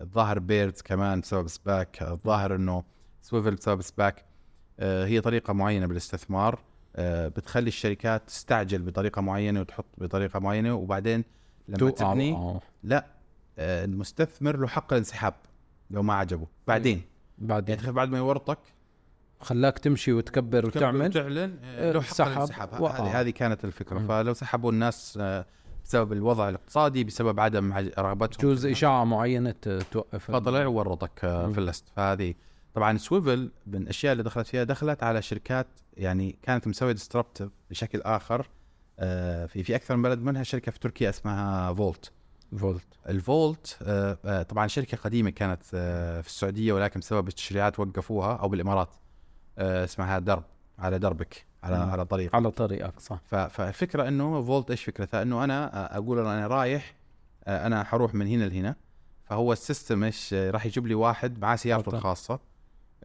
الظاهر 0.02 0.38
Birds 0.38 0.82
كمان 0.82 1.20
بسبب 1.20 1.48
SPAC 1.48 2.02
الظاهر 2.02 2.54
إنه 2.54 2.84
سويفل 3.22 3.54
بسبب 3.54 3.80
SPAC 3.82 4.24
آه، 4.80 5.06
هي 5.06 5.20
طريقة 5.20 5.52
معينة 5.52 5.86
بالاستثمار. 5.86 6.54
آه، 6.54 6.58
بتخلي 6.98 7.68
الشركات 7.68 8.22
تستعجل 8.26 8.82
بطريقة 8.82 9.22
معينة 9.22 9.60
وتحط 9.60 9.84
بطريقة 9.98 10.38
معينة 10.40 10.74
وبعدين 10.74 11.24
لما 11.68 11.78
توقع 11.78 12.12
تبني 12.12 12.32
معه. 12.32 12.60
لا 12.82 13.06
آه، 13.58 13.84
المستثمر 13.84 14.56
له 14.56 14.66
حق 14.66 14.92
الانسحاب 14.92 15.34
لو 15.90 16.02
ما 16.02 16.14
عجبه. 16.14 16.46
بعدين؟ 16.66 16.96
يعني 16.96 17.08
بعدين. 17.38 17.76
تخيل 17.76 17.92
بعد 17.92 18.08
ما 18.08 18.18
يورطك 18.18 18.58
خلاك 19.40 19.78
تمشي 19.78 20.12
وتكبر 20.12 20.66
وتعمل. 20.66 21.06
وتعلن 21.06 21.58
آه، 21.64 21.92
له 21.92 22.00
حق 22.00 22.20
الانسحاب. 22.20 22.74
هذه 22.74 23.20
هذه 23.20 23.30
كانت 23.30 23.64
الفكرة. 23.64 23.98
مم. 23.98 24.08
فلو 24.08 24.34
سحبوا 24.34 24.72
الناس 24.72 25.18
آه، 25.20 25.46
بسبب 25.84 26.12
الوضع 26.12 26.48
الاقتصادي 26.48 27.04
بسبب 27.04 27.40
عدم 27.40 27.72
رغبتهم 27.98 28.42
جوز 28.50 28.84
معينة 28.84 29.50
ت- 29.50 29.68
توقف 29.68 30.30
فطلع 30.30 30.66
وورطك 30.66 31.24
آه، 31.24 31.46
مم. 31.46 31.52
فلست 31.52 31.84
فهذه 31.96 32.34
طبعا 32.74 32.98
سويفل 32.98 33.50
من 33.66 33.82
الاشياء 33.82 34.12
اللي 34.12 34.22
دخلت 34.22 34.46
فيها 34.46 34.64
دخلت 34.64 35.02
على 35.02 35.22
شركات 35.22 35.66
يعني 35.96 36.38
كانت 36.42 36.68
مسوية 36.68 36.92
disruptive 36.92 37.48
بشكل 37.70 38.00
آخر 38.00 38.48
آه، 38.98 39.46
في 39.46 39.64
في 39.64 39.76
أكثر 39.76 39.96
من 39.96 40.02
بلد 40.02 40.18
منها 40.18 40.42
شركة 40.42 40.72
في 40.72 40.78
تركيا 40.78 41.10
اسمها 41.10 41.74
فولت 41.74 42.12
فولت 42.58 42.86
الفولت 43.08 43.76
طبعا 44.48 44.66
شركة 44.66 44.96
قديمة 44.96 45.30
كانت 45.30 45.62
آه، 45.74 46.20
في 46.20 46.28
السعودية 46.28 46.72
ولكن 46.72 47.00
بسبب 47.00 47.28
التشريعات 47.28 47.80
وقفوها 47.80 48.36
أو 48.36 48.48
بالإمارات 48.48 48.94
آه، 49.58 49.84
اسمها 49.84 50.18
درب 50.18 50.44
على 50.78 50.98
دربك 50.98 51.46
على 51.62 51.84
مم. 51.84 51.90
على 51.90 52.04
طريق 52.04 52.36
على 52.36 52.50
طريقك 52.50 53.00
صح. 53.00 53.20
فالفكرة 53.26 54.08
إنه 54.08 54.42
فولت 54.42 54.70
إيش 54.70 54.84
فكرتها؟ 54.84 55.22
إنه 55.22 55.44
أنا 55.44 55.96
أقول 55.96 56.18
أنا 56.18 56.46
رايح 56.46 56.94
أنا 57.46 57.84
حروح 57.84 58.14
من 58.14 58.26
هنا 58.26 58.44
لهنا 58.44 58.76
فهو 59.24 59.52
ال 59.52 59.59
system 59.59 60.04
إيش 60.04 60.34
راح 60.34 60.66
يجيب 60.66 60.86
لي 60.86 60.94
واحد 60.94 61.38
معاه 61.38 61.56
سيارته. 61.56 61.96
الخاصة. 61.96 62.51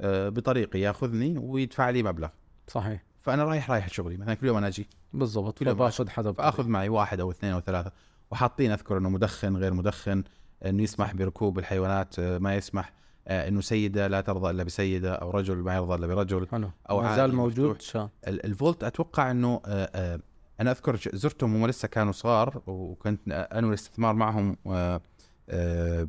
بطريقي 0.05 0.79
ياخذني 0.79 1.37
ويدفع 1.37 1.89
لي 1.89 2.03
مبلغ. 2.03 2.27
صحيح. 2.67 3.03
فأنا 3.21 3.43
رايح 3.43 3.71
رايح 3.71 3.87
شغلي 3.89 4.17
مثلا 4.17 4.33
كل 4.33 4.47
يوم 4.47 4.57
أنا 4.57 4.67
أجي. 4.67 4.87
بالضبط 5.13 5.59
كل 5.59 5.67
يوم 5.67 5.75
فباخذ 5.75 6.09
حدا 6.09 6.31
فأخذ 6.31 6.67
معي 6.67 6.89
واحد 6.89 7.19
أو 7.19 7.31
اثنين 7.31 7.53
أو 7.53 7.59
ثلاثة. 7.59 7.91
وحاطين 8.31 8.71
أذكر 8.71 8.97
إنه 8.97 9.09
مدخن 9.09 9.57
غير 9.57 9.73
مدخن 9.73 10.23
إنه 10.65 10.83
يسمح 10.83 11.13
بركوب 11.13 11.59
الحيوانات 11.59 12.19
آه، 12.19 12.37
ما 12.37 12.55
يسمح 12.55 12.93
آه، 13.27 13.47
إنه 13.47 13.61
سيدة 13.61 14.07
لا 14.07 14.21
ترضى 14.21 14.49
إلا 14.49 14.63
بسيدة 14.63 15.13
أو 15.15 15.31
رجل 15.31 15.55
ما 15.57 15.75
يرضى 15.75 15.95
إلا 15.95 16.07
برجل. 16.07 16.47
حلو. 16.51 16.69
أو 16.89 17.01
ما 17.01 17.15
زال 17.15 17.35
موجود. 17.35 17.81
شا. 17.81 18.09
ال- 18.27 18.45
الفولت 18.45 18.83
أتوقع 18.83 19.31
إنه 19.31 19.61
آه، 19.65 19.89
آه، 19.95 20.19
أنا 20.61 20.71
أذكر 20.71 20.99
زرتهم 21.13 21.55
هم 21.55 21.67
لسه 21.67 21.87
كانوا 21.87 22.11
صغار 22.11 22.61
وكنت 22.67 23.19
انوي 23.27 23.69
الاستثمار 23.69 24.13
معهم 24.15 24.57
ب 24.65 24.99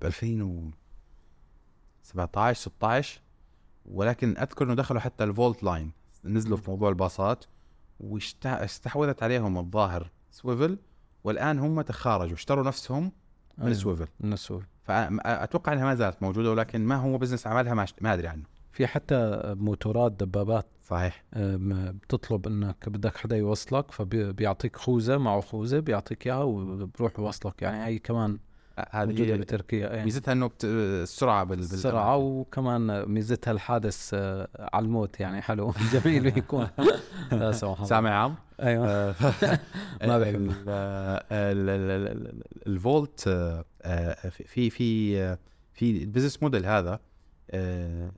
2017 0.04 2.60
16 2.60 3.20
ولكن 3.90 4.38
أذكر 4.38 4.64
إنه 4.64 4.74
دخلوا 4.74 5.00
حتى 5.00 5.24
ال 5.24 5.32
Volt 5.32 5.62
Lines 5.62 5.92
نزلوا 6.24 6.56
في 6.56 6.70
موضوع 6.70 6.88
الباصات 6.88 7.44
واستحوذت 8.00 9.22
عليهم 9.22 9.58
الظاهر 9.58 10.10
Swvl 10.30 10.78
والآن 11.24 11.58
هم 11.58 11.80
تخارجوا 11.80 12.34
اشتروا 12.34 12.64
نفسهم 12.64 13.12
من 13.58 13.64
أيوة. 13.64 13.78
Swvl. 13.78 14.06
من 14.20 14.32
السوق 14.32 14.62
فاتوقع 14.84 15.72
إنها 15.72 15.84
ما 15.84 15.94
زالت 15.94 16.22
موجودة 16.22 16.50
ولكن 16.50 16.84
ما 16.84 16.96
هو 16.96 17.18
business 17.18 17.46
عملها 17.46 17.74
ما, 17.74 17.86
ما 18.00 18.14
أدري 18.14 18.28
عنه. 18.28 18.42
في 18.72 18.86
حتى 18.86 19.42
موتورات 19.44 20.12
دبابات 20.12 20.66
صحيح. 20.82 21.24
بتطلب 21.32 22.46
إنك 22.46 22.88
بدك 22.88 23.16
حدا 23.16 23.36
يوصلك 23.36 23.90
فبيعطيك 23.90 24.76
خوذة 24.76 25.16
معه 25.16 25.40
خوذة 25.40 25.78
بيعطيك 25.78 26.26
إياها 26.26 26.42
وبروح 26.42 27.18
يوصلك 27.18 27.62
يعني 27.62 27.84
هي 27.84 27.98
كمان 27.98 28.38
هذه 28.90 29.36
بتركيا 29.36 29.88
يعني 29.88 30.04
ميزتها 30.04 30.32
إنه 30.32 30.46
بت... 30.46 30.64
السرعة 30.64 31.44
بال... 31.44 31.58
السرعة 31.58 32.16
وكمان 32.16 33.08
ميزتها 33.08 33.50
الحادث 33.52 34.10
آه، 34.14 34.48
على 34.72 34.84
الموت 34.84 35.20
يعني 35.20 35.42
حلو. 35.42 35.74
جميل 35.92 36.30
بيكون. 36.30 36.68
لا 37.32 37.52
سمح 37.52 37.76
الله. 37.76 37.84
سامع 37.88 38.10
عام؟ 38.10 38.34
أيوه. 38.60 38.88
آه، 38.88 39.14
ما 40.06 40.18
بحب. 40.18 40.34
ال- 40.34 40.68
ال- 41.32 41.68
ال- 41.70 42.08
ال- 42.28 42.42
الفولت 42.66 43.24
آه، 43.28 44.14
في 44.30 44.70
في 44.70 45.36
في 45.72 46.02
ال 46.02 46.07
business 46.07 46.42
model 46.42 46.66
هذا 46.66 47.00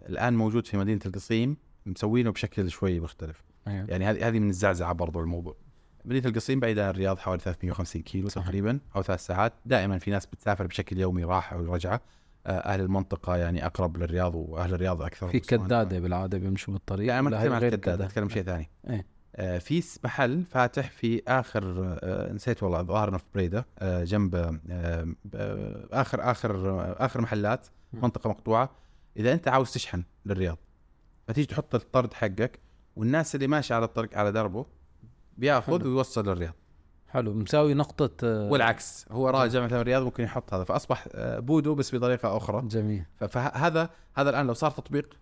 الآن 0.08 0.34
موجود 0.36 0.66
في 0.66 0.76
مدينة 0.76 1.00
القصيم 1.06 1.56
مسوينه 1.86 2.30
بشكل 2.30 2.70
شوي 2.70 3.00
مختلف. 3.00 3.42
أيوة. 3.68 3.86
يعني 3.88 4.04
هذه 4.04 4.28
هذه 4.28 4.38
من 4.38 4.48
الزعزعة 4.48 4.92
برضو 4.92 5.20
الموضوع. 5.20 5.56
مدينة 6.04 6.28
القصيم 6.28 6.60
بعيدة 6.60 6.84
عن 6.84 6.90
الرياض 6.90 7.18
حوالي 7.18 7.40
350 7.40 8.02
كيلو. 8.02 8.28
تقريبا 8.28 8.78
أو 8.96 9.02
ثلاث 9.02 9.26
ساعات 9.26 9.52
دائما 9.66 9.98
في 9.98 10.10
ناس 10.10 10.26
بتسافر 10.26 10.66
بشكل 10.66 10.98
يومي 10.98 11.24
راحة 11.24 11.56
ورجعة 11.58 12.00
آه، 12.46 12.50
أهل 12.50 12.80
المنطقة 12.80 13.36
يعني 13.36 13.66
أقرب 13.66 13.96
للرياض 13.96 14.34
وأهل 14.34 14.74
الرياض 14.74 15.02
أكثر 15.02 15.28
في. 15.28 15.40
كدادة 15.40 15.98
بالعادة 15.98 16.38
بيمشوا 16.38 16.72
بالطريق 16.74 17.08
يعني 17.08 17.22
ما 17.22 17.30
لا، 17.30 17.36
اتكلم 17.38 17.52
عن 17.52 17.64
الكداد 17.64 18.00
اتكلم 18.02 18.28
شيء 18.28 18.42
ثاني 18.42 18.70
إيه. 18.90 19.06
آه 19.36 19.58
في 19.58 19.82
محل 20.04 20.44
فاتح 20.50 20.90
في 20.90 21.22
آخر 21.28 21.74
آه 22.02 22.32
نسيت 22.32 22.62
والله 22.62 22.82
ظاهرنا 22.82 23.18
في 23.18 23.24
بريدة 23.34 23.66
آه 23.78 24.04
جنب 24.04 24.34
آه 24.70 25.06
ب- 25.24 25.86
آخر 25.92 26.30
آخر 26.30 26.70
آه 26.70 26.96
آخر 27.04 27.20
محلات. 27.20 27.66
منطقة 27.92 28.30
مقطوعة 28.30 28.70
إذا 29.16 29.32
أنت 29.32 29.48
عاوز 29.48 29.70
تشحن 29.72 30.02
للرياض 30.26 30.58
فتيجي 31.28 31.46
تحط 31.46 31.74
الطرد 31.74 32.14
حقك 32.14 32.58
والناس 32.96 33.34
اللي 33.34 33.46
ماشي 33.46 33.74
على 33.74 33.84
الطريق 33.84 34.18
على 34.18 34.32
دربه 34.32 34.66
بياخذ 35.40 35.78
حلو. 35.78 35.90
ويوصل 35.90 36.28
للرياض. 36.28 36.54
حلو. 37.08 37.34
مساوي 37.34 37.74
نقطة 37.74 38.10
آه، 38.24 38.50
والعكس 38.50 39.06
هو 39.10 39.28
راجع 39.28 39.64
مثلا 39.64 39.80
الرياض 39.80 40.02
ممكن 40.02 40.24
يحط 40.24 40.54
هذا. 40.54 40.64
فأصبح 40.64 41.08
آه 41.12 41.38
بودو 41.38 41.74
بس 41.74 41.94
بطريقة 41.94 42.36
أخرى. 42.36 42.62
جميل. 42.68 43.04
فهذا 43.28 43.90
هذا 44.14 44.30
الآن 44.30 44.46
لو 44.46 44.54
صار 44.54 44.70
تطبيق 44.70 45.16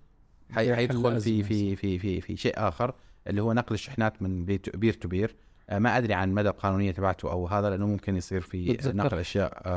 حيدخل 0.50 1.20
في. 1.20 1.42
في 1.42 1.76
في 1.76 1.98
في 1.98 2.20
في 2.20 2.36
شيء 2.36 2.54
آخر 2.56 2.94
اللي 3.26 3.42
هو 3.42 3.52
نقل 3.52 3.74
الشحنات 3.74 4.22
من 4.22 4.44
peer 4.44 4.92
to 4.92 5.08
peer. 5.08 5.36
آه، 5.70 5.78
ما 5.78 5.98
أدري 5.98 6.14
عن 6.14 6.32
مدى 6.34 6.48
القانونية 6.48 6.90
تبعته 6.90 7.30
أو 7.30 7.46
هذا 7.46 7.70
لأنه 7.70 7.86
ممكن 7.86 8.16
يصير 8.16 8.40
في 8.40 8.72
بتذكر. 8.72 8.96
نقل 8.96 9.18
أشياء 9.18 9.68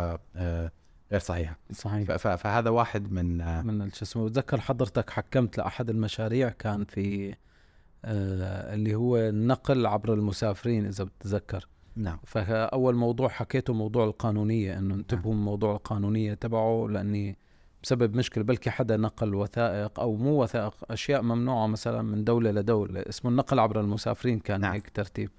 غير 1.11 1.19
صحيحة. 1.19 1.57
صحيح. 1.71 2.15
فهذا 2.15 2.69
واحد 2.69 3.11
من 3.11 3.37
من 3.65 3.91
شو 3.91 4.05
اسمه 4.05 4.25
بتذكر 4.25 4.61
حضرتك 4.61 5.09
حكمت 5.09 5.57
لأحد 5.57 5.89
المشاريع 5.89 6.49
كان 6.49 6.85
في 6.85 7.35
اللي 8.05 8.95
هو 8.95 9.17
النقل 9.17 9.85
عبر 9.85 10.13
المسافرين 10.13 10.85
إذا 10.85 11.03
بتتذكر 11.03 11.67
نعم 11.95 12.19
فأول 12.25 12.95
موضوع 12.95 13.29
حكيته 13.29 13.73
موضوع 13.73 14.05
القانونية 14.05 14.77
إنه 14.77 14.95
انتبهوا 14.95 15.33
من 15.33 15.41
موضوع 15.41 15.75
القانونية 15.75 16.33
تبعه 16.33 16.87
لأني 16.89 17.37
بسبب 17.83 18.15
مشكلة 18.15 18.43
بلكي 18.43 18.69
حدا 18.69 18.97
نقل 18.97 19.35
وثائق 19.35 19.99
أو 19.99 20.15
مو 20.15 20.43
وثائق 20.43 20.73
أشياء 20.91 21.21
ممنوعة 21.21 21.67
مثلا 21.67 22.01
من 22.01 22.23
دولة 22.23 22.51
لدولة 22.51 23.03
اسمه 23.09 23.31
النقل 23.31 23.59
عبر 23.59 23.79
المسافرين 23.79 24.39
كان 24.39 24.61
نعم. 24.61 24.71
نعم. 24.71 24.73
هيك 24.73 24.89
ترتيب 24.89 25.31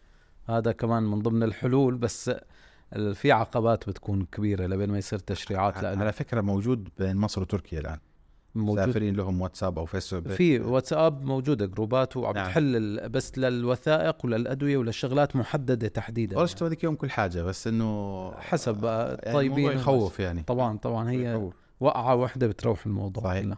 هذا 0.48 0.72
كمان 0.72 1.02
من 1.02 1.22
ضمن 1.22 1.42
الحلول 1.42 1.94
بس 1.94 2.30
في 3.14 3.32
عقبات 3.32 3.88
بتكون 3.88 4.24
كبيرة 4.32 4.66
لبين 4.66 4.90
ما 4.90 4.98
يصير 4.98 5.18
تشريعات 5.18 5.84
على 5.84 6.12
فكرة 6.12 6.40
موجود 6.40 6.88
بين 6.98 7.16
مصر 7.16 7.42
وتركيا 7.42 7.80
الآن 7.80 7.98
موجود. 8.54 8.78
مسافرين 8.82 9.16
لهم 9.16 9.40
واتساب 9.40 9.78
أو 9.78 9.84
فيسبوك. 9.86 10.28
في 10.32 10.60
واتساب 10.60 11.24
موجودة 11.24 11.66
جروبات 11.66 12.16
وعم 12.16 12.34
نعم. 12.34 12.46
تحل 12.46 13.08
بس 13.08 13.38
للوثائق 13.38 14.24
وللأدوية 14.24 14.76
وللشغلات 14.76 15.36
محددة 15.36 15.88
تحديدا. 15.88 16.36
والله 16.36 16.46
شفت 16.46 16.62
هذيك 16.62 16.84
يوم 16.84 16.94
كل 16.94 17.10
حاجة 17.10 17.42
بس 17.42 17.66
إنه 17.66 18.30
حسب 18.34 18.84
آه، 18.84 19.18
يعني 19.22 19.34
طيبين 19.34 19.58
الموضوع 19.58 19.72
يخوف 19.80 20.20
يعني. 20.20 20.42
طبعا 20.42 20.78
طبعا 20.78 21.10
هي 21.10 21.32
يخوف. 21.34 21.54
وقعه 21.80 22.14
واحدة 22.14 22.46
بتروح 22.46 22.86
الموضوع 22.86 23.24
صحيح. 23.24 23.42
كله 23.44 23.56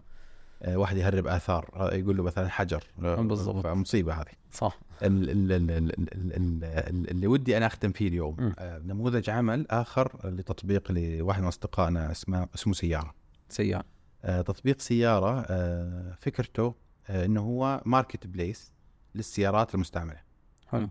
آه، 0.62 0.76
واحد 0.76 0.96
يهرب 0.96 1.26
آثار 1.26 1.70
آه، 1.74 1.94
يقول 1.94 2.16
له 2.16 2.22
مثلا 2.22 2.48
حجر. 2.48 2.84
بالضبط. 2.98 3.66
مصيبه 3.66 4.14
هذه. 4.14 4.24
صح. 4.52 4.78
ال- 5.02 5.30
ال- 5.30 5.52
ال- 5.52 5.70
ال- 5.70 5.92
ال- 5.92 6.12
ال- 6.36 6.64
ال- 6.64 7.10
اللي 7.10 7.26
ودي 7.26 7.56
أنا 7.56 7.66
أختم 7.66 7.92
فيه 7.92 8.08
اليوم 8.08 8.36
م. 8.38 8.52
نموذج 8.86 9.30
عمل 9.30 9.66
آخر 9.70 10.12
لتطبيق 10.24 10.92
لواحد 10.92 11.40
من 11.42 11.48
أصدقائنا 11.48 12.10
اسمه 12.10 12.48
اسمه 12.54 12.72
سيارة. 12.72 13.14
سيء 13.48 13.76
آه، 13.76 13.84
تطبيق 14.24 14.80
سيارة 14.80 15.44
آه، 15.48 16.16
فكرته 16.20 16.74
آه، 17.08 17.24
إنه 17.24 17.40
هو 17.40 17.82
marketplace 17.86 18.72
للسيارات 19.14 19.74
المستعملة. 19.74 20.20
حلو. 20.66 20.88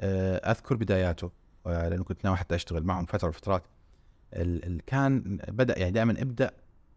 آه، 0.00 0.50
أذكر 0.50 0.76
بداياته 0.76 1.30
آه، 1.66 1.88
لأنه 1.88 2.04
كنت 2.04 2.24
ناوي 2.24 2.36
حتى 2.36 2.54
أشتغل 2.54 2.82
معهم 2.84 3.04
فترة 3.06 3.62
ال- 4.66 4.80
كان 4.86 5.38
بدأ 5.48 5.78
يعني 5.78 5.90
دائما 5.92 6.12
ابدأ 6.22 6.50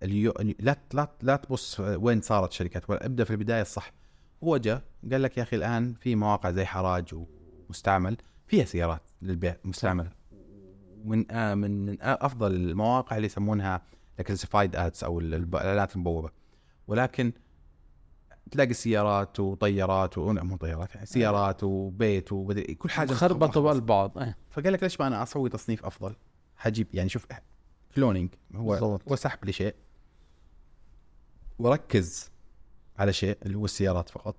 اليو... 0.03 0.33
لا 0.59 0.77
لا 0.93 1.11
لا 1.21 1.35
تبص 1.35 1.79
وين 1.79 2.21
صارت 2.21 2.49
الشركات 2.51 2.89
ولا 2.89 3.05
ابدأ 3.05 3.23
في 3.23 3.31
البداية 3.31 3.61
الصح. 3.61 3.91
هو 4.43 4.57
جاء 4.57 4.81
قال 5.11 5.21
لك 5.21 5.37
يا 5.37 5.43
أخي 5.43 5.55
الآن 5.55 5.93
في 5.93 6.15
مواقع 6.15 6.51
زي 6.51 6.65
حراج 6.65 7.15
ومستعمل 7.69 8.17
فيها 8.47 8.65
سيارات 8.65 9.01
للبيع 9.21 9.55
مستعملة. 9.63 10.11
من 11.05 11.31
آه 11.31 11.55
من 11.55 11.85
من 11.85 12.01
آه 12.01 12.17
أفضل 12.21 12.53
المواقع 12.55 13.15
اللي 13.15 13.25
يسمونها 13.25 13.81
classified 14.27 14.75
ads 14.75 15.03
أو 15.03 15.19
الاعلانات 15.19 15.95
المبوبة. 15.95 16.29
ولكن 16.87 17.33
تلاقي 18.51 18.73
سيارات 18.73 19.39
وطيارات 19.39 20.17
و... 20.17 20.33
مو 20.33 20.57
طيارات 20.57 20.95
يعني 20.95 21.05
سيارات 21.05 21.63
وبيت 21.63 22.31
ومدري 22.31 22.75
كل 22.75 22.89
حاجة 22.89 23.13
خربطوا 23.13 23.47
مخبصة. 23.47 23.61
بقلب 23.61 23.85
بعض 23.85 24.17
إيه. 24.17 24.37
فقال 24.49 24.73
لك 24.73 24.83
ليش 24.83 24.99
ما 24.99 25.07
أنا 25.07 25.23
أسوي 25.23 25.49
تصنيف 25.49 25.85
أفضل؟ 25.85 26.15
حجيب 26.55 26.87
يعني 26.93 27.09
شوف 27.09 27.27
cloning 27.95 28.29
هو 28.55 28.71
بالضبط. 28.71 29.09
هو 29.09 29.15
سحب 29.15 29.45
لشيء 29.45 29.75
وركز 31.59 32.31
على 32.97 33.13
شيء 33.13 33.37
اللي 33.45 33.57
هو 33.57 33.65
السيارات 33.65 34.09
فقط. 34.09 34.35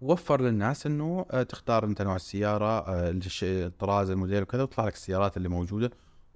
وفر 0.00 0.40
للناس 0.40 0.86
إنه 0.86 1.26
آه، 1.30 1.42
تختار 1.42 1.84
أنت 1.84 2.02
نوع 2.02 2.16
السيارة 2.16 2.78
آه، 2.88 3.20
الطراز 3.42 4.10
الموديل 4.10 4.42
وكذا 4.42 4.62
وتطلع 4.62 4.86
لك 4.86 4.94
السيارات 4.94 5.36
اللي 5.36 5.48
موجودة. 5.48 5.90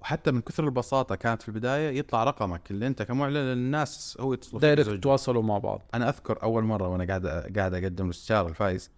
وحتى 0.05 0.31
من 0.31 0.41
كثر 0.41 0.65
البساطة 0.65 1.15
كانت 1.15 1.43
في 1.43 1.49
البداية 1.49 1.99
يطلع 1.99 2.25
رقمك 2.25 2.71
اللي 2.71 2.87
أنت 2.87 3.03
كمعلن 3.03 3.37
للناس 3.37 4.17
هو 4.21 4.35
direct 4.53 4.87
يزعج. 4.87 5.01
تواصلوا 5.01 5.43
مع 5.43 5.59
بعض. 5.59 5.83
أنا 5.95 6.09
أذكر 6.09 6.43
أول 6.43 6.65
مرة 6.65 6.89
وأنا 6.89 7.05
قاعد 7.05 7.27
قاعد 7.27 7.75
أقدم 7.75 8.05
الاستشاره 8.05 8.49
لفايز 8.49 8.91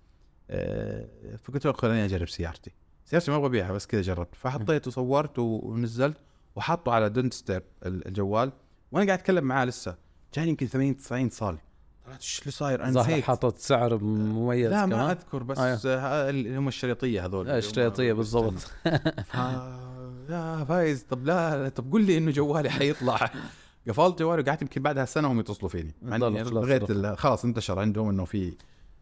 آه، 0.51 1.07
فقلت 1.45 1.65
له 1.67 1.73
خليني 1.73 2.05
أجرب 2.05 2.29
سيارتي. 2.29 2.71
سيارتي 3.05 3.31
ما 3.31 3.37
أبغى 3.37 3.47
ابيعها 3.49 3.73
بس 3.73 3.87
كذا 3.87 4.03
جربت. 4.03 4.35
فحطيت 4.35 4.87
وصورت 4.87 5.39
ونزلت 5.39 6.17
وحطه 6.57 6.93
على 6.93 7.09
don't 7.11 7.35
disturb 7.35 7.63
الجوال 7.87 8.53
وأنا 8.93 9.07
قاعد 9.07 9.19
أتكلم 9.19 9.45
معاه 9.45 9.65
لسه. 9.65 9.97
جاني 10.35 10.49
يمكن 10.51 10.67
80 10.67 10.97
90 10.97 11.27
اتصال 11.27 11.59
طلعت 12.07 12.21
إيش 12.21 12.41
اللي 12.41 12.51
صاير؟ 12.51 12.85
أنا 12.85 13.01
نسيت. 13.01 13.25
حاطط 13.25 13.59
سعر 13.59 13.99
مميز 13.99 14.71
لا 14.71 14.85
كمان. 14.85 14.99
ما 14.99 15.13
أذكر 15.13 15.43
بس 15.43 15.59
آه. 15.59 15.79
آه. 15.87 16.31
هم 16.31 16.69
الشريطية 16.69 17.25
هذول. 17.27 17.51
آه، 17.51 17.59
الشريطية 17.59 18.13
بالضبط. 18.13 18.73
يا 20.31 20.65
فايز. 20.65 21.03
طب 21.03 21.27
لا 21.27 21.69
طب 21.69 21.93
قول 21.93 22.05
لي 22.05 22.19
إنه 22.19 22.31
جوالي 22.31 22.71
حيطلع. 22.71 23.31
قفلت 23.89 24.19
جوالي 24.19 24.43
وقعدت 24.43 24.63
يمكن 24.63 24.83
بعدها 24.83 25.05
سنة 25.05 25.33
هم 25.33 25.41
يتصلوا 25.41 25.69
فيني. 25.69 25.95
ضل 26.05 26.37
إني 26.37 27.17
خلاص 27.17 27.45
انتشر 27.45 27.79
عندهم 27.79 28.09
إنه 28.09 28.25
في 28.25 28.55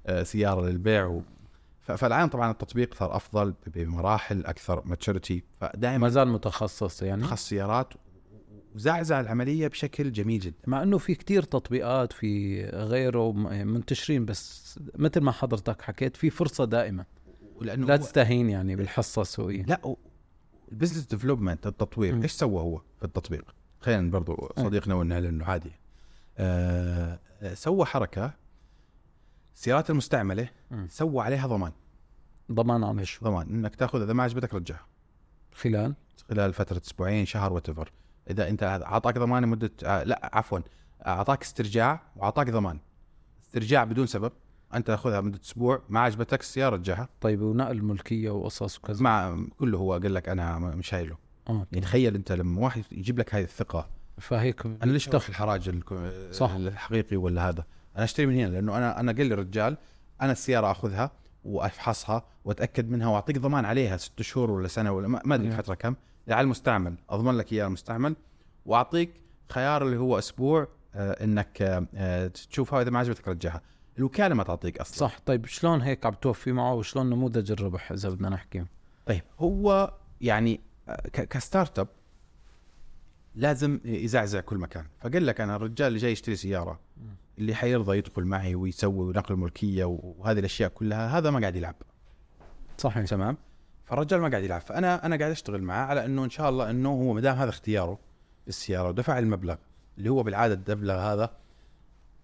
آه، 0.07 0.23
سيارة 0.23 0.67
للبيع 0.67 1.07
و... 1.07 1.23
فالان 1.81 2.29
طبعا 2.29 2.51
التطبيق 2.51 2.95
صار 2.95 3.17
أفضل 3.17 3.55
بمراحل 3.67 4.47
أكثر 4.47 4.83
maturity 4.85 5.43
ما 5.63 5.69
فدائما 5.69 6.09
زال 6.09 6.29
متخصص 6.29 7.03
يعني؟ 7.03 7.23
تخص 7.23 7.49
سيارات 7.49 7.95
وزعزع 8.75 9.21
العملية 9.21 9.69
بشكل 9.69 10.13
جميل 10.13 10.41
جدا. 10.41 10.57
مع 10.67 10.83
إنه 10.83 10.99
في 10.99 11.15
كتير 11.15 11.43
تطبيقات 11.43 12.13
في 12.13 12.63
غيره 12.65 13.33
منتشرين 13.33 14.25
بس 14.25 14.79
مثل 14.95 15.21
ما 15.21 15.33
حضرتك 15.33 15.83
حكيت 15.83 16.17
في 16.17 16.31
فرصة 16.31 16.65
دائما. 16.65 17.05
ولأنه 17.57 17.87
لا. 17.87 17.97
تستهين 17.97 18.51
يعني 18.51 18.77
بالحصة 18.77 19.23
السوقية. 19.23 19.63
لا 19.63 19.97
ال 20.73 20.76
business 20.76 21.07
development 21.07 21.67
التطوير. 21.67 22.23
إيش 22.23 22.33
سوى 22.33 22.61
هو 22.61 22.81
في 22.99 23.05
التطبيق؟ 23.05 23.55
خلينا 23.81 24.11
برضو 24.11 24.53
صديقنا 24.57 24.95
ونعلن 24.95 25.27
إنه 25.27 25.45
عادي. 25.45 25.73
آه 26.39 27.19
آه، 27.43 27.55
سوى 27.55 27.85
حركة 27.85 28.33
السيارات 29.55 29.91
المستعملة. 29.91 30.49
سوى 30.89 31.25
عليها 31.25 31.47
ضمان. 31.47 31.73
ضمان 32.53 32.85
عن 32.85 33.05
شو 33.05 33.25
ضمان. 33.25 33.49
إنك 33.49 33.77
تاخذ 33.77 34.03
إذا 34.03 34.13
ما 34.13 34.23
عجبتك 34.23 34.55
رجعها 34.55 34.87
خلال؟ 35.55 35.95
خلال 36.29 36.53
فترة 36.53 36.83
أسبوعين 36.87 37.27
شهر 37.27 37.53
وات 37.53 37.67
إذا 38.31 38.49
أنت 38.49 38.63
أعطاك 38.63 39.19
ضمان 39.19 39.43
لمدة 39.43 39.73
آه 39.85 40.03
لا 40.03 40.31
عفوا 40.33 40.59
أعطاك 41.07 41.43
استرجاع 41.43 42.03
وأعطاك 42.17 42.51
ضمان. 42.51 42.81
استرجاع 43.45 43.85
بدون 43.85 44.07
سبب. 44.07 44.33
انت 44.77 44.87
تأخذها 44.87 45.21
مدة 45.21 45.41
أسبوع 45.45 45.83
ما 45.89 46.01
عجبتك 46.01 46.41
السيارة 46.41 46.77
رجعها 46.77 47.09
طيب 47.21 47.43
ونقل 47.43 47.83
ملكيه 47.83 48.31
وقصص 48.31 48.79
وكذا. 48.79 49.03
مع 49.03 49.37
كله 49.59 49.79
هو 49.79 49.93
قال 49.93 50.15
لك 50.15 50.29
أنا 50.29 50.59
مش 50.59 50.89
شايله 50.89 51.17
آه 51.49 51.67
يعني 51.73 51.85
تخيل 51.85 52.15
أنت 52.15 52.33
لما 52.33 52.61
واحد 52.61 52.85
يجيب 52.93 53.19
لك 53.19 53.35
هذه 53.35 53.45
الثقة. 53.45 53.89
فهيك 54.19 54.67
أنا 54.67 54.93
ليش 54.93 55.09
أروح 55.09 55.29
الحراج 55.29 55.81
صح. 56.31 56.51
الحقيقي 56.51 57.17
ولا 57.17 57.49
هذا؟ 57.49 57.65
أنا 57.97 58.05
أشتري 58.05 58.27
من 58.27 58.35
هنا 58.35 58.47
لأنه 58.49 58.77
أنا 58.79 59.01
أنا 59.01 59.13
قال 59.13 59.27
لي 59.27 59.35
الرجال 59.35 59.77
أنا 60.21 60.33
السيارة 60.33 60.71
أخذها 60.71 61.11
وأفحصها 61.45 62.25
وأتأكد 62.45 62.91
منها 62.91 63.09
وأعطيك 63.09 63.39
ضمان 63.39 63.65
عليها 63.65 63.97
ست 63.97 64.23
شهور 64.23 64.51
ولا 64.51 64.69
سنة 64.69 64.93
ولا 64.93 65.09
ما 65.09 65.35
أدري 65.35 65.49
نعم. 65.49 65.59
الفترة 65.59 65.75
كم. 65.75 65.95
على 66.29 66.41
المستعمل 66.41 66.95
أضمن 67.11 67.37
لك 67.37 67.53
إياه 67.53 67.67
المستعمل 67.67 68.17
وأعطيك 68.67 69.11
خيار 69.51 69.87
اللي 69.87 69.97
هو 69.97 70.19
أسبوع 70.19 70.69
آه 70.95 71.25
إنك 71.25 71.63
آه، 71.95 72.27
تشوفها 72.27 72.79
وإذا 72.79 72.91
ما 72.91 72.99
عجبتك 72.99 73.29
رجعها. 73.29 73.63
الوكاله 73.99 74.35
ما 74.35 74.43
تعطيك 74.43 74.79
أصلا. 74.79 74.97
صح. 74.97 75.19
طيب 75.27 75.47
شلون 75.47 75.81
هيك 75.83 76.07
عم 76.07 76.15
توفي 76.15 76.53
معه 76.53 76.75
وشلون 76.75 77.11
نموذج 77.11 77.53
الربح 77.53 77.93
إذا 77.93 78.09
بدنا 78.09 78.29
نحكي؟ 78.29 78.65
طيب 79.07 79.23
هو 79.39 79.95
يعني 80.21 80.61
ك 81.13 81.79
startup 81.79 81.89
لازم 83.35 83.81
يزعزع 83.85 84.41
كل 84.41 84.59
مكان. 84.59 84.87
فقال 85.01 85.27
لك 85.27 85.41
أنا 85.41 85.57
الرجال 85.57 85.89
اللي 85.89 85.99
جاي 85.99 86.13
يشتري 86.13 86.37
سيارة 86.37 86.81
اللي 87.39 87.55
حيرضى 87.55 87.99
يدخل 87.99 88.25
معي 88.25 88.55
ويسوي 88.55 89.13
نقل 89.13 89.37
ملكيه 89.37 89.85
وهذه 89.85 90.39
الأشياء 90.39 90.71
كلها 90.71 91.19
هذا 91.19 91.31
ما 91.31 91.41
قاعد 91.41 91.57
يلعب. 91.57 91.75
صحيح. 92.79 93.05
تمام؟ 93.05 93.37
فالرجال 93.85 94.21
ما 94.21 94.29
قاعد 94.29 94.45
يلعب. 94.45 94.61
فأنا 94.61 95.07
أنا 95.07 95.17
قاعد 95.17 95.31
أشتغل 95.31 95.63
معاه 95.63 95.87
على 95.87 96.05
إنه 96.05 96.25
إن 96.25 96.31
شاء 96.31 96.49
الله 96.49 96.71
إنه 96.71 96.89
هو 96.89 97.13
ما 97.13 97.21
دام 97.21 97.37
هذا 97.37 97.51
اختياره 97.51 97.99
للسياره 98.47 98.89
ودفع 98.89 99.19
المبلغ 99.19 99.57
اللي 99.99 100.09
هو 100.11 100.23
بالعادة 100.23 100.73
المبلغ 100.73 100.95
هذا 100.95 101.37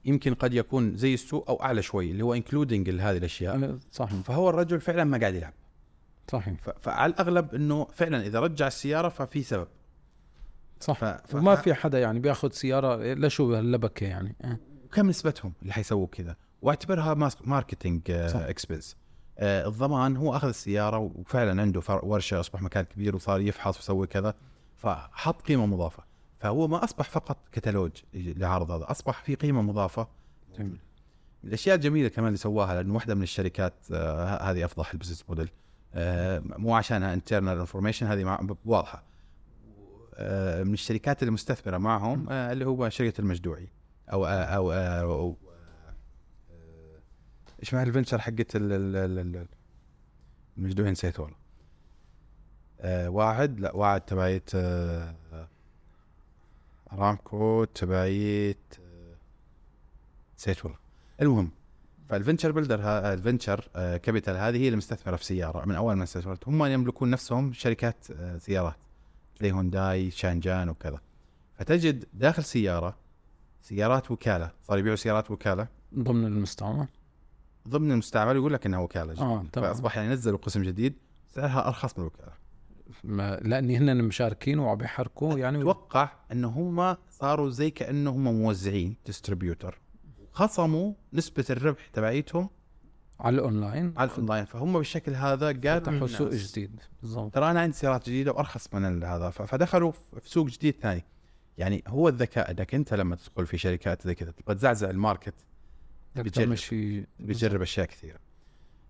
يمكن 0.05 0.34
قد 0.34 0.55
يكون 0.55 0.96
زي 0.96 1.14
السوق 1.14 1.51
أو 1.51 1.62
أعلى 1.62 1.82
شوي 1.82 2.11
اللي 2.11 2.24
هو 2.24 2.34
انكلودنج 2.34 2.90
هذه 2.90 3.16
الأشياء. 3.16 3.78
صحيح. 3.92 4.20
فهو 4.20 4.51
الرجل 4.51 4.80
فعلا 4.80 5.05
ما 5.05 5.18
قاعد 5.18 5.34
يلعب. 5.34 5.53
صحيح. 6.30 6.55
فعلى 6.80 7.12
الأغلب 7.12 7.55
إنه 7.55 7.84
فعلا 7.84 8.26
إذا 8.26 8.40
رجع 8.40 8.66
السيارة 8.66 9.09
ففي 9.09 9.42
سبب. 9.42 9.68
صح. 10.80 10.98
ف... 10.98 11.05
ف... 11.05 11.34
وما 11.34 11.55
في 11.55 11.74
حدا 11.74 12.01
يعني 12.01 12.18
بياخذ 12.18 12.51
سيارة 12.51 13.14
لشو 13.14 13.55
هاللبكة 13.55 14.07
يعني. 14.07 14.36
آه. 14.44 14.59
كم 14.92 15.09
نسبتهم 15.09 15.53
اللي 15.62 15.72
حيسووا 15.72 16.07
كذا؟ 16.07 16.36
واعتبرها 16.62 17.30
marketing 17.44 18.02
صح. 18.12 18.40
expense 18.40 18.96
آه 19.38 19.68
الضمان 19.68 20.16
هو 20.16 20.36
أخذ 20.36 20.48
السيارة 20.48 20.98
وفعلا 20.98 21.62
عنده 21.62 21.82
ورشة 22.03 22.40
أصبح 22.40 22.62
مكان 22.62 22.84
كبير 22.84 23.16
وصار 23.16 23.40
يفحص 23.40 23.76
ويسوي 23.76 24.07
كذا. 24.07 24.34
فحط 24.76 25.42
قيمة 25.42 25.66
مضافة. 25.66 26.09
فهو 26.41 26.68
ما 26.68 26.84
أصبح 26.84 27.11
فقط 27.11 27.36
كتالوج 27.53 27.91
لعرض 28.14 28.70
هذا 28.70 28.91
أصبح 28.91 29.22
في 29.22 29.34
قيمة 29.34 29.62
مضافة. 29.62 30.09
جميل. 30.59 30.78
الأشياء 31.45 31.76
الجميلة 31.76 32.09
كمان 32.09 32.26
اللي 32.26 32.38
سواها 32.38 32.74
لأنه 32.74 32.95
واحدة 32.95 33.14
من 33.14 33.22
الشركات 33.22 33.74
آه 33.93 34.51
هذه 34.51 34.64
افضح 34.64 34.93
ال 34.92 34.96
business 34.96 35.24
model. 35.28 35.50
آه، 35.95 36.43
مو 36.45 36.74
عشانها 36.74 37.14
internal 37.14 37.58
information 37.58 38.06
هذه 38.07 38.38
واضحة. 38.64 39.03
آه، 40.14 40.62
من 40.62 40.72
الشركات 40.72 41.22
المستثمرة 41.22 41.78
معهم 41.78 42.26
آه، 42.30 42.53
اللي 42.53 42.66
هو 42.66 42.88
شركة 42.88 43.20
المجدوعي. 43.20 43.68
أو 44.12 44.26
أو, 44.26 44.72
أو, 44.72 45.12
أو 45.12 45.36
آه، 46.51 47.01
إيش 47.61 47.74
مع 47.74 47.82
ال 47.82 47.87
venture 47.87 48.18
حقت 48.18 48.57
ال- 48.57 48.72
ال- 48.72 48.97
ال- 48.97 49.36
ال- 49.36 49.47
المجدوعي 50.59 50.91
نسيت 50.91 51.20
والله 51.20 51.36
آه، 52.80 53.09
واعد 53.09 53.61
لا 53.61 53.76
واعد 53.76 54.01
تبعيت 54.01 54.51
آه، 54.55 55.14
ارامكو 56.93 57.64
تبعيت 57.64 58.74
آه، 58.80 59.14
نسيت 60.38 60.64
والله. 60.64 60.78
المهم 61.22 61.51
فال 62.08 62.18
venture 62.18 62.52
builder 62.52 62.80
ها- 62.80 63.14
ال 63.14 63.21
venture 63.21 63.68
آه، 63.76 63.97
capital 63.96 64.36
هذه 64.36 64.57
هي 64.57 64.68
المستثمره 64.68 65.16
في 65.16 65.24
سيارة 65.24 65.66
من 65.66 65.74
أول 65.74 65.95
ما 65.95 66.05
استثمرت. 66.05 66.49
هم 66.49 66.64
يملكون 66.64 67.11
نفسهم 67.11 67.53
شركات 67.53 68.07
آه، 68.11 68.38
سيارات 68.38 68.76
زي 69.41 69.53
هونداي 69.53 70.11
شانجان 70.11 70.68
وكذا. 70.68 71.01
فتجد 71.59 72.05
داخل 72.12 72.45
سيارة 72.45 72.97
سيارات 73.62 74.11
وكالة 74.11 74.51
صار 74.62 74.78
يبيعوا 74.78 74.97
سيارات 74.97 75.30
وكالة. 75.30 75.68
ضمن 75.95 76.26
المستعمل 76.26 76.86
ضمن 77.68 77.93
المستعمل 77.93 78.36
يقول 78.36 78.53
لك 78.53 78.66
إنها 78.66 78.78
وكالة. 78.78 79.12
جديد. 79.12 79.22
آه 79.24 79.45
تمام. 79.53 79.68
فأصبح 79.72 79.97
يعني 79.97 80.09
نزلوا 80.12 80.38
قسم 80.38 80.62
جديد 80.62 80.95
سعرها 81.34 81.68
أرخص 81.68 81.99
من 81.99 82.05
الوكالة. 82.05 82.32
ما- 83.05 83.36
لاني 83.36 83.76
هن 83.76 84.05
مشاركين 84.05 84.59
وعم 84.59 84.76
بيحركوا 84.78 85.38
يعني 85.38 85.59
أتوقع 85.59 86.12
إن 86.32 86.45
هم 86.45 86.97
صاروا 87.11 87.51
زي 87.51 87.70
كأنهم 87.70 88.24
موزعين 88.24 88.97
distributor 89.06 89.78
خصموا 90.32 90.93
نسبة 91.12 91.45
الربح 91.51 91.86
تبعيتهم 91.86 92.51
على 93.20 93.34
الأونلاين. 93.34 93.95
على 93.97 94.11
الأونلاين. 94.11 94.45
فهم 94.45 94.72
بالشكل 94.72 95.14
هذا 95.14 95.53
للناس، 95.53 96.11
سوق 96.11 96.28
جديد. 96.30 96.80
بالضبط. 97.03 97.34
ترى 97.34 97.51
أنا 97.51 97.61
عندي 97.61 97.76
سيارات 97.76 98.07
جديدة 98.07 98.32
وأرخص 98.32 98.74
من 98.74 99.05
هذا. 99.05 99.30
فدخلوا 99.30 99.93
في 99.93 100.30
سوق 100.30 100.47
جديد 100.47 100.74
ثاني. 100.82 101.05
يعني 101.59 101.82
هو 101.88 102.09
الذكاء 102.09 102.51
إنك 102.51 102.74
أنت 102.74 102.95
لما 102.95 103.16
تدخل 103.16 103.47
في 103.47 103.59
شركات 103.59 104.03
زي 104.03 104.14
كذا 104.14 104.30
تبغى 104.30 104.55
تزعزع 104.55 104.91
ال 104.90 104.97
market 104.97 105.34
بتجرب. 106.16 106.57
بتجرب 107.20 107.62
أشياء 107.62 107.86
كثيرة. 107.86 108.18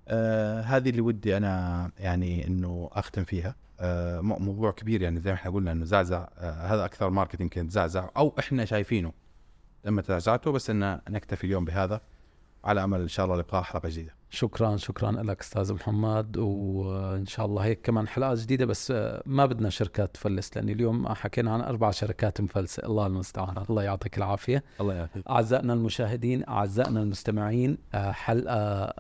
آه 0.09 0.61
هذه 0.61 0.91
اللي 0.91 1.01
ودي 1.01 1.37
أنا 1.37 1.91
يعني 1.99 2.47
إنه 2.47 2.91
أختم 2.93 3.25
فيها. 3.25 3.55
موضوع 4.23 4.71
كبير 4.71 5.03
يعني 5.03 5.21
زي 5.21 5.31
ما 5.31 5.37
إحنا 5.37 5.51
قلنا 5.51 5.73
إنه 5.73 5.85
زعزع 5.85 6.29
آه 6.39 6.67
هذا 6.67 6.85
أكثر 6.85 7.11
market 7.11 7.41
يمكن 7.41 7.69
تزعزع 7.69 8.09
أو 8.17 8.35
إحنا 8.39 8.65
شايفينه. 8.65 9.13
لما 9.85 10.03
تزعزعته 10.03 10.53
بس 10.53 10.71
إنه 10.71 11.01
نكتفي 11.09 11.45
اليوم 11.45 11.65
بهذا. 11.65 12.01
على 12.65 12.85
أمل 12.85 13.01
إن 13.01 13.09
شاء 13.09 13.27
الله 13.27 13.37
لقاء 13.37 13.63
حلقة 13.63 13.89
جديدة. 13.89 14.15
شكرا 14.33 14.77
شكرا 14.77 15.13
لك 15.13 15.41
أستاذ 15.41 15.73
محمد. 15.73 16.37
وإن 16.37 17.27
شاء 17.27 17.47
الله 17.47 17.65
هيك 17.65 17.81
كمان 17.83 18.09
حلقات 18.09 18.39
جديدة 18.39 18.67
بس 18.67 18.91
ما 19.27 19.47
بدنا 19.47 19.71
شركات 19.71 20.15
تفلس 20.15 20.57
لأن 20.57 20.69
اليوم 20.69 21.09
حكينا 21.09 21.53
عن 21.53 21.61
أربع 21.61 21.91
شركات 21.91 22.41
مفلسة. 22.41 22.87
الله 22.87 23.07
المستعان. 23.07 23.65
الله 23.71 23.83
يعطيك 23.83 24.19
العافية. 24.19 24.65
الله 24.81 24.95
يعافيك. 24.95 25.29
أعزائنا 25.31 25.73
المشاهدين 25.73 26.49
أعزائنا 26.49 27.03
المستمعين 27.03 27.79
حلقة 27.95 28.93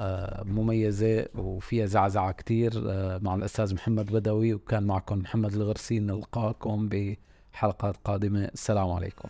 مميزة 0.44 1.26
وفيها 1.34 1.86
زعزعة 1.86 2.32
كتير 2.32 2.72
آه، 2.90 3.18
مع 3.18 3.34
الأستاذ 3.34 3.74
محمد 3.74 4.12
بدوي 4.12 4.54
وكان 4.54 4.82
معكم 4.82 5.18
محمد 5.18 5.52
الغرسي 5.52 5.98
نلقاكم 5.98 6.88
بحلقات 6.88 7.96
قادمة. 8.04 8.44
السلام 8.44 8.90
عليكم. 8.90 9.28